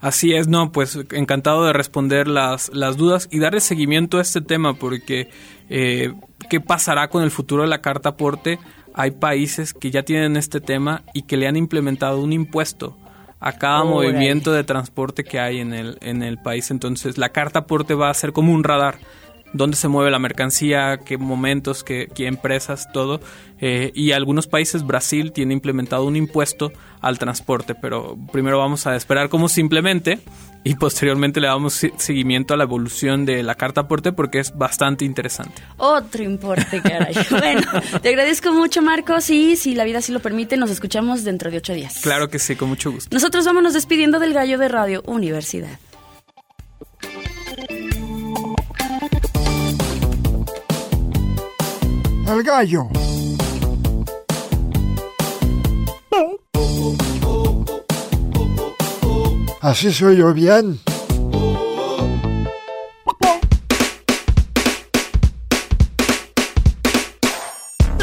Así 0.00 0.32
es, 0.32 0.48
no, 0.48 0.70
pues 0.72 0.98
encantado 1.12 1.64
de 1.64 1.72
responder 1.72 2.28
las, 2.28 2.70
las 2.72 2.96
dudas 2.96 3.28
y 3.30 3.38
darle 3.38 3.60
seguimiento 3.60 4.18
a 4.18 4.22
este 4.22 4.40
tema 4.40 4.74
porque 4.74 5.28
eh, 5.68 6.12
¿qué 6.48 6.60
pasará 6.60 7.08
con 7.08 7.22
el 7.22 7.30
futuro 7.30 7.62
de 7.62 7.68
la 7.68 7.80
carta 7.80 8.10
aporte? 8.10 8.58
Hay 8.94 9.12
países 9.12 9.74
que 9.74 9.90
ya 9.90 10.02
tienen 10.02 10.36
este 10.36 10.60
tema 10.60 11.02
y 11.14 11.22
que 11.22 11.36
le 11.36 11.46
han 11.46 11.56
implementado 11.56 12.20
un 12.20 12.32
impuesto 12.32 12.96
a 13.40 13.52
cada 13.52 13.82
Órale. 13.82 14.12
movimiento 14.12 14.52
de 14.52 14.64
transporte 14.64 15.24
que 15.24 15.38
hay 15.38 15.58
en 15.58 15.72
el, 15.72 15.98
en 16.00 16.22
el 16.22 16.38
país. 16.38 16.70
Entonces 16.70 17.18
la 17.18 17.30
carta 17.30 17.60
aporte 17.60 17.94
va 17.94 18.10
a 18.10 18.14
ser 18.14 18.32
como 18.32 18.52
un 18.52 18.64
radar 18.64 18.98
dónde 19.52 19.76
se 19.76 19.88
mueve 19.88 20.10
la 20.10 20.18
mercancía, 20.18 20.98
qué 21.04 21.16
momentos, 21.18 21.84
qué, 21.84 22.08
qué 22.14 22.26
empresas, 22.26 22.90
todo. 22.92 23.20
Eh, 23.60 23.90
y 23.94 24.12
algunos 24.12 24.46
países, 24.46 24.86
Brasil, 24.86 25.32
tiene 25.32 25.52
implementado 25.54 26.04
un 26.04 26.16
impuesto 26.16 26.72
al 27.00 27.18
transporte, 27.18 27.74
pero 27.74 28.16
primero 28.32 28.58
vamos 28.58 28.86
a 28.86 28.94
esperar 28.96 29.28
cómo 29.28 29.48
se 29.48 29.60
implemente 29.60 30.18
y 30.64 30.74
posteriormente 30.74 31.40
le 31.40 31.46
damos 31.48 31.72
se- 31.74 31.92
seguimiento 31.96 32.54
a 32.54 32.56
la 32.56 32.64
evolución 32.64 33.24
de 33.24 33.42
la 33.42 33.54
carta 33.54 33.82
aporte 33.82 34.12
porque 34.12 34.38
es 34.40 34.56
bastante 34.56 35.04
interesante. 35.04 35.62
Otro 35.76 36.22
importe, 36.22 36.80
caray. 36.82 37.14
bueno, 37.30 37.62
te 38.02 38.08
agradezco 38.10 38.52
mucho, 38.52 38.82
Marcos, 38.82 39.28
y 39.30 39.56
si 39.56 39.74
la 39.74 39.84
vida 39.84 39.98
así 39.98 40.12
lo 40.12 40.20
permite, 40.20 40.56
nos 40.56 40.70
escuchamos 40.70 41.24
dentro 41.24 41.50
de 41.50 41.58
ocho 41.58 41.72
días. 41.72 41.98
Claro 42.02 42.28
que 42.28 42.38
sí, 42.38 42.54
con 42.56 42.68
mucho 42.68 42.92
gusto. 42.92 43.12
Nosotros 43.14 43.44
vámonos 43.44 43.74
despidiendo 43.74 44.18
del 44.20 44.34
gallo 44.34 44.58
de 44.58 44.68
Radio 44.68 45.02
Universidad. 45.06 45.78
El 52.28 52.42
gallo. 52.42 52.88
Así 59.62 59.92
soy 59.92 60.18
yo 60.18 60.34
bien. 60.34 60.78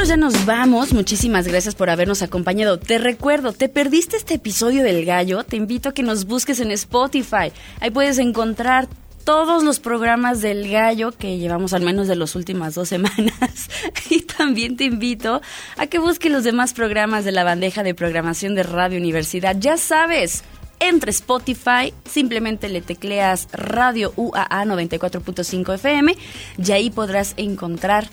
Ya 0.07 0.17
nos 0.17 0.45
vamos. 0.45 0.93
Muchísimas 0.93 1.47
gracias 1.47 1.73
por 1.73 1.89
habernos 1.89 2.21
acompañado. 2.21 2.77
Te 2.77 2.99
recuerdo, 2.99 3.53
te 3.53 3.69
perdiste 3.69 4.17
este 4.17 4.35
episodio 4.35 4.83
del 4.83 5.03
gallo. 5.03 5.43
Te 5.43 5.57
invito 5.57 5.89
a 5.89 5.93
que 5.95 6.03
nos 6.03 6.25
busques 6.25 6.59
en 6.59 6.69
Spotify. 6.69 7.51
Ahí 7.79 7.89
puedes 7.89 8.19
encontrar 8.19 8.87
todos 9.25 9.63
los 9.63 9.79
programas 9.79 10.41
del 10.41 10.69
gallo 10.69 11.11
que 11.11 11.37
llevamos 11.37 11.73
al 11.73 11.81
menos 11.81 12.07
de 12.07 12.15
las 12.15 12.35
últimas 12.35 12.75
dos 12.75 12.87
semanas. 12.87 13.69
y 14.09 14.21
también 14.21 14.77
te 14.77 14.85
invito 14.85 15.41
a 15.77 15.87
que 15.87 15.99
busques 15.99 16.31
los 16.31 16.43
demás 16.43 16.73
programas 16.73 17.25
de 17.25 17.31
la 17.31 17.43
bandeja 17.43 17.83
de 17.83 17.95
programación 17.95 18.55
de 18.55 18.63
Radio 18.63 18.99
Universidad. 18.99 19.57
Ya 19.59 19.77
sabes, 19.77 20.43
entre 20.79 21.09
Spotify, 21.09 21.93
simplemente 22.09 22.69
le 22.69 22.81
tecleas 22.81 23.47
Radio 23.51 24.13
UAA 24.15 24.65
94.5 24.65 25.73
FM 25.73 26.15
y 26.63 26.71
ahí 26.71 26.91
podrás 26.91 27.33
encontrar 27.37 28.07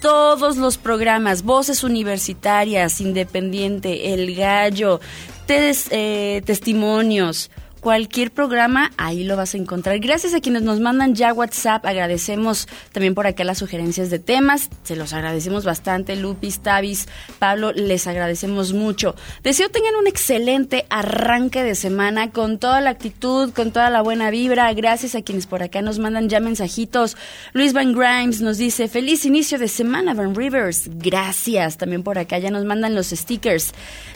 todos 0.00 0.56
los 0.56 0.78
programas, 0.78 1.42
Voces 1.42 1.84
Universitarias, 1.84 3.00
Independiente, 3.00 4.14
El 4.14 4.34
Gallo, 4.34 5.00
eh, 5.48 6.42
Testimonios, 6.46 7.50
cualquier 7.80 8.30
programa, 8.30 8.90
ahí 8.96 9.24
lo 9.24 9.36
vas 9.36 9.54
a 9.54 9.58
encontrar. 9.58 9.98
Gracias 9.98 10.34
a 10.34 10.40
quienes 10.40 10.62
nos 10.62 10.80
mandan 10.80 11.14
ya 11.14 11.32
WhatsApp, 11.32 11.84
agradecemos 11.86 12.68
también 12.92 13.14
por 13.14 13.26
acá 13.26 13.44
las 13.44 13.58
sugerencias 13.58 14.10
de 14.10 14.18
temas, 14.18 14.70
se 14.82 14.96
los 14.96 15.12
agradecemos 15.12 15.64
bastante, 15.64 16.16
Lupis, 16.16 16.60
Tavis, 16.60 17.08
Pablo, 17.38 17.72
les 17.72 18.06
agradecemos 18.06 18.72
mucho. 18.72 19.14
Deseo 19.42 19.68
tengan 19.70 19.96
un 19.96 20.06
excelente 20.06 20.86
arranque 20.90 21.62
de 21.62 21.74
semana 21.74 22.30
con 22.30 22.58
toda 22.58 22.80
la 22.80 22.90
actitud, 22.90 23.52
con 23.52 23.72
toda 23.72 23.90
la 23.90 24.02
buena 24.02 24.30
vibra. 24.30 24.72
Gracias 24.72 25.14
a 25.14 25.22
quienes 25.22 25.46
por 25.46 25.62
acá 25.62 25.82
nos 25.82 25.98
mandan 25.98 26.28
ya 26.28 26.40
mensajitos. 26.40 27.16
Luis 27.52 27.72
Van 27.72 27.92
Grimes 27.92 28.40
nos 28.40 28.58
dice, 28.58 28.88
feliz 28.88 29.24
inicio 29.24 29.58
de 29.58 29.68
semana, 29.68 30.14
Van 30.14 30.34
Rivers. 30.34 30.90
Gracias. 30.94 31.76
También 31.76 32.02
por 32.02 32.18
acá 32.18 32.38
ya 32.38 32.50
nos 32.50 32.64
mandan 32.64 32.94
los 32.94 33.08
stickers. 33.08 33.72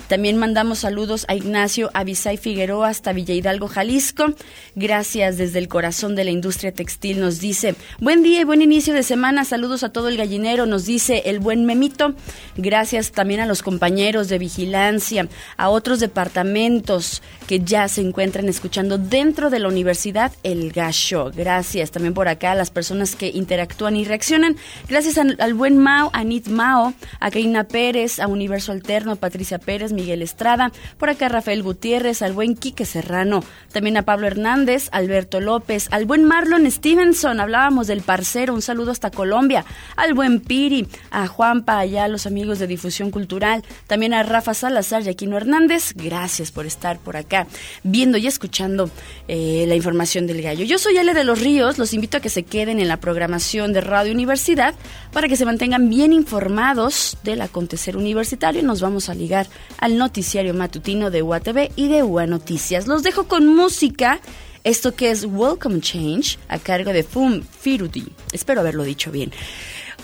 También 0.09 0.36
mandamos 0.36 0.80
saludos 0.80 1.24
a 1.28 1.34
Ignacio 1.34 1.90
Avisay 1.94 2.36
Figueroa 2.36 2.88
hasta 2.88 3.12
Villa 3.12 3.34
Hidalgo, 3.34 3.68
Jalisco. 3.68 4.34
Gracias 4.74 5.38
desde 5.38 5.59
el 5.59 5.68
corazón 5.68 6.14
de 6.14 6.24
la 6.24 6.30
industria 6.30 6.72
textil. 6.72 7.20
Nos 7.20 7.40
dice, 7.40 7.74
buen 7.98 8.22
día 8.22 8.40
y 8.40 8.44
buen 8.44 8.62
inicio 8.62 8.94
de 8.94 9.03
semana. 9.03 9.44
Saludos 9.44 9.82
a 9.82 9.90
todo 9.90 10.09
el 10.09 10.16
gallinero. 10.16 10.66
Nos 10.66 10.84
dice 10.84 11.22
el 11.26 11.38
buen 11.38 11.64
Memito. 11.64 12.14
Gracias 12.57 13.12
también 13.12 13.40
a 13.40 13.46
los 13.46 13.62
compañeros 13.62 14.28
de 14.28 14.38
vigilancia, 14.38 15.28
a 15.57 15.68
otros 15.70 16.00
departamentos 16.00 17.22
que 17.46 17.61
ya 17.61 17.88
se 17.88 18.00
encuentran 18.00 18.48
escuchando 18.48 18.98
dentro 18.98 19.50
de 19.50 19.59
la 19.59 19.68
universidad 19.68 20.32
El 20.42 20.72
Gacho. 20.72 21.30
Gracias 21.34 21.90
también 21.90 22.14
por 22.14 22.28
acá 22.28 22.53
a 22.53 22.55
las 22.55 22.70
personas 22.70 23.16
que 23.16 23.28
interactúan 23.28 23.96
y 23.96 24.05
reaccionan. 24.05 24.57
Gracias 24.88 25.18
al, 25.18 25.55
buen 25.55 25.78
Mao, 25.78 26.11
a 26.12 26.24
Nit 26.24 26.48
Mao, 26.48 26.94
a 27.20 27.30
Karina 27.30 27.64
Pérez, 27.64 28.18
a 28.18 28.26
Universo 28.26 28.72
Alterno, 28.72 29.12
a 29.12 29.16
Patricia 29.16 29.59
Pérez, 29.59 29.91
Miguel 29.95 30.22
Estrada, 30.22 30.72
por 30.99 31.11
acá 31.11 31.28
Rafael 31.28 31.62
Gutiérrez, 31.62 32.22
al 32.22 32.32
buen 32.32 32.57
Quique 32.57 32.84
Serrano, 32.84 33.45
también 33.72 33.97
a 33.97 34.03
Pablo 34.03 34.26
Hernández, 34.26 34.88
Alberto 34.93 35.40
López, 35.40 35.88
al 35.90 36.05
buen 36.05 36.24
Marlon 36.24 36.70
Stevenson, 36.70 37.40
hablábamos 37.40 37.86
del 37.86 38.03
parcero, 38.03 38.55
un 38.55 38.62
saludo 38.62 38.90
hasta 38.90 39.11
Colombia, 39.11 39.64
al 39.97 40.14
buen 40.14 40.40
Piri, 40.40 40.86
a 41.11 41.26
Juanpa, 41.26 41.78
allá 41.78 42.05
a 42.05 42.09
los 42.09 42.26
amigos 42.26 42.59
de 42.59 42.66
Difusión 42.66 43.11
Cultural, 43.11 43.64
también 43.86 44.14
a 44.14 44.22
Rafa 44.22 44.55
Salazar 44.55 45.03
y 45.03 45.09
a 45.09 45.14
Quino 45.14 45.36
Hernández, 45.36 45.93
gracias 45.95 46.51
por 46.51 46.66
estar 46.66 46.99
por 46.99 47.16
acá 47.16 47.47
viendo 47.82 48.18
y 48.18 48.26
escuchando 48.26 48.90
eh, 49.28 49.64
la 49.68 49.74
información 49.74 50.26
del 50.26 50.43
gallo. 50.43 50.64
Yo 50.64 50.78
soy 50.78 50.97
Ale 50.97 51.14
de 51.14 51.24
los 51.24 51.40
Ríos, 51.40 51.78
los 51.78 51.95
invito 51.95 52.16
a 52.16 52.20
que 52.20 52.28
se 52.28 52.43
queden 52.43 52.80
en 52.80 52.88
la 52.88 52.99
programación 52.99 53.72
de 53.72 53.80
Radio 53.80 54.12
Universidad 54.12 54.74
para 55.12 55.28
que 55.28 55.36
se 55.36 55.45
mantengan 55.45 55.88
bien 55.88 56.12
informados 56.12 57.16
del 57.22 57.40
acontecer 57.40 57.97
universitario. 57.97 58.62
Nos 58.62 58.80
vamos 58.80 59.09
a 59.09 59.14
ligar 59.14 59.47
al 59.82 59.98
noticiario 59.98 60.54
matutino 60.54 61.10
de 61.10 61.22
UATV 61.22 61.72
y 61.74 61.88
de 61.88 62.04
UA 62.04 62.28
Noticias. 62.28 62.86
Los 62.86 63.02
dejo 63.02 63.24
con 63.24 63.48
música. 63.48 64.20
Esto 64.62 64.94
que 64.94 65.10
es 65.10 65.24
Welcome 65.24 65.80
Change 65.80 66.38
a 66.48 66.60
cargo 66.60 66.92
de 66.92 67.02
Fum 67.02 67.42
Firudi. 67.42 68.06
Espero 68.32 68.60
haberlo 68.60 68.84
dicho 68.84 69.10
bien. 69.10 69.32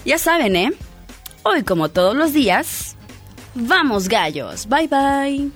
Ya 0.04 0.18
saben, 0.18 0.56
¿eh? 0.56 0.72
Hoy 1.44 1.62
como 1.62 1.90
todos 1.90 2.16
los 2.16 2.32
días, 2.32 2.96
vamos 3.54 4.08
gallos. 4.08 4.66
Bye 4.66 4.88
bye. 4.88 5.52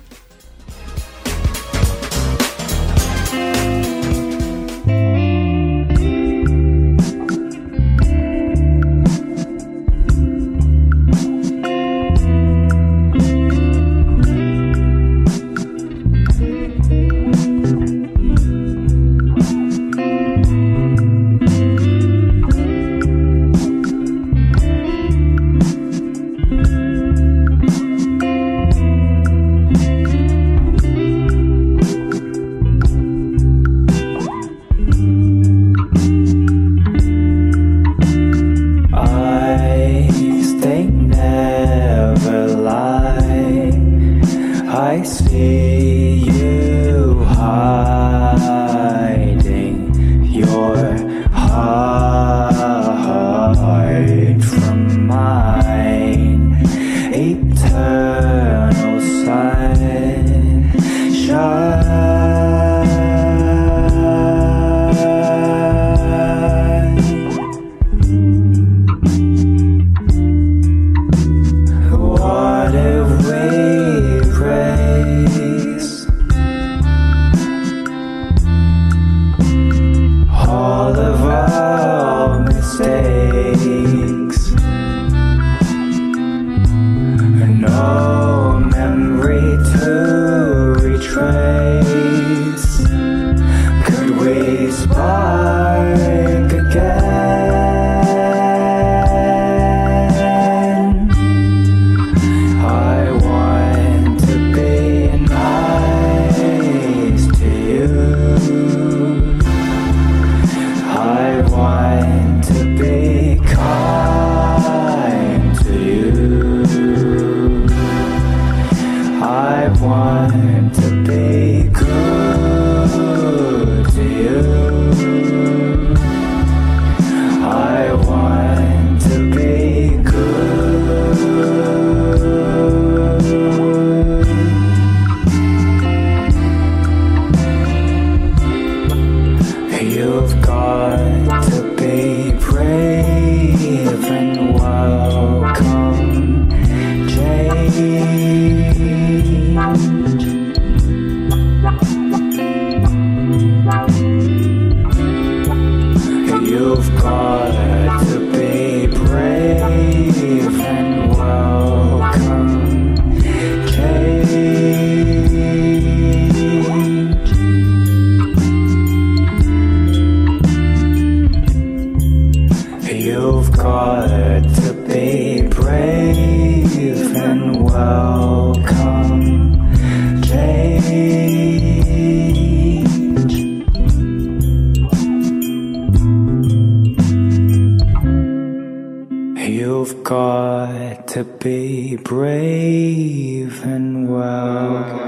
got 190.03 191.07
to 191.07 191.23
be 191.23 191.95
brave 191.95 193.63
and 193.63 194.09
welcome. 194.09 195.03